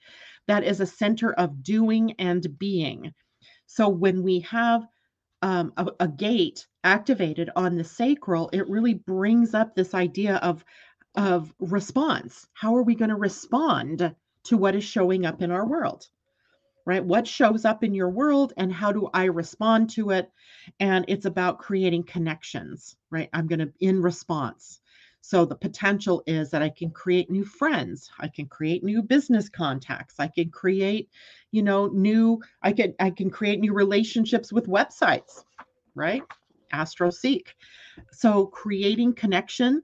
That 0.48 0.64
is 0.64 0.82
a 0.82 0.86
center 0.86 1.34
of 1.34 1.64
doing 1.64 2.14
and 2.20 2.60
being. 2.60 3.14
So 3.66 3.90
when 3.90 4.22
we 4.22 4.42
have 4.42 4.86
um, 5.44 5.74
a, 5.78 5.88
a 6.00 6.08
gate 6.08 6.68
activated 6.86 7.52
on 7.58 7.76
the 7.76 7.84
sacral, 7.84 8.50
it 8.54 8.70
really 8.70 8.94
brings 8.96 9.54
up 9.54 9.76
this 9.76 9.94
idea 9.94 10.38
of 10.38 10.66
of 11.16 11.54
response. 11.60 12.48
How 12.54 12.76
are 12.78 12.82
we 12.82 12.96
going 12.96 13.10
to 13.10 13.16
respond 13.16 14.16
to 14.46 14.58
what 14.58 14.76
is 14.76 14.84
showing 14.84 15.26
up 15.28 15.44
in 15.44 15.52
our 15.52 15.68
world? 15.68 16.08
Right? 16.86 17.04
What 17.06 17.28
shows 17.28 17.66
up 17.66 17.84
in 17.84 17.94
your 17.94 18.10
world 18.10 18.54
and 18.58 18.74
how 18.74 18.94
do 18.94 19.10
I 19.14 19.26
respond 19.26 19.92
to 19.92 20.12
it? 20.12 20.32
And 20.80 21.06
it's 21.10 21.26
about 21.26 21.60
creating 21.60 22.06
connections, 22.06 22.96
right? 23.12 23.30
I'm 23.34 23.48
going 23.48 23.60
to 23.60 23.74
in 23.80 24.02
response. 24.02 24.80
So 25.26 25.46
the 25.46 25.56
potential 25.56 26.22
is 26.28 26.52
that 26.52 26.62
I 26.62 26.68
can 26.68 26.92
create 26.92 27.32
new 27.32 27.46
friends, 27.46 28.12
I 28.20 28.28
can 28.28 28.46
create 28.46 28.84
new 28.84 29.02
business 29.02 29.48
contacts, 29.48 30.16
I 30.20 30.28
can 30.28 30.50
create, 30.50 31.10
you 31.52 31.64
know, 31.64 31.88
new 31.88 32.42
I 32.62 32.74
can 32.74 32.94
I 33.00 33.10
can 33.10 33.30
create 33.30 33.62
new 33.62 33.74
relationships 33.74 34.52
with 34.52 34.68
websites, 34.68 35.46
right? 35.96 36.24
Astro 36.74 37.10
Seek. 37.10 37.56
So 38.12 38.48
creating 38.48 39.14
connection, 39.14 39.82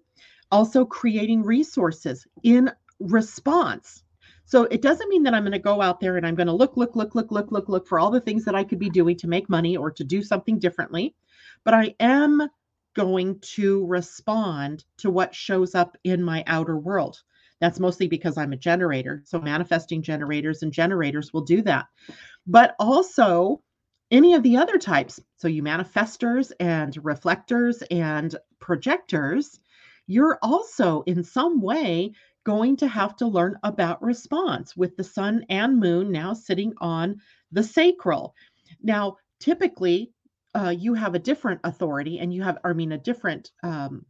also 0.51 0.83
creating 0.83 1.43
resources 1.43 2.27
in 2.43 2.69
response. 2.99 4.03
So 4.43 4.63
it 4.63 4.81
doesn't 4.81 5.07
mean 5.07 5.23
that 5.23 5.33
I'm 5.33 5.43
going 5.43 5.53
to 5.53 5.59
go 5.59 5.81
out 5.81 6.01
there 6.01 6.17
and 6.17 6.27
I'm 6.27 6.35
going 6.35 6.47
to 6.47 6.53
look, 6.53 6.75
look, 6.75 6.97
look, 6.97 7.15
look, 7.15 7.31
look, 7.31 7.49
look, 7.49 7.69
look 7.69 7.87
for 7.87 7.97
all 7.97 8.11
the 8.11 8.19
things 8.19 8.43
that 8.43 8.55
I 8.55 8.65
could 8.65 8.79
be 8.79 8.89
doing 8.89 9.15
to 9.19 9.27
make 9.29 9.47
money 9.47 9.77
or 9.77 9.89
to 9.89 10.03
do 10.03 10.21
something 10.21 10.59
differently. 10.59 11.15
But 11.63 11.75
I 11.75 11.95
am 12.01 12.49
going 12.95 13.39
to 13.39 13.85
respond 13.85 14.83
to 14.97 15.09
what 15.09 15.35
shows 15.35 15.75
up 15.75 15.97
in 16.03 16.23
my 16.23 16.43
outer 16.47 16.77
world. 16.77 17.21
That's 17.59 17.79
mostly 17.79 18.07
because 18.07 18.37
I'm 18.37 18.53
a 18.53 18.57
generator. 18.57 19.21
So, 19.25 19.39
manifesting 19.39 20.01
generators 20.01 20.63
and 20.63 20.71
generators 20.71 21.33
will 21.33 21.41
do 21.41 21.61
that. 21.63 21.87
But 22.47 22.75
also, 22.79 23.61
any 24.11 24.33
of 24.33 24.43
the 24.43 24.57
other 24.57 24.77
types. 24.77 25.19
So, 25.37 25.47
you 25.47 25.61
manifestors 25.61 26.51
and 26.59 26.97
reflectors 27.03 27.83
and 27.91 28.35
projectors, 28.59 29.59
you're 30.07 30.39
also 30.41 31.01
in 31.01 31.23
some 31.23 31.61
way 31.61 32.13
going 32.45 32.77
to 32.77 32.87
have 32.87 33.15
to 33.17 33.27
learn 33.27 33.55
about 33.63 34.01
response 34.01 34.75
with 34.75 34.95
the 34.95 35.03
sun 35.03 35.45
and 35.49 35.79
moon 35.79 36.11
now 36.11 36.33
sitting 36.33 36.73
on 36.79 37.17
the 37.51 37.63
sacral. 37.63 38.33
Now, 38.81 39.17
typically, 39.39 40.11
uh, 40.55 40.73
you 40.77 40.93
have 40.93 41.15
a 41.15 41.19
different 41.19 41.61
authority 41.63 42.19
and 42.19 42.33
you 42.33 42.43
have, 42.43 42.57
I 42.63 42.73
mean, 42.73 42.91
a 42.91 42.97
different 42.97 43.51
um, 43.63 44.05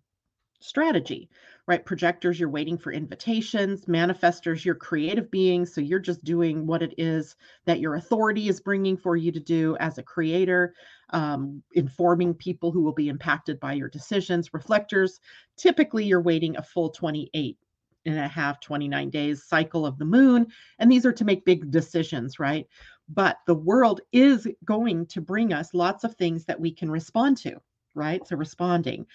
strategy, 0.60 1.30
right? 1.68 1.86
Projectors, 1.86 2.40
you're 2.40 2.50
waiting 2.50 2.78
for 2.78 2.92
invitations. 2.92 3.86
Manifestors, 3.86 4.64
you're 4.66 4.76
creative 4.76 5.32
beings. 5.32 5.74
So 5.74 5.82
you're 5.82 6.00
just 6.00 6.24
doing 6.24 6.66
what 6.66 6.82
it 6.82 6.94
is 6.98 7.36
that 7.66 7.80
your 7.80 7.96
authority 7.96 8.50
is 8.50 8.60
bringing 8.60 8.98
for 8.98 9.16
you 9.16 9.32
to 9.32 9.40
do 9.40 9.78
as 9.80 9.98
a 9.98 10.04
creator, 10.04 10.74
um, 11.12 11.64
informing 11.74 12.34
people 12.34 12.72
who 12.72 12.82
will 12.82 12.94
be 12.94 13.10
impacted 13.10 13.60
by 13.60 13.74
your 13.74 13.90
decisions. 13.90 14.54
Reflectors, 14.54 15.20
typically 15.58 16.06
you're 16.06 16.22
waiting 16.22 16.58
a 16.58 16.64
full 16.64 16.90
28 16.90 17.58
and 18.06 18.18
a 18.18 18.28
half, 18.28 18.60
29 18.60 19.10
days 19.10 19.44
cycle 19.44 19.86
of 19.86 19.98
the 19.98 20.06
moon. 20.06 20.48
And 20.80 20.92
these 20.92 21.06
are 21.06 21.14
to 21.14 21.26
make 21.26 21.46
big 21.46 21.70
decisions, 21.72 22.40
right? 22.40 22.68
But 23.10 23.40
the 23.48 23.56
world 23.56 24.02
is 24.12 24.48
going 24.66 25.06
to 25.08 25.22
bring 25.22 25.54
us 25.54 25.74
lots 25.74 26.04
of 26.04 26.16
things 26.16 26.46
that 26.46 26.60
we 26.60 26.72
can 26.72 26.90
respond 26.90 27.38
to 27.38 27.60
right? 27.96 28.26
So 28.28 28.36
responding 28.36 29.06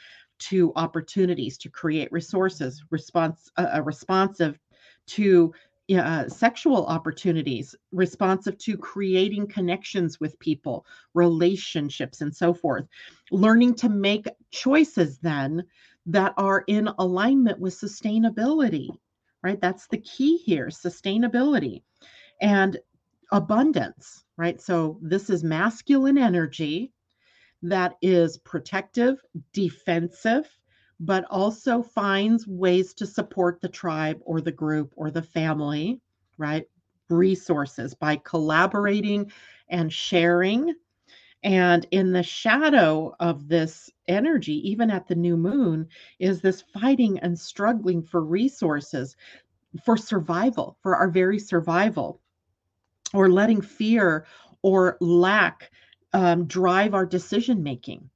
to 0.40 0.72
opportunities 0.76 1.57
to 1.59 1.70
create 1.70 2.11
resources 2.12 2.85
response 2.90 3.50
uh, 3.57 3.68
uh, 3.76 3.83
responsive 3.83 4.59
to 5.07 5.52
uh, 5.96 6.28
sexual 6.28 6.87
opportunities 6.87 7.74
responsive 7.92 8.57
to 8.59 8.76
creating 8.76 9.46
connections 9.46 10.18
with 10.18 10.38
people 10.38 10.87
relationships 11.14 12.20
and 12.20 12.35
so 12.35 12.52
forth. 12.52 12.87
Learning 13.30 13.74
to 13.74 13.88
make 13.88 14.26
choices 14.50 15.18
then 15.18 15.62
that 16.07 16.35
are 16.37 16.64
in 16.66 16.88
alignment 16.98 17.59
with 17.61 17.74
sustainability 17.74 18.88
right? 19.42 19.61
That's 19.61 19.87
the 19.88 19.98
key 19.98 20.38
here 20.38 20.68
sustainability. 20.68 21.83
And 22.40 22.78
abundance, 23.34 24.24
right? 24.36 24.60
So 24.60 24.96
this 25.02 25.28
is 25.28 25.42
masculine 25.42 26.18
energy 26.18 26.92
that 27.62 27.96
is 28.00 28.38
protective, 28.38 29.20
defensive, 29.52 30.48
but 31.00 31.24
also 31.30 31.82
finds 31.82 32.46
ways 32.46 32.94
to 32.94 33.06
support 33.06 33.60
the 33.60 33.68
tribe 33.68 34.20
or 34.24 34.40
the 34.40 34.52
group 34.52 34.92
or 34.94 35.10
the 35.10 35.22
family, 35.22 36.00
right? 36.38 36.64
Resources 37.10 37.92
by 37.92 38.16
collaborating 38.24 39.32
and 39.68 39.92
sharing. 39.92 40.72
And 41.42 41.88
in 41.90 42.12
the 42.12 42.22
shadow 42.22 43.16
of 43.18 43.48
this 43.48 43.90
energy, 44.06 44.70
even 44.70 44.92
at 44.92 45.08
the 45.08 45.16
new 45.16 45.36
moon, 45.36 45.88
is 46.20 46.40
this 46.40 46.62
fighting 46.62 47.18
and 47.18 47.36
struggling 47.36 48.00
for 48.00 48.24
resources, 48.24 49.16
for 49.84 49.96
survival, 49.96 50.78
for 50.82 50.94
our 50.94 51.10
very 51.10 51.40
survival 51.40 52.20
or 53.12 53.30
letting 53.30 53.60
fear 53.60 54.26
or 54.62 54.96
lack 55.00 55.70
um, 56.12 56.46
drive 56.46 56.94
our 56.94 57.06
decision 57.06 57.62
making. 57.62 58.08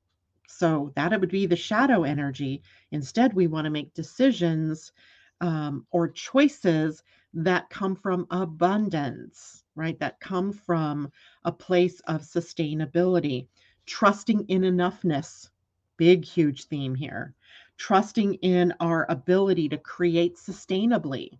So 0.49 0.93
that 0.97 1.13
it 1.13 1.21
would 1.21 1.31
be 1.31 1.47
the 1.47 1.57
shadow 1.57 2.05
energy. 2.05 2.63
Instead, 2.91 3.35
we 3.35 3.47
want 3.47 3.67
to 3.67 3.71
make 3.71 3.93
decisions 3.95 4.93
um, 5.41 5.87
or 5.91 6.09
choices 6.09 7.03
that 7.35 7.71
come 7.71 7.95
from 7.95 8.27
abundance, 8.31 9.65
right? 9.75 9.99
That 10.01 10.21
come 10.21 10.53
from 10.53 11.13
a 11.45 11.53
place 11.53 12.01
of 12.01 12.23
sustainability, 12.23 13.47
trusting 13.87 14.47
in 14.49 14.63
enoughness. 14.63 15.51
Big, 15.97 16.25
huge 16.25 16.65
theme 16.65 16.95
here. 16.95 17.35
Trusting 17.77 18.35
in 18.35 18.73
our 18.81 19.07
ability 19.09 19.69
to 19.69 19.79
create 19.79 20.37
sustainably, 20.37 21.39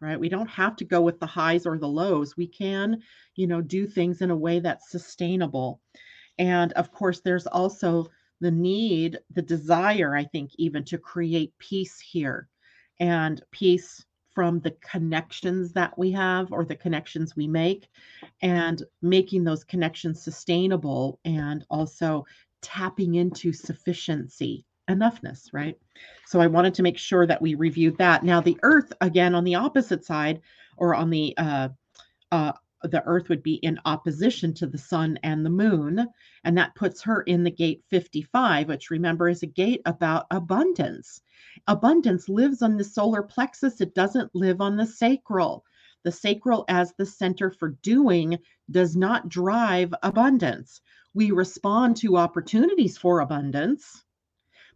right? 0.00 0.18
We 0.18 0.28
don't 0.28 0.48
have 0.48 0.76
to 0.76 0.84
go 0.84 1.00
with 1.00 1.20
the 1.20 1.26
highs 1.26 1.66
or 1.66 1.78
the 1.78 1.88
lows. 1.88 2.36
We 2.36 2.46
can, 2.46 3.02
you 3.34 3.46
know, 3.46 3.60
do 3.60 3.86
things 3.86 4.22
in 4.22 4.30
a 4.30 4.36
way 4.36 4.60
that's 4.60 4.90
sustainable. 4.90 5.80
And 6.38 6.72
of 6.72 6.92
course, 6.92 7.20
there's 7.20 7.46
also 7.46 8.08
the 8.40 8.50
need, 8.50 9.18
the 9.32 9.42
desire, 9.42 10.14
I 10.14 10.24
think, 10.24 10.52
even 10.56 10.84
to 10.84 10.98
create 10.98 11.58
peace 11.58 11.98
here 11.98 12.48
and 13.00 13.42
peace 13.50 14.04
from 14.32 14.60
the 14.60 14.76
connections 14.80 15.72
that 15.72 15.98
we 15.98 16.12
have 16.12 16.52
or 16.52 16.64
the 16.64 16.76
connections 16.76 17.34
we 17.34 17.48
make 17.48 17.88
and 18.40 18.84
making 19.02 19.42
those 19.42 19.64
connections 19.64 20.22
sustainable 20.22 21.18
and 21.24 21.64
also 21.70 22.24
tapping 22.62 23.16
into 23.16 23.52
sufficiency 23.52 24.64
enoughness, 24.88 25.52
right? 25.52 25.76
So 26.26 26.40
I 26.40 26.46
wanted 26.46 26.74
to 26.74 26.82
make 26.82 26.98
sure 26.98 27.26
that 27.26 27.42
we 27.42 27.54
reviewed 27.54 27.98
that. 27.98 28.24
Now, 28.24 28.40
the 28.40 28.58
Earth, 28.62 28.92
again, 29.00 29.34
on 29.34 29.44
the 29.44 29.56
opposite 29.56 30.04
side, 30.04 30.40
or 30.76 30.94
on 30.94 31.10
the 31.10 31.34
uh, 31.36 31.68
uh, 32.32 32.52
the 32.82 33.02
Earth 33.04 33.28
would 33.28 33.42
be 33.42 33.54
in 33.54 33.80
opposition 33.84 34.54
to 34.54 34.66
the 34.66 34.78
Sun 34.78 35.18
and 35.22 35.44
the 35.44 35.50
Moon, 35.50 36.06
and 36.44 36.56
that 36.56 36.74
puts 36.74 37.02
her 37.02 37.22
in 37.22 37.42
the 37.42 37.50
gate 37.50 37.82
55, 37.90 38.68
which 38.68 38.90
remember 38.90 39.28
is 39.28 39.42
a 39.42 39.46
gate 39.46 39.82
about 39.84 40.26
abundance. 40.30 41.20
Abundance 41.66 42.28
lives 42.28 42.62
on 42.62 42.76
the 42.76 42.84
solar 42.84 43.22
plexus; 43.22 43.80
it 43.80 43.94
doesn't 43.94 44.34
live 44.34 44.60
on 44.60 44.76
the 44.76 44.86
sacral. 44.86 45.64
The 46.04 46.12
sacral, 46.12 46.64
as 46.68 46.94
the 46.94 47.06
center 47.06 47.50
for 47.50 47.70
doing, 47.82 48.38
does 48.70 48.96
not 48.96 49.28
drive 49.28 49.92
abundance. 50.02 50.80
We 51.14 51.32
respond 51.32 51.96
to 51.98 52.16
opportunities 52.16 52.96
for 52.96 53.20
abundance 53.20 54.04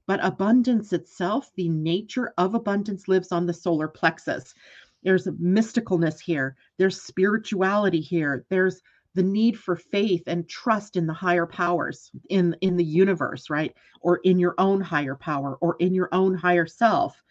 but 0.07 0.25
abundance 0.25 0.93
itself, 0.93 1.51
the 1.57 1.69
nature 1.69 2.33
of 2.39 2.55
abundance 2.55 3.09
lives 3.09 3.33
on 3.33 3.47
the 3.47 3.55
solar 3.55 3.89
plexus. 3.89 4.55
There's 5.03 5.27
mysticalness 5.27 6.21
here, 6.21 6.57
there's 6.79 7.01
spirituality 7.01 8.01
here, 8.01 8.45
there's 8.49 8.81
the 9.15 9.23
need 9.23 9.59
for 9.59 9.77
faith 9.77 10.23
and 10.27 10.49
trust 10.49 10.97
in 10.97 11.07
the 11.07 11.13
higher 11.13 11.47
powers 11.47 12.11
in 12.31 12.57
in 12.63 12.77
the 12.77 12.85
universe 12.85 13.51
right? 13.51 13.75
Or 14.01 14.21
in 14.25 14.39
your 14.39 14.55
own 14.59 14.81
higher 14.81 15.17
power 15.17 15.57
or 15.57 15.77
in 15.81 15.95
your 15.95 16.09
own 16.13 16.35
higher 16.35 16.67
self. 16.67 17.23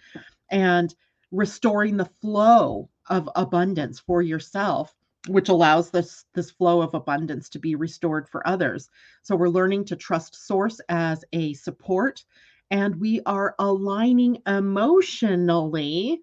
And 0.51 0.93
restoring 1.31 1.97
the 1.97 2.09
flow 2.21 2.89
of 3.09 3.29
abundance 3.35 3.99
for 3.99 4.21
yourself 4.21 4.93
which 5.27 5.49
allows 5.49 5.91
this 5.91 6.25
this 6.33 6.49
flow 6.49 6.81
of 6.81 6.93
abundance 6.95 7.49
to 7.49 7.59
be 7.59 7.75
restored 7.75 8.27
for 8.27 8.47
others. 8.47 8.89
So 9.21 9.35
we're 9.35 9.49
learning 9.49 9.85
to 9.85 9.95
trust 9.95 10.47
source 10.47 10.81
as 10.89 11.23
a 11.31 11.53
support 11.53 12.23
and 12.71 12.95
we 12.99 13.21
are 13.25 13.55
aligning 13.59 14.41
emotionally 14.47 16.21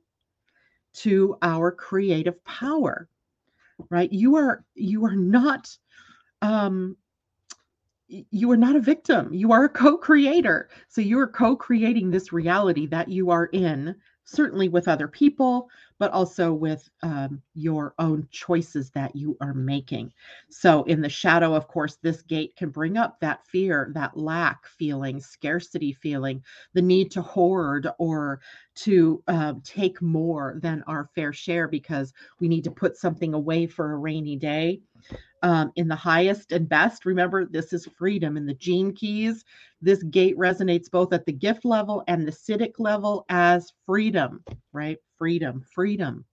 to 0.94 1.36
our 1.42 1.70
creative 1.70 2.42
power 2.44 3.08
right? 3.90 4.12
You 4.12 4.36
are 4.36 4.64
you 4.74 5.04
are 5.04 5.16
not 5.16 5.76
um 6.42 6.96
you 8.08 8.50
are 8.50 8.56
not 8.56 8.76
a 8.76 8.80
victim. 8.80 9.32
You 9.34 9.52
are 9.52 9.64
a 9.64 9.68
co-creator. 9.68 10.70
So 10.88 11.02
you 11.02 11.18
are 11.18 11.26
co-creating 11.28 12.10
this 12.10 12.32
reality 12.32 12.86
that 12.86 13.08
you 13.08 13.30
are 13.30 13.46
in 13.46 13.94
certainly 14.24 14.68
with 14.68 14.88
other 14.88 15.08
people, 15.08 15.68
but 15.98 16.12
also 16.12 16.52
with 16.52 16.88
um, 17.02 17.42
your 17.54 17.94
own 17.98 18.26
choices 18.30 18.90
that 18.90 19.14
you 19.16 19.36
are 19.40 19.54
making. 19.54 20.12
So, 20.50 20.84
in 20.84 21.00
the 21.00 21.08
shadow, 21.08 21.54
of 21.54 21.68
course, 21.68 21.96
this 21.96 22.22
gate 22.22 22.54
can 22.56 22.70
bring 22.70 22.96
up 22.96 23.18
that 23.20 23.46
fear, 23.46 23.90
that 23.94 24.16
lack 24.16 24.66
feeling, 24.66 25.20
scarcity 25.20 25.92
feeling, 25.92 26.42
the 26.74 26.82
need 26.82 27.10
to 27.12 27.22
hoard 27.22 27.88
or 27.98 28.40
to 28.76 29.22
uh, 29.28 29.54
take 29.64 30.00
more 30.00 30.58
than 30.62 30.82
our 30.86 31.08
fair 31.14 31.32
share 31.32 31.68
because 31.68 32.12
we 32.40 32.48
need 32.48 32.64
to 32.64 32.70
put 32.70 32.96
something 32.96 33.34
away 33.34 33.66
for 33.66 33.92
a 33.92 33.96
rainy 33.98 34.36
day 34.36 34.80
um, 35.42 35.72
in 35.76 35.88
the 35.88 35.96
highest 35.96 36.52
and 36.52 36.68
best. 36.68 37.04
Remember, 37.04 37.44
this 37.46 37.72
is 37.72 37.86
freedom 37.98 38.36
in 38.36 38.46
the 38.46 38.54
gene 38.54 38.92
keys. 38.92 39.44
This 39.80 40.02
gate 40.04 40.36
resonates 40.36 40.90
both 40.90 41.12
at 41.12 41.26
the 41.26 41.32
gift 41.32 41.64
level 41.64 42.02
and 42.08 42.26
the 42.26 42.32
siddhic 42.32 42.72
level 42.78 43.24
as 43.28 43.72
freedom, 43.86 44.42
right? 44.72 44.98
Freedom, 45.18 45.60
freedom 45.60 46.24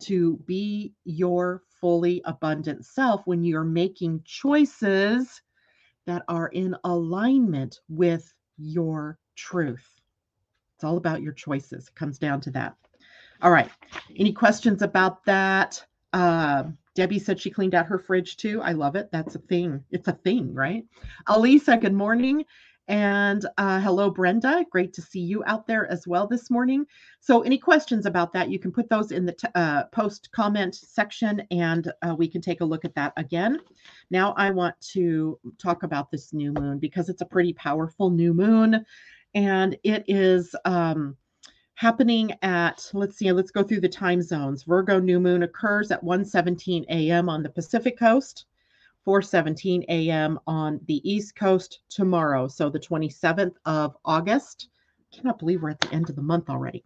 to 0.00 0.36
be 0.46 0.92
your 1.04 1.62
fully 1.80 2.22
abundant 2.24 2.84
self 2.84 3.26
when 3.26 3.44
you're 3.44 3.64
making 3.64 4.22
choices 4.24 5.42
that 6.06 6.22
are 6.28 6.48
in 6.48 6.76
alignment 6.84 7.80
with 7.88 8.32
your 8.56 9.18
truth. 9.36 10.00
It's 10.76 10.84
all 10.84 10.96
about 10.96 11.22
your 11.22 11.32
choices. 11.32 11.88
It 11.88 11.94
comes 11.94 12.18
down 12.18 12.40
to 12.42 12.50
that. 12.52 12.74
All 13.42 13.50
right. 13.50 13.70
Any 14.16 14.32
questions 14.32 14.82
about 14.82 15.24
that? 15.24 15.84
Uh, 16.12 16.64
Debbie 16.94 17.18
said 17.18 17.40
she 17.40 17.50
cleaned 17.50 17.74
out 17.74 17.86
her 17.86 17.98
fridge 17.98 18.36
too. 18.36 18.60
I 18.62 18.72
love 18.72 18.96
it. 18.96 19.10
That's 19.10 19.34
a 19.34 19.40
thing. 19.40 19.82
It's 19.90 20.08
a 20.08 20.12
thing, 20.12 20.54
right? 20.54 20.84
Alisa, 21.28 21.80
good 21.80 21.92
morning. 21.94 22.44
And 22.86 23.46
uh, 23.56 23.80
hello, 23.80 24.10
Brenda. 24.10 24.64
Great 24.70 24.92
to 24.94 25.02
see 25.02 25.20
you 25.20 25.42
out 25.46 25.66
there 25.66 25.90
as 25.90 26.06
well 26.06 26.26
this 26.26 26.50
morning. 26.50 26.84
So, 27.18 27.40
any 27.40 27.56
questions 27.56 28.04
about 28.04 28.32
that, 28.34 28.50
you 28.50 28.58
can 28.58 28.72
put 28.72 28.90
those 28.90 29.10
in 29.10 29.24
the 29.24 29.32
t- 29.32 29.48
uh, 29.54 29.84
post 29.84 30.30
comment 30.32 30.74
section 30.74 31.42
and 31.50 31.90
uh, 32.02 32.14
we 32.14 32.28
can 32.28 32.42
take 32.42 32.60
a 32.60 32.64
look 32.64 32.84
at 32.84 32.94
that 32.94 33.14
again. 33.16 33.58
Now, 34.10 34.34
I 34.36 34.50
want 34.50 34.78
to 34.92 35.38
talk 35.56 35.82
about 35.82 36.10
this 36.10 36.34
new 36.34 36.52
moon 36.52 36.78
because 36.78 37.08
it's 37.08 37.22
a 37.22 37.26
pretty 37.26 37.54
powerful 37.54 38.10
new 38.10 38.34
moon 38.34 38.84
and 39.34 39.78
it 39.82 40.04
is. 40.06 40.54
Um, 40.64 41.16
happening 41.76 42.32
at 42.42 42.88
let's 42.92 43.16
see 43.16 43.32
let's 43.32 43.50
go 43.50 43.60
through 43.60 43.80
the 43.80 43.88
time 43.88 44.22
zones 44.22 44.62
virgo 44.62 45.00
new 45.00 45.18
moon 45.18 45.42
occurs 45.42 45.90
at 45.90 46.00
1:17 46.04 46.84
a.m. 46.88 47.28
on 47.28 47.42
the 47.42 47.50
pacific 47.50 47.98
coast 47.98 48.46
4:17 49.06 49.84
a.m. 49.88 50.38
on 50.46 50.80
the 50.86 51.08
east 51.08 51.36
coast 51.36 51.80
tomorrow 51.88 52.48
so 52.48 52.70
the 52.70 52.78
27th 52.80 53.54
of 53.66 53.96
august 54.04 54.68
I 55.12 55.16
cannot 55.16 55.38
believe 55.38 55.62
we're 55.62 55.70
at 55.70 55.80
the 55.80 55.92
end 55.92 56.10
of 56.10 56.16
the 56.16 56.22
month 56.22 56.48
already 56.48 56.84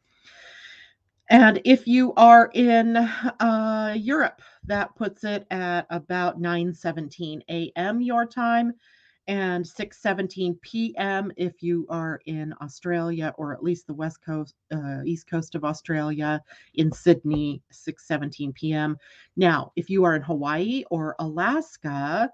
and 1.31 1.61
if 1.65 1.87
you 1.87 2.15
are 2.15 2.51
in 2.55 2.97
uh, 2.97 3.95
europe 3.97 4.41
that 4.65 4.95
puts 4.97 5.25
it 5.25 5.47
at 5.51 5.87
about 5.91 6.41
9:17 6.41 7.43
a.m. 7.49 8.01
your 8.01 8.27
time 8.27 8.75
and 9.29 9.65
6:17 9.65 10.61
p.m. 10.63 11.31
if 11.37 11.63
you 11.63 11.87
are 11.91 12.21
in 12.25 12.55
Australia 12.63 13.35
or 13.37 13.53
at 13.53 13.63
least 13.63 13.87
the 13.87 13.95
west 13.95 14.23
coast, 14.25 14.55
uh, 14.73 15.03
east 15.05 15.29
coast 15.29 15.55
of 15.55 15.65
Australia, 15.65 16.43
in 16.75 16.91
Sydney, 16.91 17.63
6:17 17.71 18.55
p.m. 18.55 18.97
Now, 19.37 19.73
if 19.77 19.91
you 19.91 20.03
are 20.05 20.17
in 20.17 20.23
Hawaii 20.23 20.83
or 20.91 21.15
Alaska, 21.19 22.31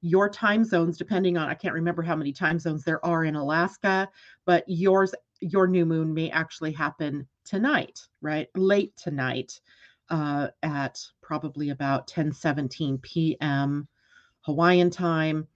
your 0.00 0.28
time 0.28 0.64
zones, 0.64 0.98
depending 0.98 1.36
on 1.38 1.48
I 1.48 1.54
can't 1.54 1.74
remember 1.74 2.02
how 2.02 2.16
many 2.16 2.32
time 2.32 2.58
zones 2.58 2.82
there 2.82 3.04
are 3.06 3.24
in 3.24 3.36
Alaska, 3.36 4.08
but 4.44 4.64
yours 4.66 5.14
your 5.40 5.68
new 5.68 5.86
moon 5.86 6.12
may 6.12 6.28
actually 6.30 6.72
happen 6.72 7.26
tonight, 7.44 8.00
right? 8.20 8.48
Late 8.56 8.96
tonight, 8.96 9.60
uh, 10.10 10.48
at 10.64 10.98
probably 11.20 11.70
about 11.70 12.08
10:17 12.08 13.00
p.m. 13.00 13.86
Hawaiian 14.40 14.90
time 14.90 15.46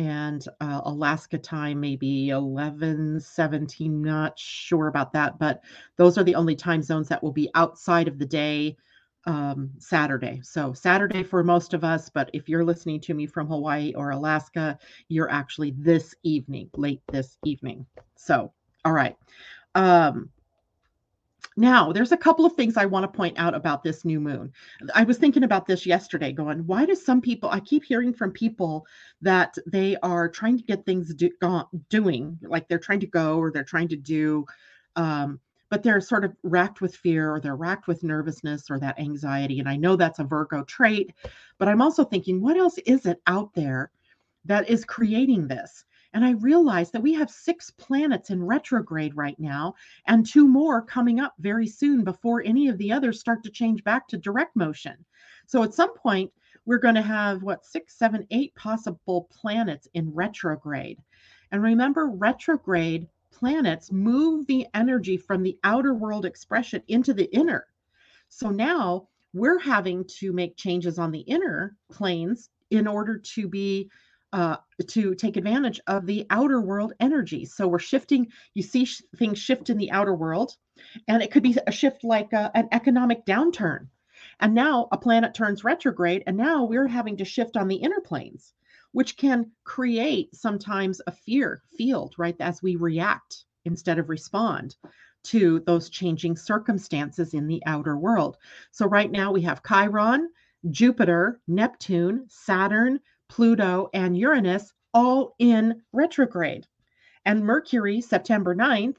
and 0.00 0.46
uh, 0.62 0.80
Alaska 0.84 1.36
time, 1.36 1.78
maybe 1.78 2.30
11, 2.30 3.20
17, 3.20 4.00
not 4.00 4.38
sure 4.38 4.86
about 4.88 5.12
that, 5.12 5.38
but 5.38 5.62
those 5.96 6.16
are 6.16 6.24
the 6.24 6.34
only 6.34 6.56
time 6.56 6.82
zones 6.82 7.06
that 7.08 7.22
will 7.22 7.32
be 7.32 7.50
outside 7.54 8.08
of 8.08 8.18
the 8.18 8.24
day 8.24 8.78
um, 9.26 9.70
Saturday. 9.78 10.40
So, 10.42 10.72
Saturday 10.72 11.22
for 11.22 11.44
most 11.44 11.74
of 11.74 11.84
us, 11.84 12.08
but 12.08 12.30
if 12.32 12.48
you're 12.48 12.64
listening 12.64 12.98
to 13.00 13.14
me 13.14 13.26
from 13.26 13.46
Hawaii 13.46 13.92
or 13.94 14.12
Alaska, 14.12 14.78
you're 15.08 15.30
actually 15.30 15.72
this 15.76 16.14
evening, 16.22 16.70
late 16.76 17.02
this 17.12 17.36
evening. 17.44 17.84
So, 18.16 18.50
all 18.86 18.92
right. 18.92 19.16
Um, 19.74 20.30
now, 21.60 21.92
there's 21.92 22.12
a 22.12 22.16
couple 22.16 22.46
of 22.46 22.54
things 22.54 22.76
I 22.76 22.86
want 22.86 23.04
to 23.04 23.16
point 23.16 23.38
out 23.38 23.54
about 23.54 23.82
this 23.82 24.04
new 24.04 24.18
moon. 24.18 24.52
I 24.94 25.04
was 25.04 25.18
thinking 25.18 25.44
about 25.44 25.66
this 25.66 25.86
yesterday, 25.86 26.32
going, 26.32 26.66
why 26.66 26.86
do 26.86 26.94
some 26.94 27.20
people, 27.20 27.50
I 27.50 27.60
keep 27.60 27.84
hearing 27.84 28.12
from 28.12 28.32
people 28.32 28.86
that 29.20 29.54
they 29.66 29.96
are 30.02 30.28
trying 30.28 30.56
to 30.56 30.64
get 30.64 30.86
things 30.86 31.14
do, 31.14 31.30
doing, 31.90 32.38
like 32.42 32.66
they're 32.66 32.78
trying 32.78 33.00
to 33.00 33.06
go 33.06 33.38
or 33.38 33.52
they're 33.52 33.62
trying 33.62 33.88
to 33.88 33.96
do, 33.96 34.46
um, 34.96 35.38
but 35.68 35.82
they're 35.82 36.00
sort 36.00 36.24
of 36.24 36.34
racked 36.42 36.80
with 36.80 36.96
fear 36.96 37.32
or 37.32 37.40
they're 37.40 37.56
racked 37.56 37.86
with 37.86 38.02
nervousness 38.02 38.70
or 38.70 38.78
that 38.80 38.98
anxiety. 38.98 39.60
And 39.60 39.68
I 39.68 39.76
know 39.76 39.96
that's 39.96 40.18
a 40.18 40.24
Virgo 40.24 40.64
trait, 40.64 41.12
but 41.58 41.68
I'm 41.68 41.82
also 41.82 42.04
thinking, 42.04 42.40
what 42.40 42.56
else 42.56 42.78
is 42.78 43.06
it 43.06 43.20
out 43.26 43.54
there 43.54 43.90
that 44.46 44.68
is 44.68 44.84
creating 44.84 45.46
this? 45.46 45.84
And 46.12 46.24
I 46.24 46.32
realized 46.32 46.92
that 46.92 47.02
we 47.02 47.14
have 47.14 47.30
six 47.30 47.70
planets 47.70 48.30
in 48.30 48.42
retrograde 48.42 49.16
right 49.16 49.38
now, 49.38 49.74
and 50.06 50.26
two 50.26 50.48
more 50.48 50.82
coming 50.82 51.20
up 51.20 51.34
very 51.38 51.66
soon 51.66 52.02
before 52.02 52.42
any 52.42 52.68
of 52.68 52.78
the 52.78 52.92
others 52.92 53.20
start 53.20 53.42
to 53.44 53.50
change 53.50 53.84
back 53.84 54.08
to 54.08 54.18
direct 54.18 54.56
motion. 54.56 55.04
So 55.46 55.62
at 55.62 55.74
some 55.74 55.94
point, 55.94 56.32
we're 56.66 56.78
going 56.78 56.96
to 56.96 57.02
have 57.02 57.42
what 57.42 57.64
six, 57.64 57.96
seven, 57.96 58.26
eight 58.30 58.54
possible 58.54 59.28
planets 59.30 59.88
in 59.94 60.12
retrograde. 60.12 60.98
And 61.52 61.62
remember, 61.62 62.06
retrograde 62.06 63.08
planets 63.32 63.90
move 63.90 64.46
the 64.46 64.66
energy 64.74 65.16
from 65.16 65.42
the 65.42 65.58
outer 65.64 65.94
world 65.94 66.24
expression 66.24 66.82
into 66.88 67.14
the 67.14 67.32
inner. 67.34 67.66
So 68.28 68.50
now 68.50 69.08
we're 69.32 69.58
having 69.58 70.04
to 70.18 70.32
make 70.32 70.56
changes 70.56 70.98
on 70.98 71.10
the 71.10 71.20
inner 71.20 71.76
planes 71.90 72.50
in 72.70 72.86
order 72.86 73.18
to 73.18 73.48
be 73.48 73.90
uh, 74.32 74.56
to 74.86 75.14
take 75.14 75.36
advantage 75.36 75.80
of 75.86 76.06
the 76.06 76.26
outer 76.30 76.60
world 76.60 76.92
energy. 77.00 77.44
So 77.44 77.66
we're 77.66 77.78
shifting, 77.78 78.28
you 78.54 78.62
see 78.62 78.84
sh- 78.84 79.02
things 79.16 79.38
shift 79.38 79.70
in 79.70 79.76
the 79.76 79.90
outer 79.90 80.14
world, 80.14 80.56
and 81.08 81.22
it 81.22 81.30
could 81.30 81.42
be 81.42 81.56
a 81.66 81.72
shift 81.72 82.04
like 82.04 82.32
a, 82.32 82.38
uh, 82.38 82.50
an 82.54 82.68
economic 82.72 83.24
downturn. 83.26 83.88
And 84.40 84.54
now 84.54 84.88
a 84.92 84.98
planet 84.98 85.34
turns 85.34 85.64
retrograde, 85.64 86.22
and 86.26 86.36
now 86.36 86.64
we're 86.64 86.86
having 86.86 87.16
to 87.18 87.24
shift 87.24 87.56
on 87.56 87.68
the 87.68 87.76
inner 87.76 88.00
planes, 88.00 88.54
which 88.92 89.16
can 89.16 89.50
create 89.64 90.34
sometimes 90.34 91.00
a 91.06 91.12
fear 91.12 91.62
field, 91.76 92.14
right? 92.18 92.36
As 92.40 92.62
we 92.62 92.76
react 92.76 93.44
instead 93.64 93.98
of 93.98 94.08
respond 94.08 94.76
to 95.22 95.60
those 95.60 95.90
changing 95.90 96.36
circumstances 96.36 97.34
in 97.34 97.46
the 97.46 97.62
outer 97.66 97.96
world. 97.96 98.36
So 98.70 98.86
right 98.86 99.10
now 99.10 99.32
we 99.32 99.42
have 99.42 99.62
Chiron, 99.62 100.30
Jupiter, 100.70 101.40
Neptune, 101.46 102.26
Saturn, 102.28 103.00
Pluto, 103.30 103.88
and 103.94 104.18
Uranus 104.18 104.72
all 104.92 105.34
in 105.38 105.80
retrograde. 105.92 106.66
And 107.24 107.44
Mercury, 107.44 108.00
September 108.00 108.54
9th, 108.54 108.96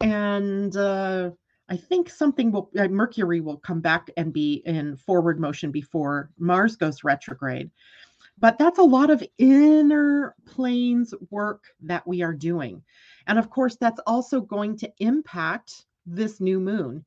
and 0.00 0.76
uh, 0.76 1.30
I 1.68 1.76
think 1.76 2.10
something 2.10 2.52
will, 2.52 2.70
uh, 2.78 2.88
Mercury 2.88 3.40
will 3.40 3.56
come 3.56 3.80
back 3.80 4.10
and 4.16 4.32
be 4.32 4.62
in 4.66 4.96
forward 4.96 5.40
motion 5.40 5.70
before 5.70 6.30
Mars 6.38 6.76
goes 6.76 7.04
retrograde. 7.04 7.70
But 8.38 8.58
that's 8.58 8.78
a 8.78 8.82
lot 8.82 9.10
of 9.10 9.22
inner 9.38 10.34
planes 10.46 11.14
work 11.30 11.64
that 11.82 12.06
we 12.06 12.22
are 12.22 12.32
doing. 12.34 12.82
And 13.26 13.38
of 13.38 13.50
course, 13.50 13.76
that's 13.76 14.00
also 14.06 14.40
going 14.40 14.76
to 14.78 14.92
impact 14.98 15.84
this 16.06 16.40
new 16.40 16.58
moon. 16.58 17.04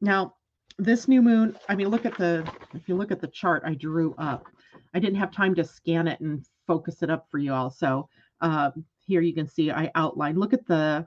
Now, 0.00 0.34
this 0.78 1.06
new 1.08 1.22
moon, 1.22 1.56
I 1.68 1.76
mean, 1.76 1.88
look 1.88 2.04
at 2.04 2.18
the, 2.18 2.48
if 2.74 2.88
you 2.88 2.96
look 2.96 3.12
at 3.12 3.20
the 3.20 3.28
chart 3.28 3.62
I 3.64 3.74
drew 3.74 4.14
up, 4.18 4.48
I 4.94 5.00
didn't 5.00 5.18
have 5.18 5.32
time 5.32 5.54
to 5.56 5.64
scan 5.64 6.08
it 6.08 6.20
and 6.20 6.46
focus 6.66 7.02
it 7.02 7.10
up 7.10 7.26
for 7.30 7.38
you 7.38 7.52
all. 7.52 7.70
So 7.70 8.08
uh, 8.40 8.70
here 9.06 9.20
you 9.20 9.34
can 9.34 9.48
see 9.48 9.70
I 9.70 9.90
outline. 9.94 10.36
Look 10.36 10.52
at 10.52 10.66
the, 10.66 11.06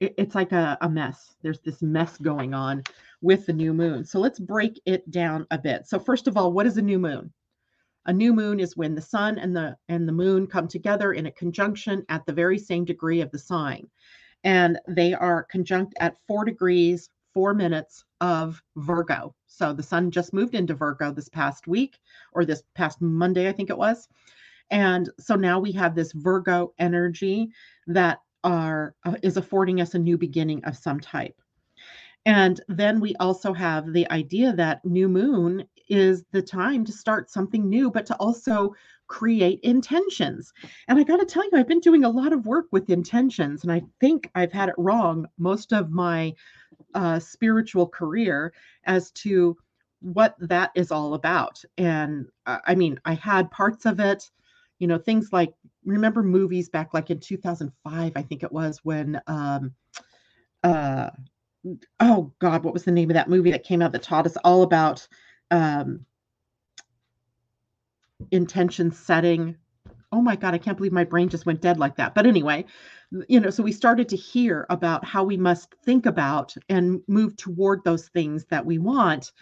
it, 0.00 0.14
it's 0.18 0.34
like 0.34 0.52
a, 0.52 0.76
a 0.82 0.88
mess. 0.88 1.34
There's 1.42 1.60
this 1.60 1.82
mess 1.82 2.18
going 2.18 2.54
on 2.54 2.82
with 3.22 3.46
the 3.46 3.52
new 3.52 3.72
moon. 3.72 4.04
So 4.04 4.20
let's 4.20 4.38
break 4.38 4.80
it 4.84 5.10
down 5.10 5.46
a 5.50 5.58
bit. 5.58 5.86
So 5.86 5.98
first 5.98 6.28
of 6.28 6.36
all, 6.36 6.52
what 6.52 6.66
is 6.66 6.76
a 6.76 6.82
new 6.82 6.98
moon? 6.98 7.32
A 8.06 8.12
new 8.12 8.32
moon 8.32 8.58
is 8.58 8.76
when 8.76 8.94
the 8.94 9.00
sun 9.00 9.38
and 9.38 9.54
the 9.54 9.76
and 9.88 10.08
the 10.08 10.12
moon 10.12 10.48
come 10.48 10.66
together 10.66 11.12
in 11.12 11.26
a 11.26 11.32
conjunction 11.32 12.04
at 12.08 12.26
the 12.26 12.32
very 12.32 12.58
same 12.58 12.84
degree 12.84 13.20
of 13.20 13.30
the 13.30 13.38
sign. 13.38 13.88
And 14.42 14.80
they 14.88 15.14
are 15.14 15.44
conjunct 15.44 15.94
at 16.00 16.16
4 16.26 16.44
degrees, 16.44 17.08
4 17.32 17.54
minutes 17.54 18.04
of 18.20 18.60
Virgo. 18.74 19.36
So 19.56 19.72
the 19.72 19.82
sun 19.82 20.10
just 20.10 20.32
moved 20.32 20.54
into 20.54 20.74
Virgo 20.74 21.12
this 21.12 21.28
past 21.28 21.66
week 21.66 21.98
or 22.32 22.44
this 22.44 22.62
past 22.74 23.00
Monday 23.00 23.48
I 23.48 23.52
think 23.52 23.70
it 23.70 23.78
was. 23.78 24.08
And 24.70 25.10
so 25.18 25.34
now 25.34 25.60
we 25.60 25.72
have 25.72 25.94
this 25.94 26.12
Virgo 26.12 26.72
energy 26.78 27.50
that 27.86 28.20
are 28.44 28.94
uh, 29.04 29.16
is 29.22 29.36
affording 29.36 29.80
us 29.80 29.94
a 29.94 29.98
new 29.98 30.18
beginning 30.18 30.64
of 30.64 30.76
some 30.76 30.98
type. 30.98 31.40
And 32.24 32.60
then 32.68 33.00
we 33.00 33.14
also 33.16 33.52
have 33.52 33.92
the 33.92 34.08
idea 34.10 34.52
that 34.54 34.84
new 34.84 35.08
moon 35.08 35.64
is 35.88 36.24
the 36.30 36.42
time 36.42 36.84
to 36.84 36.92
start 36.92 37.30
something 37.30 37.68
new, 37.68 37.90
but 37.90 38.06
to 38.06 38.16
also 38.16 38.74
create 39.08 39.60
intentions. 39.62 40.52
And 40.88 40.98
I 40.98 41.02
got 41.02 41.18
to 41.18 41.26
tell 41.26 41.44
you, 41.44 41.50
I've 41.54 41.68
been 41.68 41.80
doing 41.80 42.04
a 42.04 42.10
lot 42.10 42.32
of 42.32 42.46
work 42.46 42.66
with 42.70 42.90
intentions, 42.90 43.64
and 43.64 43.72
I 43.72 43.82
think 44.00 44.30
I've 44.34 44.52
had 44.52 44.68
it 44.68 44.74
wrong 44.78 45.26
most 45.36 45.72
of 45.72 45.90
my 45.90 46.32
uh, 46.94 47.18
spiritual 47.18 47.86
career 47.86 48.52
as 48.84 49.10
to 49.12 49.56
what 50.00 50.34
that 50.40 50.70
is 50.74 50.90
all 50.90 51.14
about. 51.14 51.62
And 51.78 52.26
uh, 52.46 52.58
I 52.66 52.74
mean, 52.74 53.00
I 53.04 53.14
had 53.14 53.50
parts 53.50 53.86
of 53.86 54.00
it, 54.00 54.30
you 54.78 54.86
know, 54.86 54.98
things 54.98 55.32
like 55.32 55.54
remember 55.84 56.22
movies 56.22 56.68
back 56.68 56.92
like 56.92 57.10
in 57.10 57.20
2005, 57.20 58.12
I 58.14 58.22
think 58.22 58.42
it 58.42 58.52
was 58.52 58.80
when 58.82 59.20
um, 59.26 59.74
uh, 60.64 61.10
oh 62.00 62.32
God, 62.40 62.64
what 62.64 62.74
was 62.74 62.84
the 62.84 62.92
name 62.92 63.10
of 63.10 63.14
that 63.14 63.28
movie 63.28 63.50
that 63.52 63.64
came 63.64 63.82
out 63.82 63.92
that 63.92 64.02
taught 64.02 64.26
us 64.26 64.36
all 64.44 64.62
about 64.62 65.06
um, 65.50 66.04
intention 68.30 68.90
setting? 68.90 69.56
Oh 70.12 70.20
my 70.20 70.36
God, 70.36 70.54
I 70.54 70.58
can't 70.58 70.76
believe 70.76 70.92
my 70.92 71.04
brain 71.04 71.28
just 71.28 71.46
went 71.46 71.62
dead 71.62 71.78
like 71.78 71.96
that. 71.96 72.14
But 72.14 72.26
anyway, 72.26 72.66
you 73.28 73.40
know, 73.40 73.50
so 73.50 73.62
we 73.62 73.72
started 73.72 74.08
to 74.10 74.16
hear 74.16 74.66
about 74.70 75.04
how 75.04 75.24
we 75.24 75.36
must 75.36 75.74
think 75.84 76.06
about 76.06 76.54
and 76.68 77.00
move 77.08 77.36
toward 77.36 77.82
those 77.84 78.08
things 78.08 78.44
that 78.50 78.64
we 78.64 78.78
want 78.78 79.32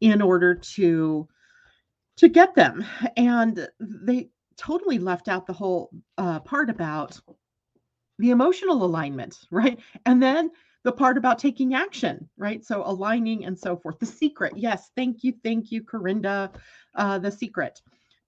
in 0.00 0.22
order 0.22 0.54
to 0.54 1.28
to 2.16 2.28
get 2.28 2.54
them. 2.54 2.84
And 3.16 3.68
they 3.80 4.30
totally 4.56 4.98
left 4.98 5.28
out 5.28 5.46
the 5.46 5.52
whole 5.52 5.90
uh, 6.18 6.40
part 6.40 6.70
about 6.70 7.20
the 8.18 8.30
emotional 8.30 8.84
alignment, 8.84 9.38
right? 9.50 9.80
And 10.06 10.22
then 10.22 10.50
the 10.84 10.92
part 10.92 11.16
about 11.16 11.38
taking 11.38 11.74
action, 11.74 12.28
right? 12.36 12.64
So 12.64 12.82
aligning 12.84 13.44
and 13.44 13.58
so 13.58 13.76
forth. 13.76 13.98
The 13.98 14.06
secret, 14.06 14.54
yes, 14.56 14.90
thank 14.96 15.24
you, 15.24 15.32
thank 15.42 15.70
you, 15.70 15.82
Corinda. 15.82 16.50
Uh, 16.94 17.18
the 17.18 17.30
secret, 17.30 17.80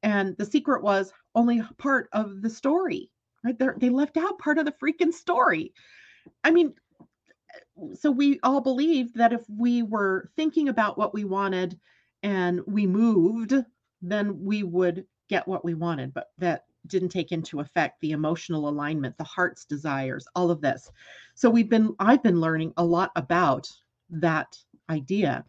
and 0.05 0.37
the 0.37 0.45
secret 0.45 0.83
was 0.83 1.13
only 1.35 1.63
part 1.79 2.09
of 2.13 2.43
the 2.43 2.51
story, 2.51 3.11
right? 3.43 3.59
They're, 3.59 3.75
they 3.79 3.89
left 3.89 4.17
out 4.19 4.39
part 4.39 4.59
of 4.59 4.67
the 4.67 4.73
freaking 4.73 5.13
story. 5.13 5.73
I 6.45 6.51
mean, 6.51 6.75
so 7.99 8.11
we 8.11 8.39
all 8.43 8.61
believed 8.61 9.17
that 9.17 9.33
if 9.33 9.43
we 9.49 9.83
were 9.83 10.31
thinking 10.37 10.69
about 10.69 10.99
what 10.99 11.15
we 11.15 11.25
wanted 11.25 11.81
and 12.23 12.61
we 12.67 12.87
moved, 12.87 13.55
then 14.03 14.45
we 14.45 14.63
would 14.63 15.07
get 15.29 15.49
what 15.49 15.65
we 15.65 15.73
wanted. 15.73 16.13
But 16.13 16.29
that 16.39 16.67
didn't 16.87 17.09
take 17.09 17.33
into 17.33 17.61
effect 17.61 18.01
the 18.01 18.13
emotional 18.13 18.69
alignment, 18.69 19.17
the 19.17 19.25
heart's 19.25 19.65
desires, 19.65 20.27
all 20.35 20.51
of 20.51 20.61
this. 20.61 20.91
So 21.35 21.49
we've 21.49 21.71
been 21.71 21.95
I've 21.99 22.23
been 22.23 22.43
learning 22.43 22.75
a 22.77 22.85
lot 22.85 23.11
about 23.17 23.67
that 24.11 24.55
idea. 24.91 25.45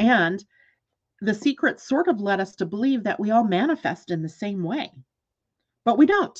And 0.00 0.42
the 1.20 1.34
secret 1.34 1.80
sort 1.80 2.08
of 2.08 2.20
led 2.20 2.40
us 2.40 2.56
to 2.56 2.66
believe 2.66 3.04
that 3.04 3.20
we 3.20 3.30
all 3.30 3.44
manifest 3.44 4.10
in 4.10 4.22
the 4.22 4.28
same 4.28 4.62
way. 4.62 4.90
But 5.84 5.98
we 5.98 6.06
don't. 6.06 6.38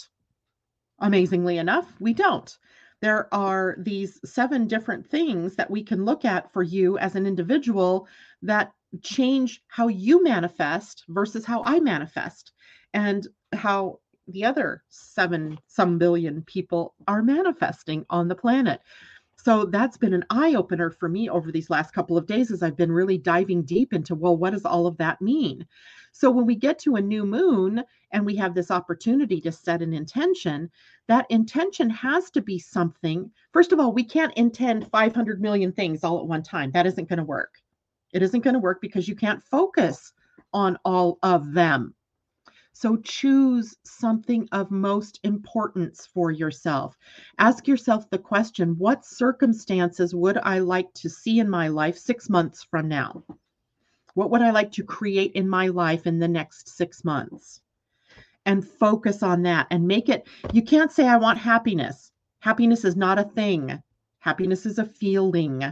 Amazingly 1.01 1.59
enough, 1.59 1.93
we 2.01 2.13
don't. 2.13 2.57
There 3.01 3.33
are 3.33 3.77
these 3.79 4.19
seven 4.25 4.67
different 4.67 5.07
things 5.07 5.55
that 5.57 5.71
we 5.71 5.83
can 5.83 6.05
look 6.05 6.25
at 6.25 6.53
for 6.53 6.63
you 6.63 6.99
as 6.99 7.15
an 7.15 7.27
individual 7.27 8.09
that 8.43 8.73
change 9.03 9.63
how 9.69 9.89
you 9.89 10.23
manifest 10.23 11.05
versus 11.09 11.45
how 11.45 11.63
I 11.65 11.79
manifest 11.81 12.53
and 12.95 13.27
how 13.53 14.01
the 14.27 14.45
other 14.45 14.83
seven 14.89 15.59
some 15.67 15.99
billion 15.99 16.43
people 16.43 16.95
are 17.07 17.23
manifesting 17.23 18.05
on 18.11 18.29
the 18.29 18.35
planet. 18.35 18.81
So 19.49 19.65
that's 19.65 19.97
been 19.97 20.13
an 20.13 20.27
eye 20.29 20.57
opener 20.57 20.91
for 20.91 21.09
me 21.09 21.31
over 21.31 21.51
these 21.51 21.71
last 21.71 21.95
couple 21.95 22.19
of 22.19 22.27
days 22.27 22.51
as 22.51 22.63
I've 22.63 22.77
been 22.77 22.93
really 22.93 23.17
diving 23.17 23.63
deep 23.63 23.95
into, 23.95 24.15
well, 24.15 24.37
what 24.37 24.51
does 24.51 24.67
all 24.67 24.87
of 24.87 24.99
that 24.99 25.23
mean? 25.23 25.67
So 26.13 26.31
when 26.31 26.45
we 26.45 26.55
get 26.55 26.79
to 26.81 26.97
a 26.97 27.01
new 27.01 27.25
moon 27.25 27.83
and 28.13 28.27
we 28.27 28.37
have 28.37 28.55
this 28.55 28.71
opportunity 28.71 29.41
to 29.41 29.51
set 29.51 29.81
an 29.81 29.95
intention, 29.95 30.71
that 31.07 31.25
intention 31.31 31.89
has 31.89 32.31
to 32.33 32.43
be 32.43 32.59
something. 32.59 33.31
First 33.55 33.73
of 33.73 33.81
all, 33.81 33.91
we 33.91 34.05
can't 34.05 34.35
intend 34.35 34.91
500 34.91 35.41
million 35.41 35.73
things 35.73 36.05
all 36.05 36.21
at 36.21 36.27
one 36.27 36.43
time. 36.43 36.71
That 36.73 36.87
isn't 36.87 37.09
going 37.09 37.17
to 37.17 37.25
work. 37.25 37.55
It 38.13 38.23
isn't 38.23 38.45
going 38.45 38.53
to 38.53 38.61
work 38.61 38.83
because 38.83 39.09
you 39.09 39.17
can't 39.17 39.43
focus 39.43 40.13
on 40.53 40.77
all 40.85 41.19
of 41.23 41.55
them. 41.55 41.95
So 42.73 42.97
choose 42.99 43.77
something 43.85 44.49
of 44.53 44.71
most 44.71 45.19
importance 45.25 46.07
for 46.07 46.31
yourself. 46.31 46.97
Ask 47.39 47.67
yourself 47.67 48.09
the 48.09 48.19
question 48.19 48.79
what 48.79 49.05
circumstances 49.05 50.15
would 50.15 50.39
I 50.39 50.61
like 50.61 50.93
to 50.95 51.11
see 51.11 51.41
in 51.41 51.51
my 51.51 51.69
life 51.69 51.99
six 51.99 52.31
months 52.31 52.63
from 52.63 52.87
now? 52.87 53.25
What 54.15 54.31
would 54.31 54.43
I 54.43 54.53
like 54.53 54.71
to 54.73 54.85
create 54.85 55.33
in 55.33 55.49
my 55.49 55.69
life 55.69 56.07
in 56.07 56.21
the 56.21 56.29
next 56.29 56.69
six 56.69 57.05
months? 57.05 57.61
And 58.47 58.67
focus 58.67 59.23
on 59.23 59.43
that 59.43 59.67
and 59.71 59.89
make 59.89 60.09
it. 60.09 60.29
You 60.53 60.63
can't 60.63 60.93
say, 60.93 61.09
I 61.09 61.17
want 61.17 61.39
happiness. 61.39 62.13
Happiness 62.41 62.85
is 62.85 62.95
not 62.95 63.19
a 63.19 63.25
thing, 63.25 63.83
happiness 64.21 64.67
is 64.67 64.79
a 64.79 64.85
feeling. 64.85 65.65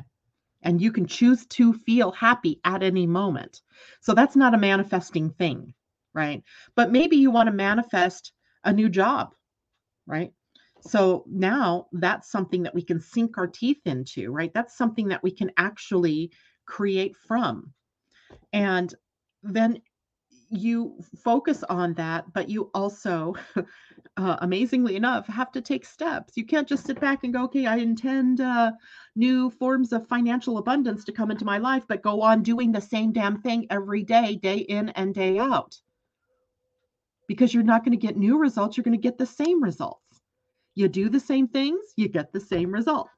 And 0.62 0.82
you 0.82 0.90
can 0.90 1.06
choose 1.06 1.46
to 1.46 1.72
feel 1.72 2.10
happy 2.10 2.60
at 2.64 2.82
any 2.82 3.06
moment. 3.06 3.62
So 4.00 4.12
that's 4.12 4.34
not 4.34 4.54
a 4.54 4.58
manifesting 4.58 5.30
thing 5.30 5.72
right? 6.16 6.42
But 6.74 6.90
maybe 6.90 7.16
you 7.16 7.30
want 7.30 7.48
to 7.48 7.52
manifest 7.52 8.32
a 8.64 8.72
new 8.72 8.88
job, 8.88 9.34
right? 10.06 10.32
So 10.80 11.24
now 11.28 11.88
that's 11.92 12.30
something 12.30 12.62
that 12.62 12.74
we 12.74 12.82
can 12.82 13.00
sink 13.00 13.38
our 13.38 13.46
teeth 13.46 13.82
into, 13.84 14.32
right? 14.32 14.52
That's 14.54 14.76
something 14.76 15.08
that 15.08 15.22
we 15.22 15.30
can 15.30 15.52
actually 15.58 16.32
create 16.64 17.16
from. 17.16 17.72
And 18.52 18.94
then 19.42 19.82
you 20.48 20.96
focus 21.22 21.64
on 21.64 21.92
that, 21.94 22.32
but 22.32 22.48
you 22.48 22.70
also, 22.72 23.34
uh, 24.16 24.36
amazingly 24.40 24.96
enough, 24.96 25.26
have 25.26 25.52
to 25.52 25.60
take 25.60 25.84
steps. 25.84 26.36
You 26.36 26.46
can't 26.46 26.68
just 26.68 26.86
sit 26.86 27.00
back 27.00 27.24
and 27.24 27.32
go, 27.32 27.44
okay, 27.44 27.66
I 27.66 27.76
intend 27.76 28.40
uh, 28.40 28.72
new 29.16 29.50
forms 29.50 29.92
of 29.92 30.06
financial 30.06 30.58
abundance 30.58 31.04
to 31.04 31.12
come 31.12 31.30
into 31.30 31.44
my 31.44 31.58
life, 31.58 31.84
but 31.88 32.02
go 32.02 32.22
on 32.22 32.42
doing 32.42 32.72
the 32.72 32.80
same 32.80 33.12
damn 33.12 33.42
thing 33.42 33.66
every 33.70 34.02
day, 34.02 34.36
day 34.36 34.58
in 34.58 34.88
and 34.90 35.12
day 35.14 35.38
out 35.38 35.78
because 37.26 37.52
you're 37.52 37.62
not 37.62 37.84
going 37.84 37.98
to 37.98 38.06
get 38.06 38.16
new 38.16 38.38
results. 38.38 38.76
You're 38.76 38.84
going 38.84 38.96
to 38.96 39.02
get 39.02 39.18
the 39.18 39.26
same 39.26 39.62
results. 39.62 40.02
You 40.74 40.88
do 40.88 41.08
the 41.08 41.20
same 41.20 41.48
things, 41.48 41.80
you 41.96 42.08
get 42.08 42.32
the 42.32 42.40
same 42.40 42.70
results. 42.70 43.10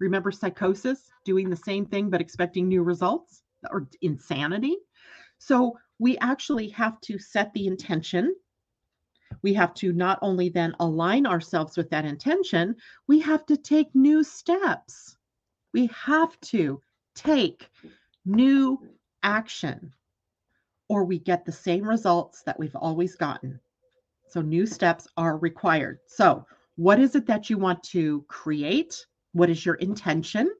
Remember 0.00 0.32
psychosis, 0.32 1.10
doing 1.24 1.48
the 1.48 1.56
same 1.56 1.86
thing 1.86 2.10
but 2.10 2.20
expecting 2.20 2.68
new 2.68 2.82
results 2.82 3.42
or 3.70 3.88
insanity? 4.02 4.76
So 5.38 5.78
we 5.98 6.18
actually 6.18 6.68
have 6.70 7.00
to 7.02 7.18
set 7.18 7.52
the 7.52 7.66
intention. 7.66 8.34
We 9.42 9.54
have 9.54 9.74
to 9.74 9.92
not 9.92 10.18
only 10.22 10.48
then 10.48 10.74
align 10.80 11.26
ourselves 11.26 11.76
with 11.76 11.90
that 11.90 12.04
intention, 12.04 12.74
we 13.06 13.20
have 13.20 13.46
to 13.46 13.56
take 13.56 13.94
new 13.94 14.24
steps. 14.24 15.16
We 15.72 15.88
have 16.04 16.38
to 16.40 16.82
take 17.14 17.68
new 18.24 18.80
action 19.22 19.92
or 20.90 21.04
we 21.04 21.20
get 21.20 21.44
the 21.44 21.52
same 21.52 21.88
results 21.88 22.42
that 22.42 22.58
we've 22.58 22.74
always 22.74 23.14
gotten. 23.14 23.60
So 24.28 24.42
new 24.42 24.66
steps 24.66 25.06
are 25.16 25.38
required. 25.38 26.00
So, 26.08 26.44
what 26.74 26.98
is 26.98 27.14
it 27.14 27.26
that 27.26 27.48
you 27.48 27.58
want 27.58 27.80
to 27.84 28.24
create? 28.26 29.06
What 29.32 29.50
is 29.50 29.64
your 29.64 29.76
intention? 29.76 30.52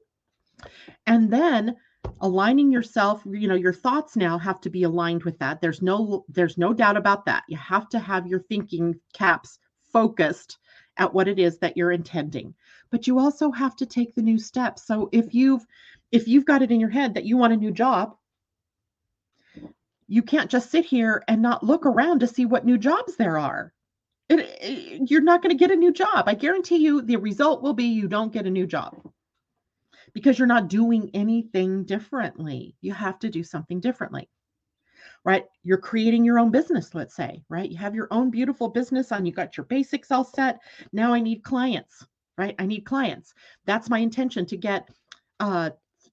And 1.05 1.29
then 1.31 1.75
aligning 2.21 2.71
yourself, 2.71 3.23
you 3.25 3.49
know, 3.49 3.55
your 3.55 3.73
thoughts 3.73 4.15
now 4.15 4.37
have 4.37 4.61
to 4.61 4.69
be 4.69 4.83
aligned 4.83 5.23
with 5.23 5.37
that. 5.39 5.59
There's 5.59 5.81
no 5.81 6.23
there's 6.29 6.57
no 6.57 6.71
doubt 6.71 6.95
about 6.95 7.25
that. 7.25 7.43
You 7.49 7.57
have 7.57 7.89
to 7.89 7.99
have 7.99 8.25
your 8.25 8.39
thinking 8.39 8.95
caps 9.13 9.59
focused 9.91 10.59
at 10.95 11.13
what 11.13 11.27
it 11.27 11.39
is 11.39 11.57
that 11.57 11.75
you're 11.75 11.91
intending. 11.91 12.53
But 12.89 13.05
you 13.05 13.19
also 13.19 13.51
have 13.51 13.75
to 13.77 13.85
take 13.85 14.15
the 14.15 14.21
new 14.21 14.39
steps. 14.39 14.87
So 14.87 15.09
if 15.11 15.33
you've 15.33 15.65
if 16.13 16.25
you've 16.25 16.45
got 16.45 16.61
it 16.61 16.71
in 16.71 16.79
your 16.79 16.89
head 16.89 17.15
that 17.15 17.25
you 17.25 17.35
want 17.35 17.51
a 17.51 17.57
new 17.57 17.71
job, 17.71 18.15
you 20.11 20.21
can't 20.21 20.51
just 20.51 20.69
sit 20.69 20.83
here 20.83 21.23
and 21.29 21.41
not 21.41 21.63
look 21.63 21.85
around 21.85 22.19
to 22.19 22.27
see 22.27 22.45
what 22.45 22.65
new 22.65 22.77
jobs 22.77 23.15
there 23.15 23.37
are. 23.37 23.71
It, 24.27 24.39
it, 24.61 25.09
you're 25.09 25.21
not 25.21 25.41
going 25.41 25.57
to 25.57 25.59
get 25.59 25.71
a 25.71 25.75
new 25.75 25.93
job. 25.93 26.25
I 26.27 26.33
guarantee 26.33 26.77
you 26.77 27.01
the 27.01 27.15
result 27.15 27.63
will 27.63 27.73
be 27.73 27.85
you 27.85 28.09
don't 28.09 28.33
get 28.33 28.45
a 28.45 28.51
new 28.51 28.67
job 28.67 29.01
because 30.11 30.37
you're 30.37 30.49
not 30.49 30.67
doing 30.67 31.11
anything 31.13 31.85
differently. 31.85 32.75
You 32.81 32.93
have 32.93 33.19
to 33.19 33.29
do 33.29 33.41
something 33.41 33.79
differently 33.79 34.29
right? 35.23 35.45
You're 35.63 35.77
creating 35.77 36.25
your 36.25 36.39
own 36.39 36.49
business, 36.49 36.95
let's 36.95 37.15
say, 37.15 37.43
right? 37.47 37.69
You 37.69 37.77
have 37.77 37.93
your 37.93 38.07
own 38.11 38.31
beautiful 38.31 38.67
business 38.69 39.11
on, 39.11 39.25
you 39.25 39.31
got 39.31 39.55
your 39.55 39.65
basics 39.65 40.11
all 40.11 40.23
set. 40.23 40.59
Now 40.93 41.13
I 41.13 41.19
need 41.19 41.43
clients, 41.43 42.05
right? 42.37 42.55
I 42.57 42.65
need 42.65 42.85
clients. 42.85 43.33
That's 43.65 43.89
my 43.89 43.99
intention 43.99 44.47
to 44.47 44.57
get 44.57 44.89
uh, 45.39 45.71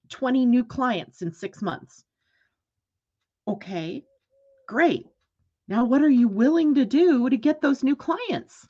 20 0.09 0.45
new 0.45 0.63
clients 0.63 1.23
in 1.23 1.31
six 1.31 1.61
months. 1.61 2.03
Okay, 3.49 4.03
great. 4.67 5.07
Now, 5.67 5.85
what 5.85 6.01
are 6.01 6.09
you 6.09 6.27
willing 6.27 6.75
to 6.75 6.85
do 6.85 7.29
to 7.29 7.37
get 7.37 7.61
those 7.61 7.83
new 7.83 7.95
clients? 7.95 8.67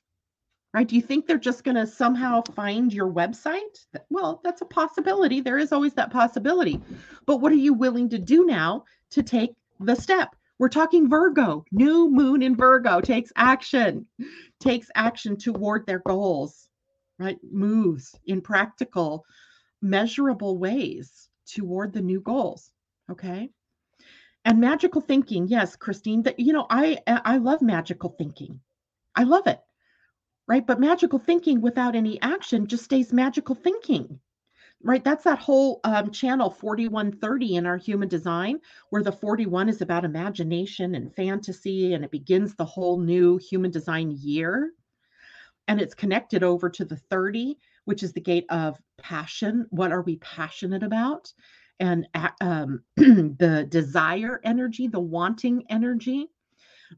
Right? 0.73 0.87
Do 0.87 0.95
you 0.95 1.01
think 1.01 1.25
they're 1.25 1.37
just 1.37 1.63
going 1.63 1.77
to 1.77 1.87
somehow 1.87 2.43
find 2.55 2.93
your 2.93 3.11
website? 3.11 3.85
Well, 4.09 4.39
that's 4.43 4.61
a 4.61 4.65
possibility. 4.65 5.41
There 5.41 5.57
is 5.57 5.71
always 5.71 5.93
that 5.95 6.11
possibility. 6.11 6.79
But 7.25 7.37
what 7.37 7.51
are 7.51 7.55
you 7.55 7.73
willing 7.73 8.09
to 8.09 8.19
do 8.19 8.45
now 8.45 8.83
to 9.11 9.23
take 9.23 9.55
the 9.79 9.95
step. 9.95 10.35
We're 10.57 10.69
talking 10.69 11.09
Virgo. 11.09 11.63
New 11.71 12.09
moon 12.11 12.41
in 12.41 12.55
Virgo 12.55 12.99
takes 12.99 13.31
action, 13.35 14.05
takes 14.59 14.89
action 14.93 15.37
toward 15.37 15.85
their 15.85 15.99
goals, 15.99 16.67
right? 17.17 17.37
Moves 17.49 18.13
in 18.25 18.41
practical, 18.41 19.23
measurable 19.81 20.57
ways 20.57 21.29
toward 21.47 21.93
the 21.93 22.01
new 22.01 22.19
goals. 22.19 22.71
Okay. 23.09 23.49
And 24.49 24.59
magical 24.59 24.99
thinking, 24.99 25.47
yes, 25.47 25.75
Christine, 25.75 26.23
that 26.23 26.39
you 26.39 26.53
know, 26.53 26.65
I 26.71 26.97
I 27.07 27.37
love 27.37 27.61
magical 27.61 28.09
thinking. 28.17 28.59
I 29.15 29.23
love 29.23 29.45
it. 29.45 29.61
Right? 30.47 30.65
But 30.65 30.79
magical 30.79 31.19
thinking 31.19 31.61
without 31.61 31.95
any 31.95 32.19
action 32.23 32.65
just 32.65 32.83
stays 32.83 33.13
magical 33.13 33.53
thinking 33.53 34.19
right 34.81 35.03
that's 35.03 35.25
that 35.25 35.39
whole 35.39 35.81
um, 35.83 36.09
channel 36.11 36.49
4130 36.49 37.55
in 37.55 37.65
our 37.65 37.77
human 37.77 38.07
design 38.07 38.59
where 38.89 39.03
the 39.03 39.11
41 39.11 39.67
is 39.67 39.81
about 39.81 40.05
imagination 40.05 40.95
and 40.95 41.13
fantasy 41.13 41.93
and 41.93 42.05
it 42.05 42.11
begins 42.11 42.55
the 42.55 42.65
whole 42.65 42.97
new 42.97 43.37
human 43.37 43.71
design 43.71 44.11
year 44.11 44.71
and 45.67 45.81
it's 45.81 45.93
connected 45.93 46.43
over 46.43 46.69
to 46.69 46.85
the 46.85 46.95
30 46.95 47.57
which 47.85 48.03
is 48.03 48.13
the 48.13 48.21
gate 48.21 48.45
of 48.49 48.79
passion 48.97 49.67
what 49.69 49.91
are 49.91 50.01
we 50.01 50.15
passionate 50.17 50.83
about 50.83 51.31
and 51.79 52.07
um, 52.41 52.83
the 52.95 53.65
desire 53.69 54.39
energy 54.43 54.87
the 54.87 54.99
wanting 54.99 55.63
energy 55.69 56.27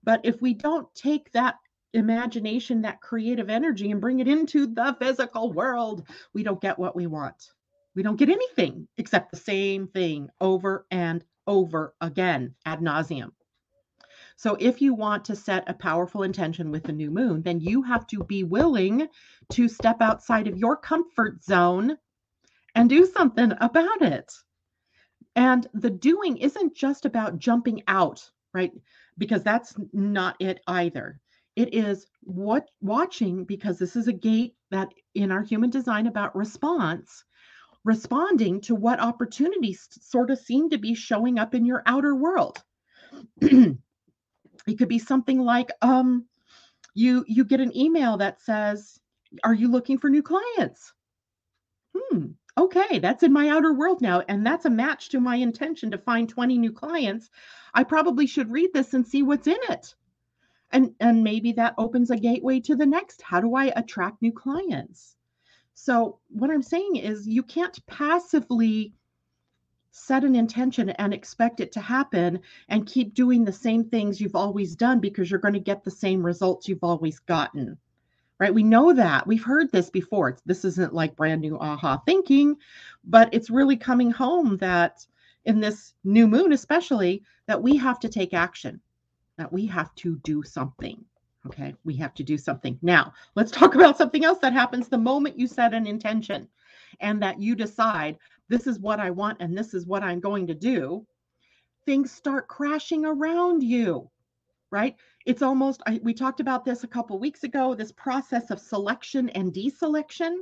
but 0.04 0.22
if 0.24 0.42
we 0.42 0.54
don't 0.54 0.94
take 0.96 1.32
that 1.32 1.56
imagination 1.94 2.82
that 2.82 3.02
creative 3.02 3.50
energy 3.50 3.92
and 3.92 4.00
bring 4.02 4.20
it 4.20 4.28
into 4.28 4.66
the 4.68 4.96
physical 5.00 5.52
world 5.52 6.08
we 6.34 6.44
don't 6.44 6.62
get 6.62 6.80
what 6.80 6.96
we 6.96 7.08
want 7.08 7.52
we 7.96 8.04
don't 8.04 8.18
get 8.18 8.30
anything 8.30 8.88
except 8.98 9.32
the 9.32 9.38
same 9.38 9.88
thing 9.88 10.30
over 10.40 10.86
and 10.92 11.24
over 11.46 11.94
again 12.00 12.56
ad 12.66 12.80
nauseum. 12.80 13.32
So, 14.38 14.56
if 14.60 14.82
you 14.82 14.94
want 14.94 15.26
to 15.26 15.36
set 15.36 15.70
a 15.70 15.74
powerful 15.74 16.24
intention 16.24 16.72
with 16.72 16.84
the 16.84 16.94
new 16.94 17.12
moon, 17.12 17.42
then 17.42 17.60
you 17.60 17.84
have 17.84 18.08
to 18.08 18.24
be 18.24 18.44
willing 18.44 19.10
to 19.52 19.68
step 19.68 20.02
outside 20.02 20.48
of 20.48 20.58
your 20.58 20.78
comfort 20.78 21.44
zone 21.44 21.98
and 22.74 22.90
do 22.90 23.06
something 23.06 23.52
about 23.60 24.02
it. 24.02 24.32
And 25.36 25.68
the 25.74 25.90
doing 25.90 26.38
isn't 26.38 26.76
just 26.76 27.06
about 27.06 27.40
jumping 27.40 27.84
out, 27.88 28.30
right? 28.54 28.72
Because 29.18 29.44
that's 29.44 29.76
not 29.94 30.36
it 30.40 30.60
either. 30.68 31.20
It 31.56 31.74
is 31.74 32.08
what 32.22 32.70
watching 32.82 33.46
because 33.46 33.78
this 33.78 33.96
is 33.96 34.08
a 34.08 34.14
gate 34.14 34.56
that 34.72 34.90
in 35.16 35.32
our 35.32 35.44
human 35.44 35.70
design 35.70 36.08
about 36.08 36.36
response 36.36 37.26
responding 37.84 38.62
to 38.62 38.76
what 38.76 39.00
opportunities 39.00 39.88
sort 40.02 40.30
of 40.30 40.38
seem 40.38 40.70
to 40.70 40.78
be 40.78 40.94
showing 40.94 41.40
up 41.40 41.56
in 41.56 41.66
your 41.66 41.82
outer 41.86 42.16
world. 42.16 42.64
it 43.42 43.78
could 44.78 44.88
be 44.88 45.00
something 45.00 45.40
like 45.40 45.72
um, 45.82 46.26
you 46.94 47.26
you 47.28 47.44
get 47.44 47.60
an 47.62 47.76
email 47.76 48.18
that 48.18 48.42
says, 48.42 49.00
"Are 49.44 49.54
you 49.54 49.68
looking 49.70 49.98
for 49.98 50.10
new 50.10 50.24
clients?" 50.24 50.94
Hmm. 51.98 52.28
Okay, 52.58 53.00
that's 53.00 53.24
in 53.24 53.32
my 53.32 53.48
outer 53.48 53.74
world 53.74 54.02
now, 54.02 54.22
and 54.28 54.46
that's 54.46 54.66
a 54.66 54.70
match 54.70 55.10
to 55.10 55.22
my 55.22 55.38
intention 55.38 55.92
to 55.92 55.98
find 55.98 56.28
20 56.28 56.58
new 56.58 56.72
clients. 56.72 57.30
I 57.74 57.84
probably 57.84 58.28
should 58.28 58.52
read 58.52 58.74
this 58.74 58.94
and 58.94 59.08
see 59.08 59.24
what's 59.24 59.48
in 59.48 59.60
it. 59.70 59.96
And 60.72 60.94
and 61.00 61.24
maybe 61.24 61.54
that 61.54 61.76
opens 61.78 62.12
a 62.12 62.18
gateway 62.18 62.60
to 62.62 62.76
the 62.76 62.86
next. 62.86 63.22
How 63.22 63.42
do 63.42 63.56
I 63.56 63.72
attract 63.76 64.22
new 64.22 64.34
clients? 64.34 65.16
So, 65.74 66.20
what 66.30 66.52
I'm 66.52 66.62
saying 66.62 66.98
is, 66.98 67.28
you 67.28 67.44
can't 67.44 67.86
passively 67.88 68.94
set 69.92 70.24
an 70.24 70.36
intention 70.36 70.90
and 70.90 71.14
expect 71.14 71.60
it 71.60 71.72
to 71.74 71.82
happen 71.82 72.40
and 72.70 72.88
keep 72.88 73.14
doing 73.14 73.44
the 73.44 73.54
same 73.54 73.84
things 73.86 74.20
you've 74.20 74.36
always 74.36 74.76
done 74.76 75.00
because 75.00 75.30
you're 75.30 75.40
going 75.40 75.54
to 75.54 75.60
get 75.60 75.84
the 75.84 75.92
same 75.92 76.26
results 76.26 76.68
you've 76.68 76.84
always 76.84 77.20
gotten. 77.20 77.78
Right? 78.42 78.52
We 78.52 78.64
know 78.64 78.92
that. 78.92 79.28
We've 79.28 79.44
heard 79.44 79.72
this 79.72 79.92
before. 79.92 80.30
It's, 80.30 80.42
This 80.48 80.66
isn't 80.66 80.96
like 80.96 81.16
brand 81.16 81.42
new 81.42 81.60
aha 81.60 82.02
thinking, 82.08 82.56
but 83.04 83.30
it's 83.32 83.52
really 83.52 83.78
coming 83.78 84.10
home 84.10 84.58
that 84.58 85.06
in 85.46 85.60
this 85.60 85.94
new 86.04 86.28
moon, 86.28 86.52
especially, 86.52 87.24
that 87.46 87.62
we 87.62 87.78
have 87.78 88.00
to 88.00 88.10
take 88.10 88.34
action, 88.34 88.82
that 89.38 89.54
we 89.54 89.68
have 89.68 89.94
to 89.98 90.18
do 90.24 90.42
something. 90.42 91.06
Okay, 91.46 91.76
we 91.84 91.96
have 91.98 92.16
to 92.16 92.24
do 92.24 92.36
something. 92.36 92.80
Now, 92.82 93.14
let's 93.36 93.52
talk 93.52 93.76
about 93.76 93.96
something 93.96 94.26
else 94.26 94.40
that 94.40 94.54
happens 94.54 94.88
the 94.88 94.98
moment 94.98 95.38
you 95.38 95.46
set 95.46 95.76
an 95.76 95.86
intention 95.86 96.48
and 97.00 97.22
that 97.22 97.40
you 97.40 97.56
decide 97.56 98.18
this 98.50 98.66
is 98.66 98.80
what 98.80 99.00
I 99.00 99.12
want 99.12 99.38
and 99.40 99.56
this 99.56 99.76
is 99.76 99.86
what 99.86 100.02
I'm 100.02 100.20
going 100.20 100.48
to 100.48 100.56
do. 100.56 101.06
Things 101.86 102.12
start 102.12 102.48
crashing 102.48 103.06
around 103.06 103.62
you, 103.62 104.10
right? 104.72 104.96
It's 105.26 105.42
almost, 105.42 105.82
I, 105.86 106.00
we 106.02 106.14
talked 106.14 106.40
about 106.40 106.66
this 106.66 106.84
a 106.84 106.88
couple 106.88 107.20
weeks 107.20 107.44
ago 107.44 107.76
this 107.76 107.92
process 107.92 108.50
of 108.50 108.60
selection 108.60 109.30
and 109.30 109.54
deselection. 109.54 110.38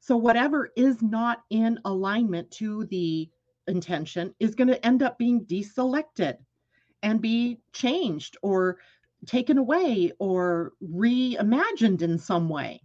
So, 0.00 0.16
whatever 0.16 0.70
is 0.76 1.02
not 1.02 1.42
in 1.50 1.78
alignment 1.84 2.50
to 2.52 2.84
the 2.86 3.28
intention 3.66 4.34
is 4.38 4.54
going 4.54 4.68
to 4.68 4.86
end 4.86 5.02
up 5.02 5.18
being 5.18 5.44
deselected 5.44 6.36
and 7.02 7.20
be 7.20 7.60
changed 7.72 8.36
or 8.42 8.78
taken 9.26 9.58
away 9.58 10.12
or 10.18 10.72
reimagined 10.82 12.02
in 12.02 12.18
some 12.18 12.48
way. 12.48 12.80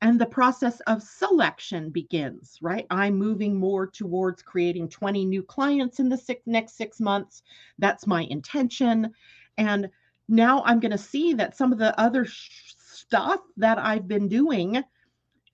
And 0.00 0.20
the 0.20 0.26
process 0.26 0.80
of 0.88 1.02
selection 1.02 1.90
begins, 1.90 2.58
right? 2.60 2.86
I'm 2.90 3.16
moving 3.16 3.56
more 3.56 3.86
towards 3.86 4.42
creating 4.42 4.88
20 4.88 5.24
new 5.24 5.44
clients 5.44 6.00
in 6.00 6.08
the 6.08 6.16
six, 6.16 6.42
next 6.44 6.76
six 6.76 6.98
months. 6.98 7.42
That's 7.78 8.06
my 8.06 8.22
intention. 8.24 9.12
And 9.56 9.90
now 10.28 10.62
I'm 10.64 10.80
going 10.80 10.92
to 10.92 10.98
see 10.98 11.34
that 11.34 11.56
some 11.56 11.72
of 11.72 11.78
the 11.78 11.98
other 12.00 12.24
sh- 12.24 12.74
stuff 12.78 13.40
that 13.56 13.78
I've 13.78 14.08
been 14.08 14.28
doing, 14.28 14.82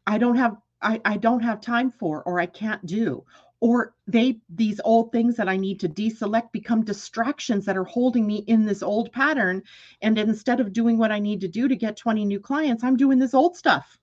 I 0.06 0.18
don't 0.18 0.36
have 0.36 0.56
I, 0.80 1.00
I 1.04 1.16
don't 1.16 1.42
have 1.42 1.60
time 1.60 1.90
for 1.90 2.22
or 2.22 2.38
I 2.38 2.46
can't 2.46 2.84
do. 2.86 3.24
Or 3.60 3.94
they 4.06 4.40
these 4.48 4.80
old 4.84 5.10
things 5.10 5.34
that 5.36 5.48
i 5.48 5.56
need 5.56 5.80
to 5.80 5.88
deselect 5.88 6.52
become 6.52 6.84
distractions 6.84 7.64
that 7.64 7.76
are 7.76 7.84
holding 7.84 8.24
me 8.24 8.36
in 8.46 8.64
this 8.64 8.84
old 8.84 9.10
pattern. 9.10 9.64
And 10.00 10.16
instead 10.16 10.60
of 10.60 10.72
doing 10.72 10.98
what 10.98 11.10
i 11.10 11.18
need 11.18 11.40
to 11.40 11.48
do 11.48 11.66
to 11.66 11.74
get 11.74 11.96
20 11.96 12.24
new 12.24 12.38
clients 12.38 12.84
i'm 12.84 12.96
doing 12.96 13.18
this 13.18 13.34
old 13.34 13.56
stuff. 13.56 13.98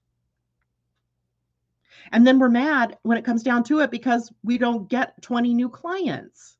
And 2.11 2.27
then 2.27 2.37
we're 2.37 2.49
mad 2.49 2.97
when 3.03 3.17
it 3.17 3.25
comes 3.25 3.43
down 3.43 3.63
to 3.65 3.79
it 3.79 3.91
because 3.91 4.31
we 4.43 4.57
don't 4.57 4.89
get 4.89 5.21
20 5.21 5.53
new 5.53 5.69
clients 5.69 6.54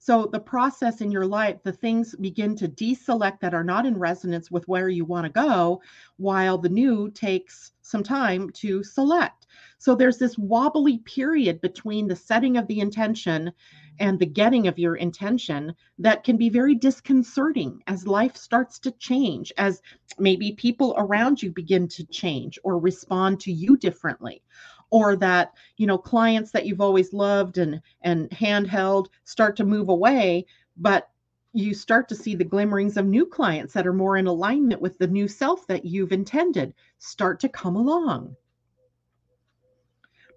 so 0.00 0.26
the 0.26 0.40
process 0.40 1.00
in 1.00 1.10
your 1.10 1.26
life, 1.26 1.56
the 1.64 1.72
things 1.72 2.14
begin 2.16 2.54
to 2.56 2.68
deselect 2.68 3.40
that 3.40 3.52
are 3.52 3.64
not 3.64 3.84
in 3.84 3.98
resonance 3.98 4.50
with 4.50 4.66
where 4.68 4.88
you 4.88 5.04
want 5.04 5.24
to 5.26 5.32
go, 5.32 5.82
while 6.16 6.56
the 6.56 6.68
new 6.68 7.10
takes 7.10 7.72
some 7.82 8.02
time 8.02 8.50
to 8.50 8.82
select. 8.84 9.46
So 9.78 9.94
there's 9.94 10.18
this 10.18 10.38
wobbly 10.38 10.98
period 10.98 11.60
between 11.60 12.06
the 12.06 12.16
setting 12.16 12.56
of 12.56 12.66
the 12.68 12.80
intention 12.80 13.52
and 13.98 14.18
the 14.18 14.26
getting 14.26 14.68
of 14.68 14.78
your 14.78 14.96
intention 14.96 15.74
that 15.98 16.22
can 16.22 16.36
be 16.36 16.48
very 16.48 16.74
disconcerting 16.74 17.82
as 17.88 18.06
life 18.06 18.36
starts 18.36 18.78
to 18.80 18.92
change, 18.92 19.52
as 19.58 19.82
maybe 20.18 20.52
people 20.52 20.94
around 20.96 21.42
you 21.42 21.50
begin 21.50 21.88
to 21.88 22.04
change 22.06 22.58
or 22.62 22.78
respond 22.78 23.40
to 23.40 23.52
you 23.52 23.76
differently 23.76 24.42
or 24.90 25.16
that 25.16 25.52
you 25.76 25.86
know 25.86 25.98
clients 25.98 26.50
that 26.50 26.66
you've 26.66 26.80
always 26.80 27.12
loved 27.12 27.58
and 27.58 27.80
and 28.02 28.30
handheld 28.30 29.06
start 29.24 29.56
to 29.56 29.64
move 29.64 29.88
away 29.88 30.44
but 30.76 31.10
you 31.52 31.74
start 31.74 32.08
to 32.08 32.14
see 32.14 32.34
the 32.34 32.44
glimmerings 32.44 32.96
of 32.96 33.06
new 33.06 33.26
clients 33.26 33.72
that 33.72 33.86
are 33.86 33.92
more 33.92 34.16
in 34.16 34.26
alignment 34.26 34.80
with 34.80 34.98
the 34.98 35.06
new 35.06 35.26
self 35.26 35.66
that 35.66 35.84
you've 35.84 36.12
intended 36.12 36.74
start 36.98 37.40
to 37.40 37.48
come 37.48 37.76
along 37.76 38.34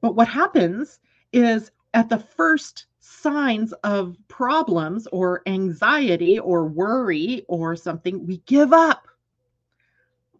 but 0.02 0.16
what 0.16 0.28
happens 0.28 1.00
is 1.32 1.72
at 1.94 2.10
the 2.10 2.18
first 2.18 2.88
signs 3.00 3.74
of 3.84 4.16
problems 4.28 5.08
or 5.12 5.42
anxiety 5.48 6.40
or 6.40 6.68
worry 6.68 7.44
or 7.48 7.76
something, 7.76 8.26
we 8.26 8.38
give 8.46 8.74
up. 8.74 9.08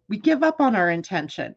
We 0.08 0.18
give 0.18 0.42
up 0.42 0.60
on 0.60 0.74
our 0.74 0.90
intention. 0.90 1.54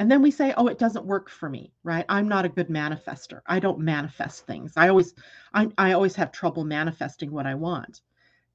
And 0.00 0.10
then 0.10 0.22
we 0.22 0.30
say, 0.30 0.54
oh, 0.56 0.66
it 0.68 0.78
doesn't 0.78 1.04
work 1.04 1.28
for 1.28 1.50
me, 1.50 1.74
right? 1.84 2.06
I'm 2.08 2.26
not 2.26 2.46
a 2.46 2.48
good 2.48 2.68
manifester. 2.68 3.42
I 3.46 3.60
don't 3.60 3.80
manifest 3.80 4.46
things. 4.46 4.72
I 4.74 4.88
always, 4.88 5.12
I, 5.52 5.68
I 5.76 5.92
always 5.92 6.14
have 6.16 6.32
trouble 6.32 6.64
manifesting 6.64 7.30
what 7.30 7.46
I 7.46 7.54
want. 7.54 8.00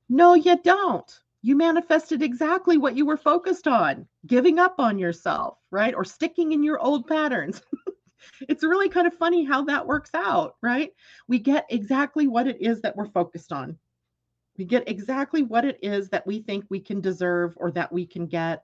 No, 0.09 0.33
you 0.33 0.59
don't. 0.63 1.19
You 1.43 1.55
manifested 1.55 2.23
exactly 2.23 2.79
what 2.79 2.97
you 2.97 3.05
were 3.05 3.15
focused 3.15 3.67
on, 3.67 4.07
giving 4.25 4.57
up 4.57 4.79
on 4.79 4.97
yourself, 4.97 5.59
right? 5.69 5.93
Or 5.93 6.03
sticking 6.03 6.51
in 6.51 6.63
your 6.63 6.79
old 6.79 7.05
patterns. 7.05 7.61
it's 8.49 8.63
really 8.63 8.89
kind 8.89 9.05
of 9.05 9.13
funny 9.13 9.45
how 9.45 9.65
that 9.65 9.85
works 9.85 10.15
out, 10.15 10.55
right? 10.63 10.93
We 11.27 11.37
get 11.37 11.67
exactly 11.69 12.27
what 12.27 12.47
it 12.47 12.59
is 12.59 12.81
that 12.81 12.95
we're 12.95 13.11
focused 13.11 13.51
on. 13.51 13.77
We 14.57 14.65
get 14.65 14.89
exactly 14.89 15.43
what 15.43 15.63
it 15.63 15.77
is 15.83 16.09
that 16.09 16.25
we 16.25 16.41
think 16.41 16.65
we 16.69 16.79
can 16.79 17.01
deserve 17.01 17.53
or 17.57 17.69
that 17.73 17.93
we 17.93 18.07
can 18.07 18.25
get. 18.25 18.63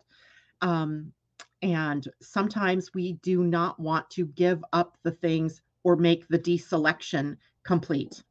Um, 0.61 1.13
and 1.61 2.07
sometimes 2.21 2.93
we 2.93 3.13
do 3.13 3.43
not 3.43 3.79
want 3.79 4.09
to 4.11 4.25
give 4.25 4.63
up 4.73 4.97
the 5.03 5.11
things 5.11 5.61
or 5.83 5.95
make 5.95 6.27
the 6.27 6.39
deselection 6.39 7.37
complete. 7.63 8.23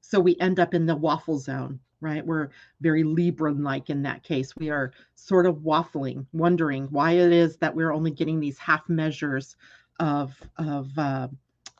So 0.00 0.20
we 0.20 0.36
end 0.38 0.60
up 0.60 0.74
in 0.74 0.86
the 0.86 0.94
waffle 0.94 1.38
zone, 1.38 1.80
right? 2.00 2.24
We're 2.24 2.50
very 2.80 3.02
Libran 3.02 3.64
like 3.64 3.90
in 3.90 4.02
that 4.02 4.22
case. 4.22 4.54
We 4.56 4.70
are 4.70 4.92
sort 5.16 5.46
of 5.46 5.56
waffling, 5.56 6.26
wondering 6.32 6.86
why 6.90 7.12
it 7.12 7.32
is 7.32 7.56
that 7.56 7.74
we're 7.74 7.92
only 7.92 8.12
getting 8.12 8.38
these 8.38 8.58
half 8.58 8.88
measures 8.88 9.56
of, 9.98 10.40
of 10.58 10.96
uh, 10.96 11.28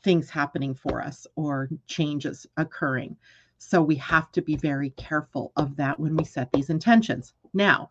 things 0.03 0.29
happening 0.29 0.75
for 0.75 1.03
us 1.03 1.27
or 1.37 1.69
changes 1.87 2.47
occurring. 2.57 3.17
So 3.59 3.81
we 3.83 3.97
have 3.97 4.33
to 4.33 4.43
be 4.43 4.57
very 4.57 4.91
careful 4.91 5.53
of 5.57 5.77
that 5.77 5.99
when 5.99 6.17
we 6.17 6.25
set 6.25 6.51
these 6.53 6.71
intentions. 6.71 7.33
Now, 7.55 7.91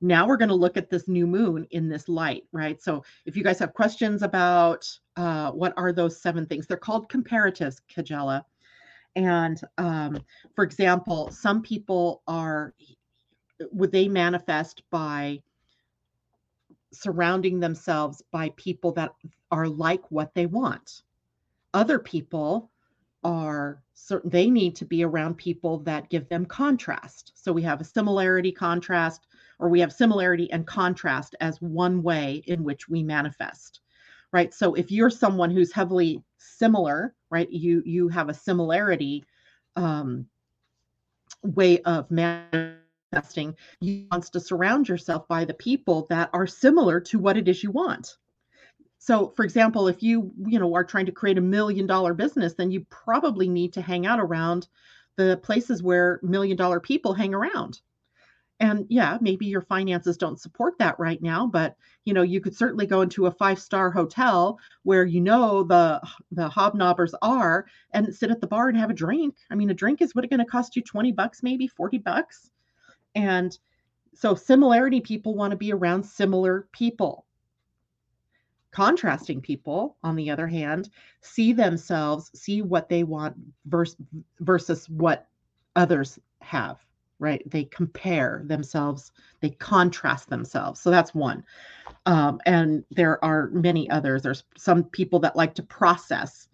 now 0.00 0.26
we're 0.26 0.36
going 0.36 0.48
to 0.48 0.54
look 0.54 0.76
at 0.76 0.90
this 0.90 1.08
new 1.08 1.26
moon 1.26 1.66
in 1.70 1.88
this 1.88 2.08
light, 2.08 2.44
right? 2.52 2.80
So 2.80 3.04
if 3.26 3.36
you 3.36 3.44
guys 3.44 3.58
have 3.58 3.74
questions 3.74 4.22
about 4.22 4.88
uh, 5.16 5.50
what 5.50 5.74
are 5.76 5.92
those 5.92 6.20
seven 6.20 6.46
things, 6.46 6.66
they're 6.66 6.76
called 6.76 7.10
comparatives, 7.10 7.76
Kajela. 7.94 8.42
And 9.16 9.60
um, 9.76 10.22
for 10.54 10.64
example, 10.64 11.30
some 11.30 11.62
people 11.62 12.22
are, 12.26 12.74
would 13.72 13.92
they 13.92 14.08
manifest 14.08 14.82
by 14.90 15.42
surrounding 16.92 17.60
themselves 17.60 18.22
by 18.30 18.50
people 18.56 18.92
that 18.92 19.12
are 19.50 19.68
like 19.68 20.10
what 20.10 20.34
they 20.34 20.46
want? 20.46 21.02
Other 21.74 21.98
people 21.98 22.70
are 23.22 23.82
certain 23.92 24.30
they 24.30 24.48
need 24.48 24.74
to 24.76 24.84
be 24.84 25.04
around 25.04 25.36
people 25.36 25.78
that 25.80 26.08
give 26.08 26.28
them 26.28 26.46
contrast. 26.46 27.32
So 27.34 27.52
we 27.52 27.62
have 27.62 27.80
a 27.80 27.84
similarity 27.84 28.50
contrast, 28.50 29.26
or 29.60 29.68
we 29.68 29.80
have 29.80 29.92
similarity 29.92 30.50
and 30.50 30.66
contrast 30.66 31.36
as 31.40 31.60
one 31.60 32.02
way 32.02 32.42
in 32.46 32.64
which 32.64 32.88
we 32.88 33.02
manifest 33.02 33.80
right? 34.32 34.52
So 34.54 34.74
if 34.74 34.90
you're 34.90 35.10
someone 35.10 35.50
who's 35.50 35.72
heavily 35.72 36.22
similar 36.38 37.14
right 37.30 37.50
you 37.50 37.82
you 37.84 38.08
have 38.08 38.28
a 38.28 38.34
similarity 38.34 39.24
um, 39.76 40.26
way 41.42 41.80
of 41.82 42.10
manifesting 42.10 43.54
you 43.80 44.06
wants 44.10 44.30
to 44.30 44.40
surround 44.40 44.88
yourself 44.88 45.26
by 45.28 45.44
the 45.44 45.54
people 45.54 46.06
that 46.10 46.30
are 46.32 46.46
similar 46.46 47.00
to 47.00 47.18
what 47.18 47.36
it 47.36 47.48
is 47.48 47.62
you 47.62 47.70
want. 47.70 48.16
So 48.98 49.32
for 49.36 49.44
example 49.44 49.88
if 49.88 50.02
you 50.02 50.32
you 50.46 50.58
know 50.58 50.74
are 50.74 50.84
trying 50.84 51.06
to 51.06 51.12
create 51.12 51.38
a 51.38 51.42
million 51.42 51.86
dollar 51.86 52.14
business 52.14 52.54
then 52.54 52.70
you 52.70 52.86
probably 52.90 53.48
need 53.48 53.72
to 53.74 53.82
hang 53.82 54.06
out 54.06 54.20
around 54.20 54.68
the 55.16 55.38
places 55.42 55.82
where 55.82 56.20
million 56.22 56.56
dollar 56.56 56.80
people 56.80 57.14
hang 57.14 57.34
around 57.34 57.80
and 58.60 58.86
yeah 58.88 59.18
maybe 59.20 59.46
your 59.46 59.62
finances 59.62 60.16
don't 60.16 60.40
support 60.40 60.78
that 60.78 60.98
right 60.98 61.22
now 61.22 61.46
but 61.46 61.74
you 62.04 62.14
know 62.14 62.22
you 62.22 62.40
could 62.40 62.54
certainly 62.54 62.86
go 62.86 63.00
into 63.00 63.26
a 63.26 63.30
five 63.30 63.58
star 63.58 63.90
hotel 63.90 64.58
where 64.82 65.04
you 65.04 65.20
know 65.20 65.64
the 65.64 66.00
the 66.30 66.48
hobnobbers 66.48 67.14
are 67.22 67.66
and 67.92 68.14
sit 68.14 68.30
at 68.30 68.40
the 68.40 68.46
bar 68.46 68.68
and 68.68 68.78
have 68.78 68.90
a 68.90 68.94
drink. 68.94 69.34
I 69.50 69.54
mean 69.54 69.70
a 69.70 69.74
drink 69.74 70.00
is 70.00 70.14
what 70.14 70.28
going 70.30 70.40
to 70.40 70.46
cost 70.46 70.76
you 70.76 70.82
20 70.82 71.12
bucks 71.12 71.42
maybe 71.42 71.66
40 71.66 71.98
bucks. 71.98 72.50
And 73.14 73.56
so 74.14 74.34
similarity 74.34 75.00
people 75.00 75.34
want 75.34 75.50
to 75.52 75.56
be 75.56 75.72
around 75.72 76.04
similar 76.04 76.68
people. 76.72 77.26
Contrasting 78.70 79.40
people 79.40 79.96
on 80.04 80.14
the 80.14 80.30
other 80.30 80.46
hand 80.46 80.90
see 81.22 81.52
themselves 81.52 82.30
see 82.34 82.62
what 82.62 82.88
they 82.88 83.02
want 83.02 83.36
versus 83.66 83.96
versus 84.38 84.88
what 84.88 85.26
others 85.74 86.18
have 86.40 86.78
right? 87.20 87.42
They 87.48 87.64
compare 87.64 88.42
themselves, 88.46 89.12
they 89.40 89.50
contrast 89.50 90.28
themselves. 90.30 90.80
So 90.80 90.90
that's 90.90 91.14
one. 91.14 91.44
Um, 92.06 92.40
and 92.46 92.84
there 92.90 93.22
are 93.24 93.48
many 93.52 93.88
others. 93.90 94.22
There's 94.22 94.44
some 94.56 94.84
people 94.84 95.20
that 95.20 95.36
like 95.36 95.54
to 95.54 95.62
process 95.62 96.48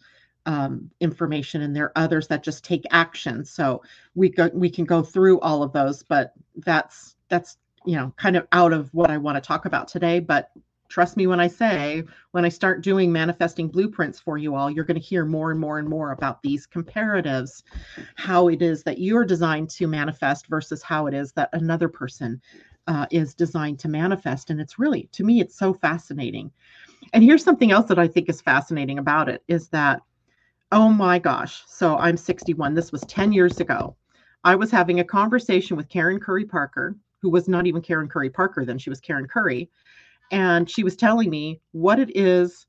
um, 0.44 0.90
information, 1.00 1.62
and 1.62 1.74
there 1.74 1.86
are 1.86 1.92
others 1.96 2.28
that 2.28 2.42
just 2.42 2.64
take 2.64 2.84
action. 2.90 3.44
So 3.44 3.82
we 4.14 4.28
go, 4.28 4.50
we 4.52 4.70
can 4.70 4.84
go 4.84 5.02
through 5.02 5.40
all 5.40 5.62
of 5.62 5.72
those, 5.72 6.02
but 6.02 6.32
that's 6.56 7.16
that's 7.28 7.56
you 7.84 7.96
know 7.96 8.12
kind 8.16 8.36
of 8.36 8.46
out 8.52 8.72
of 8.72 8.92
what 8.92 9.10
I 9.10 9.18
want 9.18 9.36
to 9.36 9.40
talk 9.40 9.64
about 9.66 9.88
today. 9.88 10.20
But 10.20 10.50
trust 10.88 11.16
me 11.16 11.26
when 11.26 11.40
I 11.40 11.48
say, 11.48 12.04
when 12.32 12.44
I 12.44 12.48
start 12.48 12.82
doing 12.82 13.12
manifesting 13.12 13.68
blueprints 13.68 14.20
for 14.20 14.38
you 14.38 14.54
all, 14.54 14.70
you're 14.70 14.84
going 14.84 15.00
to 15.00 15.06
hear 15.06 15.24
more 15.24 15.50
and 15.50 15.60
more 15.60 15.78
and 15.78 15.88
more 15.88 16.12
about 16.12 16.42
these 16.42 16.66
comparatives, 16.66 17.62
how 18.14 18.48
it 18.48 18.62
is 18.62 18.82
that 18.84 18.98
you're 18.98 19.24
designed 19.24 19.70
to 19.70 19.86
manifest 19.86 20.46
versus 20.48 20.82
how 20.82 21.06
it 21.06 21.14
is 21.14 21.32
that 21.32 21.50
another 21.52 21.88
person 21.88 22.40
uh, 22.86 23.06
is 23.10 23.34
designed 23.34 23.78
to 23.80 23.88
manifest. 23.88 24.50
And 24.50 24.60
it's 24.60 24.78
really, 24.78 25.08
to 25.12 25.24
me, 25.24 25.40
it's 25.40 25.58
so 25.58 25.74
fascinating. 25.74 26.50
And 27.12 27.22
here's 27.22 27.44
something 27.44 27.72
else 27.72 27.86
that 27.86 27.98
I 27.98 28.08
think 28.08 28.28
is 28.28 28.40
fascinating 28.40 28.98
about 28.98 29.28
it 29.28 29.42
is 29.48 29.68
that, 29.68 30.02
oh 30.72 30.88
my 30.88 31.18
gosh, 31.18 31.62
so 31.66 31.96
I'm 31.96 32.16
61. 32.16 32.74
This 32.74 32.92
was 32.92 33.02
10 33.02 33.32
years 33.32 33.60
ago. 33.60 33.96
I 34.44 34.54
was 34.54 34.70
having 34.70 35.00
a 35.00 35.04
conversation 35.04 35.76
with 35.76 35.88
Karen 35.88 36.20
Curry 36.20 36.44
Parker, 36.44 36.96
who 37.20 37.30
was 37.30 37.48
not 37.48 37.66
even 37.66 37.82
Karen 37.82 38.08
Curry 38.08 38.30
Parker 38.30 38.64
then, 38.64 38.78
she 38.78 38.90
was 38.90 39.00
Karen 39.00 39.26
Curry 39.26 39.70
and 40.30 40.68
she 40.68 40.84
was 40.84 40.96
telling 40.96 41.30
me 41.30 41.60
what 41.72 41.98
it 41.98 42.16
is 42.16 42.66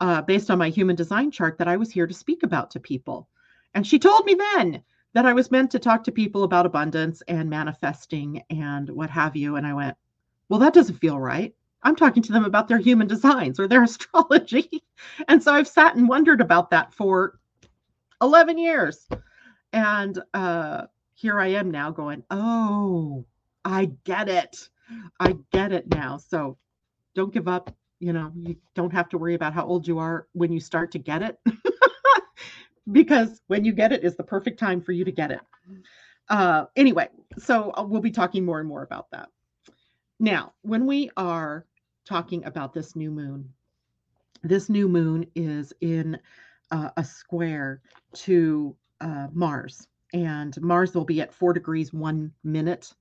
uh, 0.00 0.22
based 0.22 0.50
on 0.50 0.58
my 0.58 0.68
human 0.68 0.96
design 0.96 1.30
chart 1.30 1.58
that 1.58 1.68
I 1.68 1.76
was 1.76 1.90
here 1.90 2.06
to 2.06 2.14
speak 2.14 2.42
about 2.42 2.70
to 2.72 2.80
people. 2.80 3.28
And 3.74 3.86
she 3.86 3.98
told 3.98 4.24
me 4.24 4.34
then 4.34 4.82
that 5.14 5.26
I 5.26 5.32
was 5.32 5.50
meant 5.50 5.70
to 5.72 5.78
talk 5.78 6.04
to 6.04 6.12
people 6.12 6.42
about 6.42 6.66
abundance 6.66 7.22
and 7.28 7.48
manifesting 7.48 8.42
and 8.50 8.88
what 8.90 9.10
have 9.10 9.36
you. 9.36 9.56
And 9.56 9.66
I 9.66 9.74
went, 9.74 9.96
well, 10.48 10.60
that 10.60 10.74
doesn't 10.74 10.98
feel 10.98 11.18
right. 11.18 11.54
I'm 11.82 11.96
talking 11.96 12.22
to 12.22 12.32
them 12.32 12.44
about 12.44 12.66
their 12.68 12.78
human 12.78 13.06
designs 13.06 13.60
or 13.60 13.68
their 13.68 13.82
astrology. 13.84 14.82
and 15.28 15.42
so 15.42 15.52
I've 15.52 15.68
sat 15.68 15.96
and 15.96 16.08
wondered 16.08 16.40
about 16.40 16.70
that 16.70 16.92
for 16.92 17.38
11 18.20 18.58
years. 18.58 19.06
And 19.72 20.20
uh, 20.32 20.86
here 21.14 21.38
I 21.38 21.48
am 21.48 21.70
now 21.70 21.90
going, 21.90 22.22
oh, 22.30 23.24
I 23.64 23.92
get 24.04 24.28
it. 24.28 24.68
I 25.18 25.36
get 25.52 25.72
it 25.72 25.88
now. 25.88 26.18
So 26.18 26.58
don't 27.14 27.32
give 27.32 27.48
up. 27.48 27.74
You 28.00 28.12
know, 28.12 28.32
you 28.34 28.56
don't 28.74 28.92
have 28.92 29.08
to 29.10 29.18
worry 29.18 29.34
about 29.34 29.54
how 29.54 29.64
old 29.64 29.86
you 29.86 29.98
are 29.98 30.26
when 30.32 30.52
you 30.52 30.60
start 30.60 30.90
to 30.92 30.98
get 30.98 31.22
it, 31.22 31.38
because 32.92 33.40
when 33.46 33.64
you 33.64 33.72
get 33.72 33.92
it 33.92 34.04
is 34.04 34.16
the 34.16 34.22
perfect 34.22 34.58
time 34.58 34.80
for 34.80 34.92
you 34.92 35.04
to 35.04 35.12
get 35.12 35.30
it. 35.30 35.40
Uh, 36.28 36.64
anyway, 36.76 37.08
so 37.38 37.72
uh, 37.76 37.82
we'll 37.82 38.00
be 38.00 38.10
talking 38.10 38.44
more 38.44 38.60
and 38.60 38.68
more 38.68 38.82
about 38.82 39.10
that. 39.12 39.28
Now, 40.20 40.52
when 40.62 40.86
we 40.86 41.10
are 41.16 41.66
talking 42.04 42.44
about 42.44 42.72
this 42.72 42.96
new 42.96 43.10
moon, 43.10 43.48
this 44.42 44.68
new 44.68 44.88
moon 44.88 45.26
is 45.34 45.72
in 45.80 46.18
uh, 46.70 46.90
a 46.96 47.04
square 47.04 47.80
to 48.14 48.76
uh, 49.00 49.28
Mars, 49.32 49.86
and 50.12 50.60
Mars 50.60 50.94
will 50.94 51.04
be 51.04 51.20
at 51.20 51.32
four 51.32 51.52
degrees 51.52 51.92
one 51.92 52.32
minute 52.42 52.92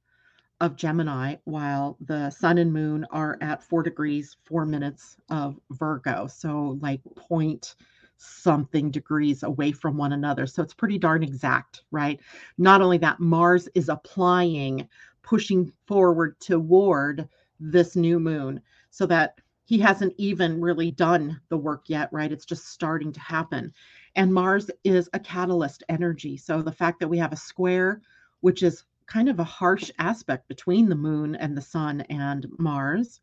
of 0.63 0.77
Gemini, 0.77 1.35
while 1.43 1.97
the 1.99 2.29
sun 2.29 2.57
and 2.57 2.71
moon 2.71 3.05
are 3.11 3.37
at 3.41 3.61
four 3.61 3.83
degrees, 3.83 4.37
four 4.45 4.65
minutes 4.65 5.17
of 5.29 5.59
Virgo. 5.71 6.25
So, 6.27 6.79
like 6.81 7.01
point 7.17 7.75
something 8.15 8.89
degrees 8.89 9.43
away 9.43 9.73
from 9.73 9.97
one 9.97 10.13
another. 10.13 10.47
So, 10.47 10.63
it's 10.63 10.73
pretty 10.73 10.97
darn 10.97 11.21
exact, 11.21 11.83
right? 11.91 12.17
Not 12.57 12.81
only 12.81 12.97
that, 12.99 13.19
Mars 13.19 13.67
is 13.75 13.89
applying, 13.89 14.87
pushing 15.21 15.69
forward 15.85 16.39
toward 16.39 17.27
this 17.59 17.97
new 17.97 18.17
moon 18.17 18.61
so 18.89 19.05
that 19.07 19.39
he 19.65 19.77
hasn't 19.79 20.13
even 20.17 20.61
really 20.61 20.91
done 20.91 21.41
the 21.49 21.57
work 21.57 21.89
yet, 21.89 22.07
right? 22.13 22.31
It's 22.31 22.45
just 22.45 22.69
starting 22.69 23.11
to 23.11 23.19
happen. 23.19 23.73
And 24.15 24.33
Mars 24.33 24.71
is 24.85 25.09
a 25.11 25.19
catalyst 25.19 25.83
energy. 25.89 26.37
So, 26.37 26.61
the 26.61 26.71
fact 26.71 27.01
that 27.01 27.09
we 27.09 27.17
have 27.17 27.33
a 27.33 27.37
square, 27.37 28.01
which 28.39 28.63
is 28.63 28.85
kind 29.07 29.29
of 29.29 29.39
a 29.39 29.43
harsh 29.43 29.91
aspect 29.99 30.47
between 30.47 30.89
the 30.89 30.95
moon 30.95 31.35
and 31.35 31.55
the 31.55 31.61
sun 31.61 32.01
and 32.01 32.45
Mars 32.57 33.19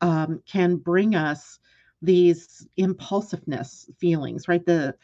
um, 0.00 0.42
can 0.46 0.76
bring 0.76 1.14
us 1.14 1.58
these 2.02 2.66
impulsiveness 2.76 3.88
feelings, 3.98 4.48
right? 4.48 4.64
The 4.66 4.96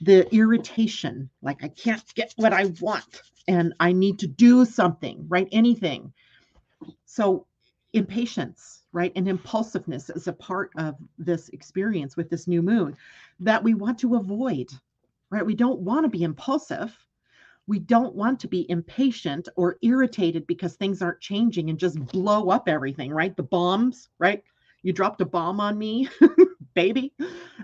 the 0.00 0.32
irritation, 0.34 1.30
like 1.42 1.62
I 1.62 1.68
can't 1.68 2.02
get 2.14 2.32
what 2.36 2.52
I 2.52 2.66
want 2.80 3.22
and 3.46 3.74
I 3.78 3.92
need 3.92 4.18
to 4.20 4.26
do 4.26 4.64
something, 4.64 5.26
right? 5.28 5.48
Anything. 5.52 6.12
So, 7.04 7.46
impatience, 7.92 8.82
right? 8.92 9.12
And 9.14 9.28
impulsiveness 9.28 10.10
is 10.10 10.26
a 10.26 10.32
part 10.32 10.70
of 10.76 10.96
this 11.18 11.50
experience 11.50 12.16
with 12.16 12.30
this 12.30 12.48
new 12.48 12.62
moon 12.62 12.96
that 13.40 13.62
we 13.62 13.74
want 13.74 13.98
to 14.00 14.16
avoid, 14.16 14.70
right? 15.30 15.44
We 15.44 15.54
don't 15.54 15.80
want 15.80 16.04
to 16.04 16.08
be 16.08 16.24
impulsive. 16.24 16.96
We 17.66 17.78
don't 17.78 18.14
want 18.14 18.40
to 18.40 18.48
be 18.48 18.68
impatient 18.70 19.48
or 19.56 19.78
irritated 19.82 20.46
because 20.46 20.74
things 20.74 21.00
aren't 21.00 21.20
changing 21.20 21.70
and 21.70 21.78
just 21.78 21.98
blow 22.06 22.48
up 22.48 22.68
everything, 22.68 23.12
right? 23.12 23.36
The 23.36 23.42
bombs, 23.44 24.08
right? 24.18 24.42
You 24.82 24.92
dropped 24.92 25.20
a 25.20 25.26
bomb 25.26 25.60
on 25.60 25.78
me, 25.78 26.08
baby. 26.74 27.14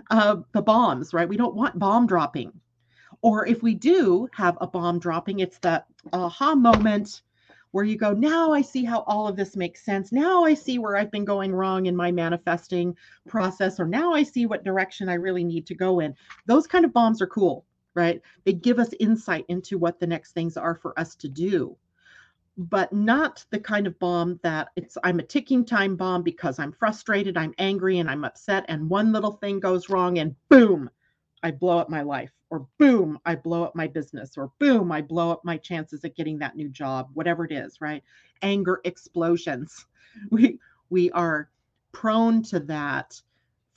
Uh, 0.09 0.37
the 0.53 0.61
bombs, 0.61 1.13
right? 1.13 1.27
We 1.27 1.37
don't 1.37 1.55
want 1.55 1.77
bomb 1.77 2.07
dropping. 2.07 2.53
Or 3.21 3.45
if 3.45 3.61
we 3.61 3.75
do 3.75 4.29
have 4.33 4.57
a 4.61 4.67
bomb 4.67 4.99
dropping, 4.99 5.39
it's 5.39 5.59
the 5.59 5.83
aha 6.13 6.55
moment 6.55 7.21
where 7.71 7.83
you 7.83 7.97
go, 7.97 8.13
now 8.13 8.51
I 8.51 8.61
see 8.61 8.83
how 8.83 9.01
all 9.01 9.27
of 9.27 9.35
this 9.35 9.55
makes 9.55 9.85
sense. 9.85 10.11
Now 10.11 10.43
I 10.43 10.53
see 10.53 10.79
where 10.79 10.95
I've 10.95 11.11
been 11.11 11.25
going 11.25 11.53
wrong 11.53 11.85
in 11.85 11.95
my 11.95 12.11
manifesting 12.11 12.95
process, 13.27 13.79
or 13.79 13.85
now 13.85 14.13
I 14.13 14.23
see 14.23 14.45
what 14.45 14.63
direction 14.63 15.09
I 15.09 15.15
really 15.15 15.43
need 15.43 15.67
to 15.67 15.75
go 15.75 15.99
in. 15.99 16.15
Those 16.47 16.65
kind 16.65 16.83
of 16.83 16.93
bombs 16.93 17.21
are 17.21 17.27
cool, 17.27 17.65
right? 17.95 18.21
They 18.45 18.53
give 18.53 18.79
us 18.79 18.89
insight 18.99 19.45
into 19.49 19.77
what 19.77 19.99
the 19.99 20.07
next 20.07 20.33
things 20.33 20.57
are 20.57 20.75
for 20.75 20.97
us 20.99 21.15
to 21.17 21.27
do. 21.27 21.77
But 22.57 22.91
not 22.91 23.45
the 23.51 23.59
kind 23.59 23.87
of 23.87 23.97
bomb 23.99 24.39
that 24.43 24.69
it's 24.75 24.97
I'm 25.03 25.19
a 25.19 25.23
ticking 25.23 25.65
time 25.65 25.95
bomb 25.95 26.23
because 26.23 26.59
I'm 26.59 26.73
frustrated, 26.73 27.37
I'm 27.37 27.53
angry, 27.57 27.99
and 27.99 28.09
I'm 28.09 28.25
upset, 28.25 28.65
and 28.67 28.89
one 28.89 29.13
little 29.13 29.31
thing 29.31 29.59
goes 29.61 29.89
wrong, 29.89 30.17
and 30.19 30.35
boom, 30.49 30.89
I 31.41 31.51
blow 31.51 31.77
up 31.77 31.89
my 31.89 32.01
life 32.01 32.31
or 32.49 32.67
boom, 32.79 33.19
I 33.25 33.35
blow 33.35 33.63
up 33.63 33.75
my 33.75 33.87
business, 33.87 34.37
or 34.37 34.51
boom, 34.59 34.91
I 34.91 35.01
blow 35.01 35.31
up 35.31 35.45
my 35.45 35.57
chances 35.57 36.03
at 36.03 36.15
getting 36.15 36.39
that 36.39 36.55
new 36.55 36.69
job, 36.69 37.09
whatever 37.13 37.45
it 37.45 37.51
is, 37.51 37.79
right? 37.79 38.03
Anger 38.41 38.81
explosions. 38.85 39.85
We 40.31 40.59
we 40.89 41.11
are 41.11 41.49
prone 41.91 42.41
to 42.45 42.59
that 42.61 43.21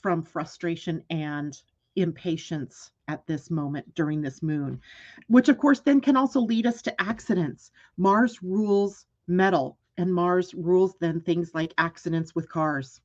from 0.01 0.23
frustration 0.23 1.03
and 1.11 1.55
impatience 1.95 2.91
at 3.07 3.25
this 3.27 3.49
moment 3.49 3.93
during 3.95 4.21
this 4.21 4.41
moon, 4.41 4.79
which 5.27 5.49
of 5.49 5.57
course 5.57 5.79
then 5.79 6.01
can 6.01 6.17
also 6.17 6.39
lead 6.39 6.65
us 6.65 6.81
to 6.81 7.01
accidents. 7.01 7.71
Mars 7.97 8.41
rules 8.41 9.05
metal, 9.27 9.77
and 9.97 10.13
Mars 10.13 10.53
rules 10.53 10.95
then 10.99 11.21
things 11.21 11.51
like 11.53 11.73
accidents 11.77 12.33
with 12.35 12.49
cars 12.49 13.01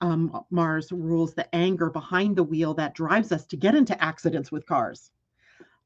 um, 0.00 0.44
Mars 0.50 0.92
rules 0.92 1.34
the 1.34 1.52
anger 1.54 1.90
behind 1.90 2.36
the 2.36 2.44
wheel 2.44 2.74
that 2.74 2.94
drives 2.94 3.32
us 3.32 3.46
to 3.46 3.56
get 3.56 3.74
into 3.74 4.02
accidents 4.02 4.52
with 4.52 4.66
cars. 4.66 5.10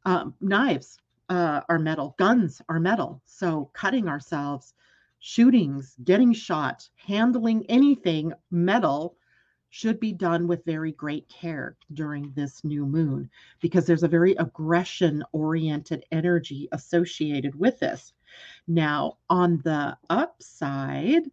Um, 0.05 0.35
knives 0.41 0.99
uh, 1.29 1.61
are 1.69 1.79
metal, 1.79 2.15
guns 2.19 2.61
are 2.69 2.81
metal. 2.81 3.23
So 3.25 3.71
cutting 3.73 4.09
ourselves, 4.09 4.75
shootings, 5.21 5.95
getting 6.03 6.33
shot, 6.33 6.89
handling 6.97 7.65
anything 7.69 8.33
metal 8.51 9.17
should 9.71 10.01
be 10.01 10.13
done 10.13 10.47
with 10.47 10.65
very 10.65 10.93
great 10.93 11.29
care 11.29 11.77
during 11.95 12.33
this 12.33 12.63
new 12.65 12.85
moon 12.85 13.31
because 13.61 13.87
there's 13.87 14.03
a 14.03 14.09
very 14.09 14.35
aggression 14.35 15.23
oriented 15.33 16.05
energy 16.11 16.69
associated 16.73 17.55
with 17.55 17.79
this. 17.79 18.13
Now, 18.67 19.19
on 19.29 19.61
the 19.65 19.97
upside, 20.11 21.31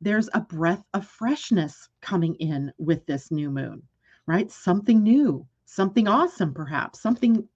there's 0.00 0.28
a 0.34 0.40
breath 0.40 0.84
of 0.94 1.06
freshness 1.06 1.88
coming 2.00 2.34
in 2.36 2.72
with 2.78 3.04
this 3.06 3.30
new 3.30 3.50
moon, 3.50 3.82
right? 4.26 4.50
Something 4.50 5.02
new, 5.02 5.46
something 5.64 6.06
awesome, 6.06 6.54
perhaps, 6.54 7.00
something 7.00 7.48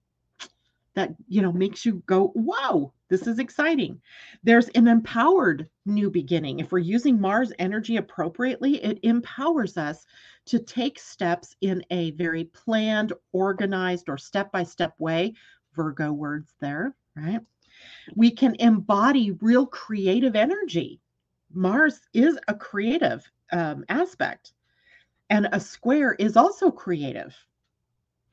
that, 0.95 1.13
you 1.27 1.41
know, 1.41 1.51
makes 1.51 1.85
you 1.85 2.01
go, 2.05 2.31
wow, 2.35 2.91
this 3.09 3.27
is 3.27 3.39
exciting. 3.39 4.01
There's 4.43 4.69
an 4.69 4.87
empowered 4.87 5.69
new 5.85 6.09
beginning. 6.09 6.59
If 6.59 6.71
we're 6.71 6.79
using 6.79 7.19
Mars 7.19 7.53
energy 7.59 7.97
appropriately, 7.97 8.83
it 8.83 8.99
empowers 9.03 9.77
us 9.77 10.05
to 10.45 10.59
take 10.59 10.99
steps 10.99 11.55
in 11.61 11.83
a 11.91 12.11
very 12.11 12.45
planned, 12.45 13.13
organized, 13.31 14.09
or 14.09 14.17
step 14.17 14.51
by 14.51 14.63
step 14.63 14.93
way. 14.99 15.33
Virgo 15.73 16.11
words 16.13 16.53
there, 16.59 16.95
right? 17.15 17.41
We 18.15 18.31
can 18.31 18.55
embody 18.59 19.31
real 19.31 19.65
creative 19.65 20.35
energy 20.35 21.01
Mars 21.55 22.01
is 22.13 22.37
a 22.47 22.53
creative 22.53 23.29
um, 23.51 23.85
aspect, 23.89 24.53
and 25.29 25.47
a 25.51 25.59
square 25.59 26.13
is 26.13 26.35
also 26.35 26.69
creative. 26.69 27.35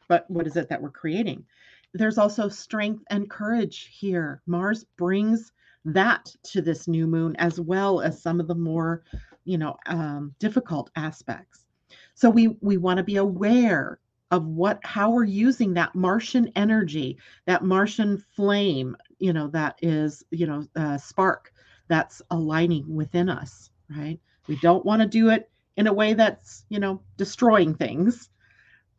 But 0.08 0.28
what 0.28 0.46
is 0.46 0.56
it 0.56 0.68
that 0.68 0.82
we're 0.82 0.90
creating? 0.90 1.46
There's 1.94 2.18
also 2.18 2.48
strength 2.48 3.04
and 3.10 3.28
courage 3.28 3.90
here. 3.92 4.42
Mars 4.46 4.84
brings 4.96 5.52
that 5.84 6.34
to 6.44 6.62
this 6.62 6.88
new 6.88 7.06
moon 7.06 7.36
as 7.36 7.60
well 7.60 8.00
as 8.00 8.22
some 8.22 8.40
of 8.40 8.48
the 8.48 8.54
more, 8.54 9.02
you 9.44 9.58
know, 9.58 9.76
um, 9.86 10.34
difficult 10.38 10.90
aspects. 10.96 11.66
So 12.14 12.30
we 12.30 12.56
we 12.60 12.76
want 12.76 12.98
to 12.98 13.04
be 13.04 13.16
aware 13.16 13.98
of 14.30 14.46
what 14.46 14.80
how 14.84 15.10
we're 15.10 15.24
using 15.24 15.74
that 15.74 15.94
Martian 15.94 16.50
energy, 16.56 17.18
that 17.46 17.64
Martian 17.64 18.18
flame, 18.34 18.96
you 19.18 19.32
know, 19.32 19.48
that 19.48 19.78
is 19.82 20.24
you 20.30 20.46
know 20.46 20.66
uh, 20.76 20.96
spark 20.96 21.52
that's 21.88 22.22
aligning 22.30 22.94
within 22.94 23.28
us, 23.28 23.70
right? 23.90 24.18
We 24.48 24.56
don't 24.56 24.84
want 24.84 25.02
to 25.02 25.08
do 25.08 25.28
it 25.28 25.50
in 25.76 25.86
a 25.86 25.92
way 25.92 26.14
that's, 26.14 26.64
you 26.68 26.78
know, 26.78 27.02
destroying 27.16 27.74
things, 27.74 28.30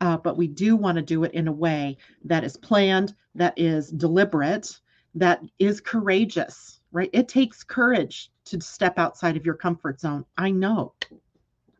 uh, 0.04 0.18
but 0.18 0.36
we 0.36 0.46
do 0.46 0.76
want 0.76 0.96
to 0.96 1.02
do 1.02 1.24
it 1.24 1.32
in 1.32 1.48
a 1.48 1.52
way 1.52 1.96
that 2.24 2.44
is 2.44 2.58
planned, 2.58 3.14
that 3.34 3.54
is 3.56 3.90
deliberate, 3.90 4.78
that 5.14 5.40
is 5.58 5.80
courageous, 5.80 6.80
right? 6.92 7.08
It 7.14 7.26
takes 7.26 7.64
courage 7.64 8.30
to 8.44 8.60
step 8.60 8.98
outside 8.98 9.34
of 9.34 9.46
your 9.46 9.54
comfort 9.54 9.98
zone. 9.98 10.26
I 10.36 10.50
know. 10.50 10.92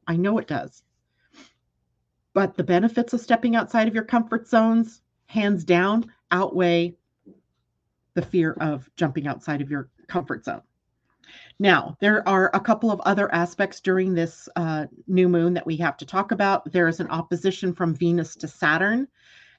I 0.07 0.17
know 0.17 0.39
it 0.39 0.49
does. 0.49 0.83
But 2.33 2.57
the 2.57 2.65
benefits 2.65 3.13
of 3.13 3.21
stepping 3.21 3.57
outside 3.57 3.89
of 3.89 3.95
your 3.95 4.05
comfort 4.05 4.49
zones, 4.49 5.03
hands 5.27 5.63
down, 5.63 6.11
outweigh 6.31 6.97
the 8.15 8.23
fear 8.23 8.53
of 8.53 8.89
jumping 8.97 9.27
outside 9.27 9.61
of 9.61 9.71
your 9.71 9.91
comfort 10.09 10.47
zone. 10.47 10.63
Now, 11.59 11.97
there 12.01 12.27
are 12.29 12.51
a 12.53 12.61
couple 12.61 12.91
of 12.91 13.01
other 13.01 13.33
aspects 13.33 13.81
during 13.81 14.15
this 14.15 14.49
uh, 14.57 14.87
new 15.07 15.29
moon 15.29 15.55
that 15.55 15.67
we 15.67 15.77
have 15.77 15.97
to 15.99 16.07
talk 16.07 16.33
about. 16.33 16.71
There 16.73 16.89
is 16.89 17.01
an 17.01 17.09
opposition 17.09 17.73
from 17.75 17.95
Venus 17.95 18.35
to 18.37 18.49
Saturn, 18.49 19.07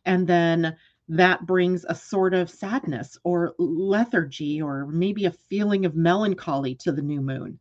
and 0.05 0.27
then 0.27 0.75
that 1.07 1.45
brings 1.45 1.85
a 1.85 1.95
sort 1.95 2.33
of 2.33 2.49
sadness 2.49 3.17
or 3.23 3.53
lethargy 3.59 4.61
or 4.61 4.87
maybe 4.87 5.25
a 5.25 5.31
feeling 5.31 5.85
of 5.85 5.95
melancholy 5.95 6.75
to 6.75 6.91
the 6.91 7.01
new 7.01 7.21
moon 7.21 7.59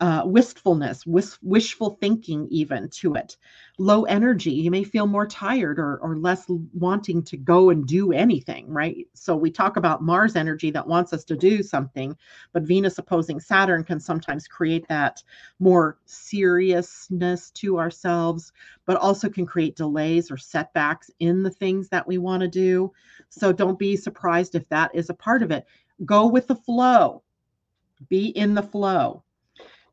uh, 0.00 0.22
wistfulness, 0.26 1.06
wish, 1.06 1.38
wishful 1.42 1.96
thinking, 2.00 2.46
even 2.50 2.88
to 2.90 3.14
it. 3.14 3.36
Low 3.78 4.04
energy, 4.04 4.50
you 4.50 4.70
may 4.70 4.84
feel 4.84 5.06
more 5.06 5.26
tired 5.26 5.78
or, 5.78 5.98
or 5.98 6.16
less 6.18 6.44
wanting 6.74 7.22
to 7.24 7.36
go 7.38 7.70
and 7.70 7.86
do 7.86 8.12
anything, 8.12 8.68
right? 8.68 9.06
So 9.14 9.36
we 9.36 9.50
talk 9.50 9.76
about 9.76 10.02
Mars 10.02 10.36
energy 10.36 10.70
that 10.70 10.86
wants 10.86 11.12
us 11.14 11.24
to 11.24 11.36
do 11.36 11.62
something, 11.62 12.16
but 12.52 12.62
Venus 12.62 12.98
opposing 12.98 13.40
Saturn 13.40 13.84
can 13.84 13.98
sometimes 13.98 14.46
create 14.46 14.86
that 14.88 15.22
more 15.60 15.98
seriousness 16.04 17.50
to 17.52 17.78
ourselves, 17.78 18.52
but 18.84 18.96
also 18.98 19.30
can 19.30 19.46
create 19.46 19.76
delays 19.76 20.30
or 20.30 20.36
setbacks 20.36 21.10
in 21.20 21.42
the 21.42 21.50
things 21.50 21.88
that 21.88 22.06
we 22.06 22.18
want 22.18 22.42
to 22.42 22.48
do. 22.48 22.92
So 23.30 23.50
don't 23.50 23.78
be 23.78 23.96
surprised 23.96 24.54
if 24.54 24.68
that 24.68 24.94
is 24.94 25.08
a 25.08 25.14
part 25.14 25.42
of 25.42 25.50
it. 25.50 25.64
Go 26.04 26.26
with 26.26 26.46
the 26.46 26.56
flow, 26.56 27.22
be 28.10 28.26
in 28.28 28.54
the 28.54 28.62
flow 28.62 29.22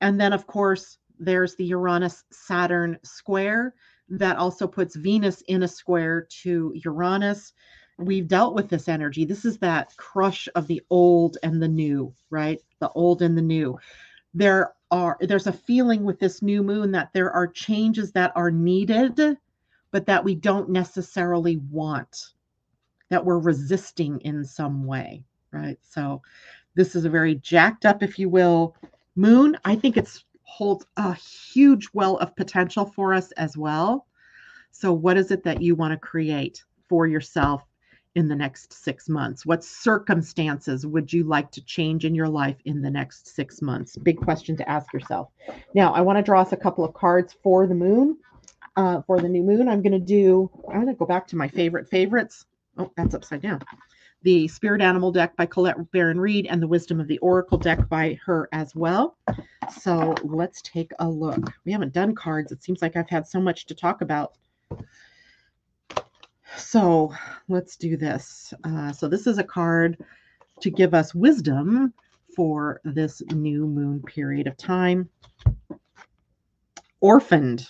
and 0.03 0.19
then, 0.19 0.33
of 0.33 0.45
course, 0.47 0.97
there's 1.17 1.55
the 1.55 1.63
Uranus 1.63 2.25
Saturn 2.29 2.99
square 3.03 3.73
that 4.09 4.35
also 4.35 4.67
puts 4.67 4.97
Venus 4.97 5.41
in 5.47 5.63
a 5.63 5.67
square 5.67 6.27
to 6.43 6.73
Uranus. 6.83 7.53
We've 7.97 8.27
dealt 8.27 8.53
with 8.53 8.67
this 8.67 8.89
energy. 8.89 9.23
This 9.23 9.45
is 9.45 9.57
that 9.59 9.95
crush 9.95 10.49
of 10.55 10.67
the 10.67 10.81
old 10.89 11.37
and 11.41 11.63
the 11.63 11.69
new, 11.69 12.13
right? 12.29 12.61
The 12.79 12.89
old 12.89 13.21
and 13.21 13.37
the 13.37 13.41
new. 13.41 13.79
There 14.33 14.73
are 14.91 15.15
there's 15.21 15.47
a 15.47 15.53
feeling 15.53 16.03
with 16.03 16.19
this 16.19 16.41
new 16.41 16.63
moon 16.63 16.91
that 16.91 17.13
there 17.13 17.31
are 17.31 17.47
changes 17.47 18.11
that 18.11 18.33
are 18.35 18.51
needed, 18.51 19.37
but 19.91 20.05
that 20.05 20.25
we 20.25 20.35
don't 20.35 20.69
necessarily 20.69 21.61
want, 21.71 22.33
that 23.07 23.23
we're 23.23 23.39
resisting 23.39 24.19
in 24.19 24.43
some 24.43 24.83
way, 24.83 25.23
right? 25.51 25.79
So 25.81 26.21
this 26.75 26.93
is 26.93 27.05
a 27.05 27.09
very 27.09 27.35
jacked 27.35 27.85
up, 27.85 28.03
if 28.03 28.19
you 28.19 28.27
will, 28.27 28.75
Moon, 29.15 29.57
I 29.63 29.75
think 29.75 29.97
it's 29.97 30.25
holds 30.43 30.85
a 30.97 31.13
huge 31.13 31.89
well 31.93 32.17
of 32.17 32.35
potential 32.35 32.85
for 32.85 33.13
us 33.13 33.31
as 33.33 33.57
well. 33.57 34.05
So 34.71 34.93
what 34.93 35.17
is 35.17 35.31
it 35.31 35.43
that 35.43 35.61
you 35.61 35.75
want 35.75 35.91
to 35.93 35.97
create 35.97 36.63
for 36.89 37.07
yourself 37.07 37.63
in 38.15 38.27
the 38.27 38.35
next 38.35 38.73
6 38.73 39.09
months? 39.09 39.45
What 39.45 39.63
circumstances 39.63 40.85
would 40.85 41.11
you 41.11 41.23
like 41.23 41.49
to 41.51 41.65
change 41.65 42.05
in 42.05 42.13
your 42.13 42.27
life 42.27 42.57
in 42.65 42.81
the 42.81 42.91
next 42.91 43.33
6 43.35 43.61
months? 43.61 43.97
Big 43.97 44.17
question 44.17 44.55
to 44.57 44.69
ask 44.69 44.93
yourself. 44.93 45.29
Now, 45.73 45.93
I 45.93 46.01
want 46.01 46.17
to 46.17 46.23
draw 46.23 46.41
us 46.41 46.51
a 46.51 46.57
couple 46.57 46.85
of 46.85 46.93
cards 46.93 47.35
for 47.41 47.65
the 47.65 47.75
moon. 47.75 48.17
Uh, 48.75 49.01
for 49.03 49.19
the 49.19 49.29
new 49.29 49.43
moon, 49.43 49.67
I'm 49.67 49.83
going 49.83 49.93
to 49.93 49.99
do, 49.99 50.49
I'm 50.67 50.81
going 50.81 50.87
to 50.87 50.93
go 50.93 51.05
back 51.05 51.27
to 51.27 51.35
my 51.35 51.47
favorite 51.47 51.87
favorites 51.87 52.45
Oh, 52.77 52.91
that's 52.97 53.13
upside 53.13 53.41
down. 53.41 53.61
The 54.23 54.47
Spirit 54.47 54.81
Animal 54.81 55.11
deck 55.11 55.35
by 55.35 55.45
Colette 55.45 55.91
Baron 55.91 56.19
Reid 56.19 56.47
and 56.47 56.61
the 56.61 56.67
Wisdom 56.67 57.01
of 57.01 57.07
the 57.07 57.17
Oracle 57.19 57.57
deck 57.57 57.89
by 57.89 58.17
her 58.25 58.47
as 58.53 58.73
well. 58.73 59.17
So 59.81 60.15
let's 60.23 60.61
take 60.61 60.91
a 60.99 61.09
look. 61.09 61.51
We 61.65 61.73
haven't 61.73 61.93
done 61.93 62.15
cards. 62.15 62.53
It 62.53 62.63
seems 62.63 62.81
like 62.81 62.95
I've 62.95 63.09
had 63.09 63.27
so 63.27 63.41
much 63.41 63.65
to 63.65 63.75
talk 63.75 64.01
about. 64.01 64.33
So 66.55 67.13
let's 67.49 67.75
do 67.75 67.97
this. 67.97 68.53
Uh, 68.63 68.93
so 68.93 69.09
this 69.09 69.27
is 69.27 69.39
a 69.39 69.43
card 69.43 69.97
to 70.61 70.69
give 70.69 70.93
us 70.93 71.13
wisdom 71.13 71.93
for 72.33 72.79
this 72.85 73.21
new 73.33 73.67
moon 73.67 74.01
period 74.03 74.47
of 74.47 74.55
time. 74.55 75.09
Orphaned. 77.01 77.67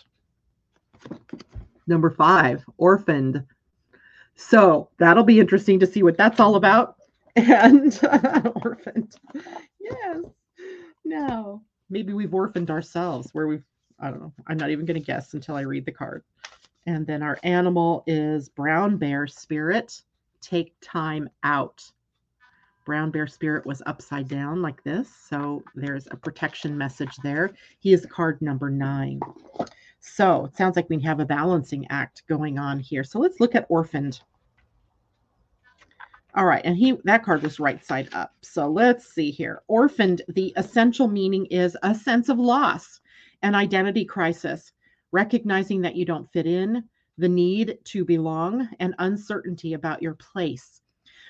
Number 1.87 2.11
five, 2.11 2.63
orphaned. 2.77 3.43
So 4.35 4.89
that'll 4.97 5.23
be 5.23 5.39
interesting 5.39 5.79
to 5.79 5.87
see 5.87 6.03
what 6.03 6.17
that's 6.17 6.39
all 6.39 6.55
about. 6.55 6.97
And 7.35 7.99
uh, 8.03 8.51
orphaned. 8.63 9.15
Yes. 9.79 10.17
No. 11.03 11.63
Maybe 11.89 12.13
we've 12.13 12.33
orphaned 12.33 12.69
ourselves 12.69 13.29
where 13.33 13.47
we've, 13.47 13.63
I 13.99 14.11
don't 14.11 14.21
know. 14.21 14.33
I'm 14.45 14.57
not 14.57 14.69
even 14.69 14.85
going 14.85 14.99
to 14.99 15.05
guess 15.05 15.33
until 15.33 15.55
I 15.55 15.61
read 15.61 15.83
the 15.85 15.91
card. 15.91 16.23
And 16.85 17.07
then 17.07 17.23
our 17.23 17.39
animal 17.41 18.03
is 18.05 18.49
brown 18.49 18.97
bear 18.97 19.25
spirit. 19.25 19.99
Take 20.41 20.75
time 20.79 21.27
out. 21.43 21.83
Brown 22.85 23.11
bear 23.11 23.27
spirit 23.27 23.65
was 23.65 23.81
upside 23.85 24.27
down 24.27 24.61
like 24.61 24.83
this. 24.83 25.09
So 25.29 25.63
there's 25.73 26.07
a 26.11 26.17
protection 26.17 26.77
message 26.77 27.15
there. 27.23 27.51
He 27.79 27.93
is 27.93 28.05
card 28.05 28.41
number 28.41 28.69
nine. 28.69 29.21
So 30.05 30.45
it 30.45 30.57
sounds 30.57 30.75
like 30.75 30.89
we 30.89 30.99
have 31.01 31.21
a 31.21 31.25
balancing 31.25 31.87
act 31.89 32.23
going 32.27 32.59
on 32.59 32.77
here. 32.77 33.05
So 33.05 33.19
let's 33.19 33.39
look 33.39 33.55
at 33.55 33.65
orphaned. 33.69 34.21
All 36.35 36.45
right, 36.45 36.61
and 36.65 36.75
he 36.75 36.97
that 37.05 37.23
card 37.23 37.41
was 37.41 37.59
right 37.59 37.83
side 37.83 38.09
up. 38.11 38.33
So 38.41 38.67
let's 38.67 39.07
see 39.07 39.31
here. 39.31 39.61
Orphaned, 39.69 40.21
the 40.27 40.53
essential 40.57 41.07
meaning 41.07 41.45
is 41.45 41.77
a 41.83 41.95
sense 41.95 42.27
of 42.27 42.37
loss, 42.37 42.99
an 43.43 43.55
identity 43.55 44.03
crisis, 44.03 44.73
recognizing 45.13 45.79
that 45.81 45.95
you 45.95 46.03
don't 46.03 46.31
fit 46.33 46.47
in, 46.47 46.83
the 47.17 47.29
need 47.29 47.77
to 47.85 48.03
belong, 48.03 48.67
and 48.79 48.93
uncertainty 48.99 49.73
about 49.73 50.01
your 50.01 50.15
place. 50.15 50.81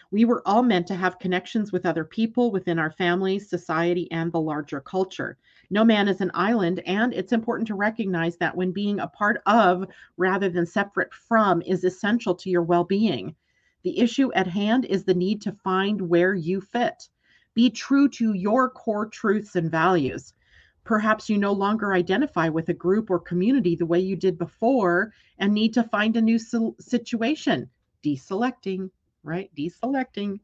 We 0.10 0.26
were 0.26 0.42
all 0.48 0.64
meant 0.64 0.88
to 0.88 0.96
have 0.96 1.20
connections 1.20 1.72
with 1.72 1.86
other 1.86 2.06
people 2.06 2.52
within 2.52 2.80
our 2.80 2.92
families, 2.92 3.50
society, 3.50 4.12
and 4.12 4.32
the 4.32 4.42
larger 4.42 4.82
culture. 4.82 5.38
No 5.74 5.84
man 5.84 6.08
is 6.08 6.22
an 6.22 6.30
island, 6.36 6.82
and 6.86 7.16
it's 7.16 7.34
important 7.34 7.68
to 7.70 7.74
recognize 7.74 8.38
that 8.38 8.56
when 8.56 8.72
being 8.72 9.00
a 9.00 9.08
part 9.08 9.42
of 9.48 9.88
rather 10.18 10.48
than 10.48 10.68
separate 10.68 11.12
from 11.12 11.64
is 11.64 11.84
essential 11.84 12.36
to 12.36 12.50
your 12.52 12.62
well 12.62 12.84
being. 12.84 13.36
The 13.82 13.98
issue 13.98 14.32
at 14.34 14.46
hand 14.46 14.86
is 14.86 15.04
the 15.04 15.16
need 15.16 15.42
to 15.42 15.52
find 15.52 16.00
where 16.00 16.36
you 16.36 16.62
fit. 16.62 17.10
Be 17.56 17.72
true 17.72 18.08
to 18.10 18.34
your 18.34 18.70
core 18.70 19.08
truths 19.08 19.56
and 19.56 19.72
values. 19.72 20.36
Perhaps 20.84 21.28
you 21.28 21.40
no 21.40 21.54
longer 21.54 21.96
identify 21.96 22.50
with 22.50 22.70
a 22.70 22.74
group 22.76 23.10
or 23.10 23.18
community 23.18 23.76
the 23.76 23.88
way 23.88 24.00
you 24.00 24.16
did 24.16 24.38
before 24.38 25.12
and 25.40 25.56
need 25.56 25.74
to 25.74 25.82
find 25.82 26.16
a 26.16 26.22
new 26.22 26.38
situation. 26.38 27.68
Deselecting 28.06 28.92
right? 29.24 29.50
Deselecting. 29.56 30.40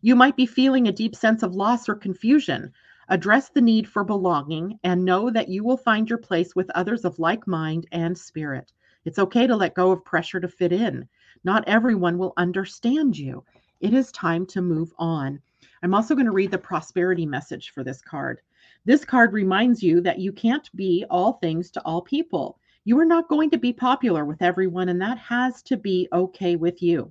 You 0.00 0.16
might 0.16 0.36
be 0.36 0.46
feeling 0.46 0.88
a 0.88 0.92
deep 0.92 1.14
sense 1.14 1.42
of 1.42 1.54
loss 1.54 1.88
or 1.88 1.94
confusion. 1.94 2.72
Address 3.10 3.48
the 3.48 3.62
need 3.62 3.88
for 3.88 4.04
belonging 4.04 4.78
and 4.84 5.02
know 5.02 5.30
that 5.30 5.48
you 5.48 5.64
will 5.64 5.78
find 5.78 6.10
your 6.10 6.18
place 6.18 6.54
with 6.54 6.70
others 6.74 7.06
of 7.06 7.18
like 7.18 7.46
mind 7.46 7.86
and 7.90 8.16
spirit. 8.16 8.70
It's 9.06 9.18
okay 9.18 9.46
to 9.46 9.56
let 9.56 9.74
go 9.74 9.90
of 9.92 10.04
pressure 10.04 10.40
to 10.40 10.48
fit 10.48 10.72
in. 10.72 11.08
Not 11.42 11.66
everyone 11.66 12.18
will 12.18 12.34
understand 12.36 13.16
you. 13.16 13.44
It 13.80 13.94
is 13.94 14.12
time 14.12 14.44
to 14.46 14.60
move 14.60 14.92
on. 14.98 15.40
I'm 15.82 15.94
also 15.94 16.14
going 16.14 16.26
to 16.26 16.32
read 16.32 16.50
the 16.50 16.58
prosperity 16.58 17.24
message 17.24 17.70
for 17.70 17.82
this 17.82 18.02
card. 18.02 18.40
This 18.84 19.06
card 19.06 19.32
reminds 19.32 19.82
you 19.82 20.02
that 20.02 20.18
you 20.18 20.30
can't 20.30 20.68
be 20.76 21.06
all 21.08 21.34
things 21.34 21.70
to 21.70 21.82
all 21.86 22.02
people. 22.02 22.58
You 22.84 22.98
are 22.98 23.06
not 23.06 23.28
going 23.28 23.48
to 23.50 23.58
be 23.58 23.72
popular 23.72 24.26
with 24.26 24.42
everyone, 24.42 24.90
and 24.90 25.00
that 25.00 25.16
has 25.18 25.62
to 25.62 25.78
be 25.78 26.08
okay 26.12 26.56
with 26.56 26.82
you. 26.82 27.10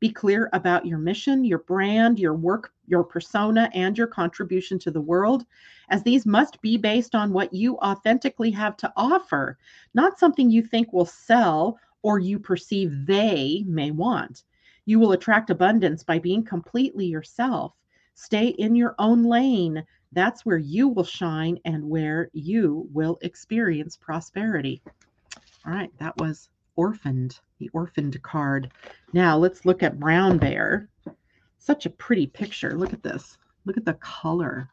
Be 0.00 0.10
clear 0.10 0.50
about 0.52 0.86
your 0.86 0.98
mission, 0.98 1.44
your 1.44 1.60
brand, 1.60 2.18
your 2.18 2.34
work, 2.34 2.72
your 2.86 3.04
persona, 3.04 3.70
and 3.74 3.96
your 3.96 4.06
contribution 4.06 4.78
to 4.80 4.90
the 4.90 5.00
world, 5.00 5.46
as 5.88 6.02
these 6.02 6.26
must 6.26 6.60
be 6.60 6.76
based 6.76 7.14
on 7.14 7.32
what 7.32 7.54
you 7.54 7.76
authentically 7.78 8.50
have 8.50 8.76
to 8.78 8.92
offer, 8.96 9.58
not 9.94 10.18
something 10.18 10.50
you 10.50 10.62
think 10.62 10.92
will 10.92 11.06
sell 11.06 11.78
or 12.02 12.18
you 12.18 12.38
perceive 12.38 13.06
they 13.06 13.64
may 13.66 13.90
want. 13.90 14.44
You 14.84 14.98
will 14.98 15.12
attract 15.12 15.50
abundance 15.50 16.02
by 16.02 16.18
being 16.18 16.44
completely 16.44 17.06
yourself. 17.06 17.74
Stay 18.14 18.48
in 18.48 18.74
your 18.76 18.94
own 18.98 19.24
lane. 19.24 19.84
That's 20.12 20.44
where 20.44 20.58
you 20.58 20.88
will 20.88 21.04
shine 21.04 21.58
and 21.64 21.88
where 21.88 22.28
you 22.32 22.88
will 22.92 23.18
experience 23.22 23.96
prosperity. 23.96 24.82
All 25.66 25.72
right, 25.72 25.90
that 25.98 26.16
was 26.18 26.50
orphaned, 26.76 27.38
the 27.58 27.70
orphaned 27.72 28.20
card. 28.22 28.72
Now 29.12 29.36
let's 29.36 29.64
look 29.64 29.82
at 29.82 30.00
brown 30.00 30.38
bear. 30.38 30.88
Such 31.58 31.86
a 31.86 31.90
pretty 31.90 32.26
picture. 32.26 32.76
Look 32.76 32.92
at 32.92 33.02
this. 33.02 33.38
Look 33.64 33.76
at 33.76 33.84
the 33.84 33.94
color, 33.94 34.68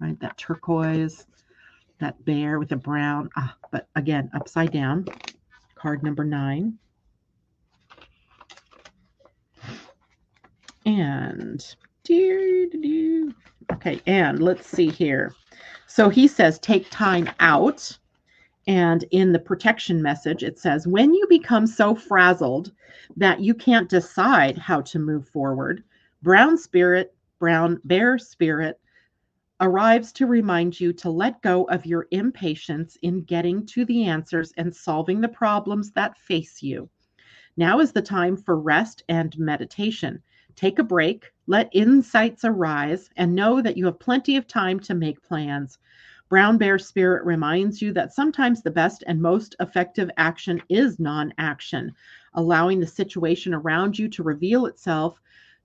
right? 0.00 0.18
That 0.20 0.36
turquoise, 0.36 1.26
that 2.00 2.24
bear 2.24 2.58
with 2.58 2.70
the 2.70 2.76
brown. 2.76 3.30
Ah, 3.36 3.56
but 3.70 3.88
again, 3.94 4.30
upside 4.34 4.72
down. 4.72 5.06
Card 5.76 6.02
number 6.02 6.24
nine. 6.24 6.78
And 10.84 11.64
okay, 13.72 14.00
and 14.06 14.42
let's 14.42 14.66
see 14.66 14.88
here. 14.88 15.32
So 15.86 16.08
he 16.08 16.26
says 16.26 16.58
take 16.58 16.90
time 16.90 17.30
out 17.38 17.96
and 18.66 19.04
in 19.10 19.32
the 19.32 19.38
protection 19.38 20.00
message, 20.00 20.42
it 20.42 20.58
says, 20.58 20.86
when 20.86 21.12
you 21.12 21.26
become 21.28 21.66
so 21.66 21.94
frazzled 21.94 22.72
that 23.16 23.40
you 23.40 23.54
can't 23.54 23.88
decide 23.88 24.56
how 24.56 24.80
to 24.82 24.98
move 24.98 25.28
forward, 25.28 25.82
brown 26.22 26.56
spirit, 26.56 27.14
brown 27.38 27.80
bear 27.84 28.18
spirit 28.18 28.78
arrives 29.60 30.12
to 30.12 30.26
remind 30.26 30.78
you 30.80 30.92
to 30.92 31.10
let 31.10 31.42
go 31.42 31.64
of 31.64 31.86
your 31.86 32.06
impatience 32.10 32.96
in 33.02 33.22
getting 33.22 33.64
to 33.66 33.84
the 33.84 34.04
answers 34.04 34.52
and 34.56 34.74
solving 34.74 35.20
the 35.20 35.28
problems 35.28 35.90
that 35.92 36.18
face 36.18 36.62
you. 36.62 36.88
Now 37.56 37.80
is 37.80 37.92
the 37.92 38.02
time 38.02 38.36
for 38.36 38.58
rest 38.58 39.02
and 39.08 39.36
meditation. 39.38 40.22
Take 40.54 40.78
a 40.78 40.84
break, 40.84 41.32
let 41.46 41.68
insights 41.72 42.44
arise, 42.44 43.10
and 43.16 43.34
know 43.34 43.60
that 43.62 43.76
you 43.76 43.86
have 43.86 43.98
plenty 43.98 44.36
of 44.36 44.46
time 44.46 44.80
to 44.80 44.94
make 44.94 45.22
plans. 45.22 45.78
Brown 46.32 46.56
Bear 46.56 46.78
Spirit 46.78 47.26
reminds 47.26 47.82
you 47.82 47.92
that 47.92 48.14
sometimes 48.14 48.62
the 48.62 48.70
best 48.70 49.04
and 49.06 49.20
most 49.20 49.54
effective 49.60 50.10
action 50.16 50.62
is 50.70 50.98
non 50.98 51.34
action, 51.36 51.92
allowing 52.32 52.80
the 52.80 52.86
situation 52.86 53.52
around 53.52 53.98
you 53.98 54.08
to 54.08 54.22
reveal 54.22 54.64
itself 54.64 55.20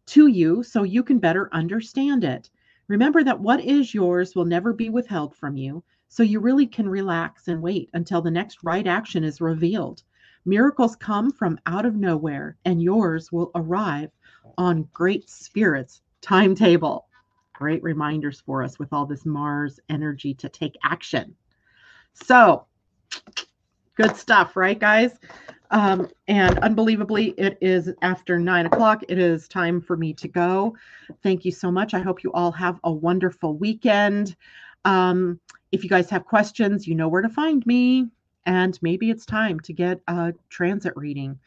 to 0.07 0.27
you 0.27 0.63
so 0.63 0.83
you 0.83 1.03
can 1.03 1.19
better 1.19 1.47
understand 1.53 2.25
it. 2.25 2.49
Remember 2.89 3.23
that 3.23 3.39
what 3.39 3.63
is 3.63 3.93
yours 3.93 4.35
will 4.35 4.43
never 4.43 4.73
be 4.73 4.89
withheld 4.89 5.33
from 5.33 5.55
you, 5.55 5.85
so 6.09 6.21
you 6.21 6.41
really 6.41 6.67
can 6.67 6.89
relax 6.89 7.47
and 7.47 7.61
wait 7.61 7.89
until 7.93 8.21
the 8.21 8.29
next 8.29 8.61
right 8.61 8.87
action 8.87 9.23
is 9.23 9.39
revealed. 9.39 10.03
Miracles 10.43 10.97
come 10.97 11.31
from 11.31 11.57
out 11.65 11.85
of 11.85 11.95
nowhere, 11.95 12.57
and 12.65 12.83
yours 12.83 13.31
will 13.31 13.51
arrive 13.55 14.11
on 14.57 14.89
Great 14.91 15.29
Spirit's 15.29 16.01
timetable 16.19 17.06
great 17.57 17.81
reminders 17.81 18.39
for 18.39 18.61
us 18.61 18.77
with 18.77 18.93
all 18.93 19.07
this 19.07 19.25
Mars 19.25 19.79
energy 19.89 20.35
to 20.35 20.47
take 20.47 20.77
action. 20.83 21.35
So, 22.13 22.67
good 23.95 24.15
stuff, 24.15 24.55
right, 24.55 24.77
guys? 24.77 25.17
Um, 25.71 26.07
and 26.27 26.59
unbelievably, 26.59 27.33
it 27.37 27.57
is 27.59 27.91
after 28.03 28.37
nine 28.37 28.67
o'clock. 28.67 29.03
It 29.09 29.17
is 29.17 29.47
time 29.47 29.81
for 29.81 29.97
me 29.97 30.13
to 30.13 30.27
go. 30.27 30.77
Thank 31.23 31.45
you 31.45 31.51
so 31.51 31.71
much. 31.71 31.95
I 31.95 31.99
hope 31.99 32.23
you 32.23 32.31
all 32.33 32.51
have 32.51 32.79
a 32.83 32.91
wonderful 32.91 33.57
weekend. 33.57 34.35
Um, 34.85 35.39
if 35.71 35.83
you 35.83 35.89
guys 35.89 36.11
have 36.11 36.25
questions, 36.25 36.87
you 36.87 36.93
know 36.93 37.07
where 37.07 37.23
to 37.23 37.29
find 37.29 37.65
me. 37.65 38.07
And 38.45 38.77
maybe 38.83 39.09
it's 39.09 39.25
time 39.25 39.59
to 39.61 39.73
get 39.73 39.99
a 40.07 40.31
transit 40.49 40.93
reading 40.95 41.39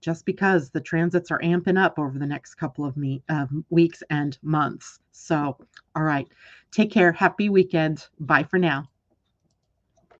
just 0.00 0.24
because 0.24 0.70
the 0.70 0.80
transits 0.80 1.30
are 1.30 1.40
amping 1.40 1.82
up 1.82 1.98
over 1.98 2.18
the 2.18 2.26
next 2.26 2.54
couple 2.54 2.84
of 2.84 2.96
me, 2.96 3.22
uh, 3.28 3.46
weeks 3.70 4.02
and 4.10 4.38
months. 4.42 5.00
So, 5.12 5.56
all 5.96 6.02
right, 6.02 6.28
take 6.70 6.90
care. 6.90 7.12
Happy 7.12 7.48
weekend. 7.48 8.06
Bye 8.20 8.44
for 8.44 8.58
now. 8.58 8.88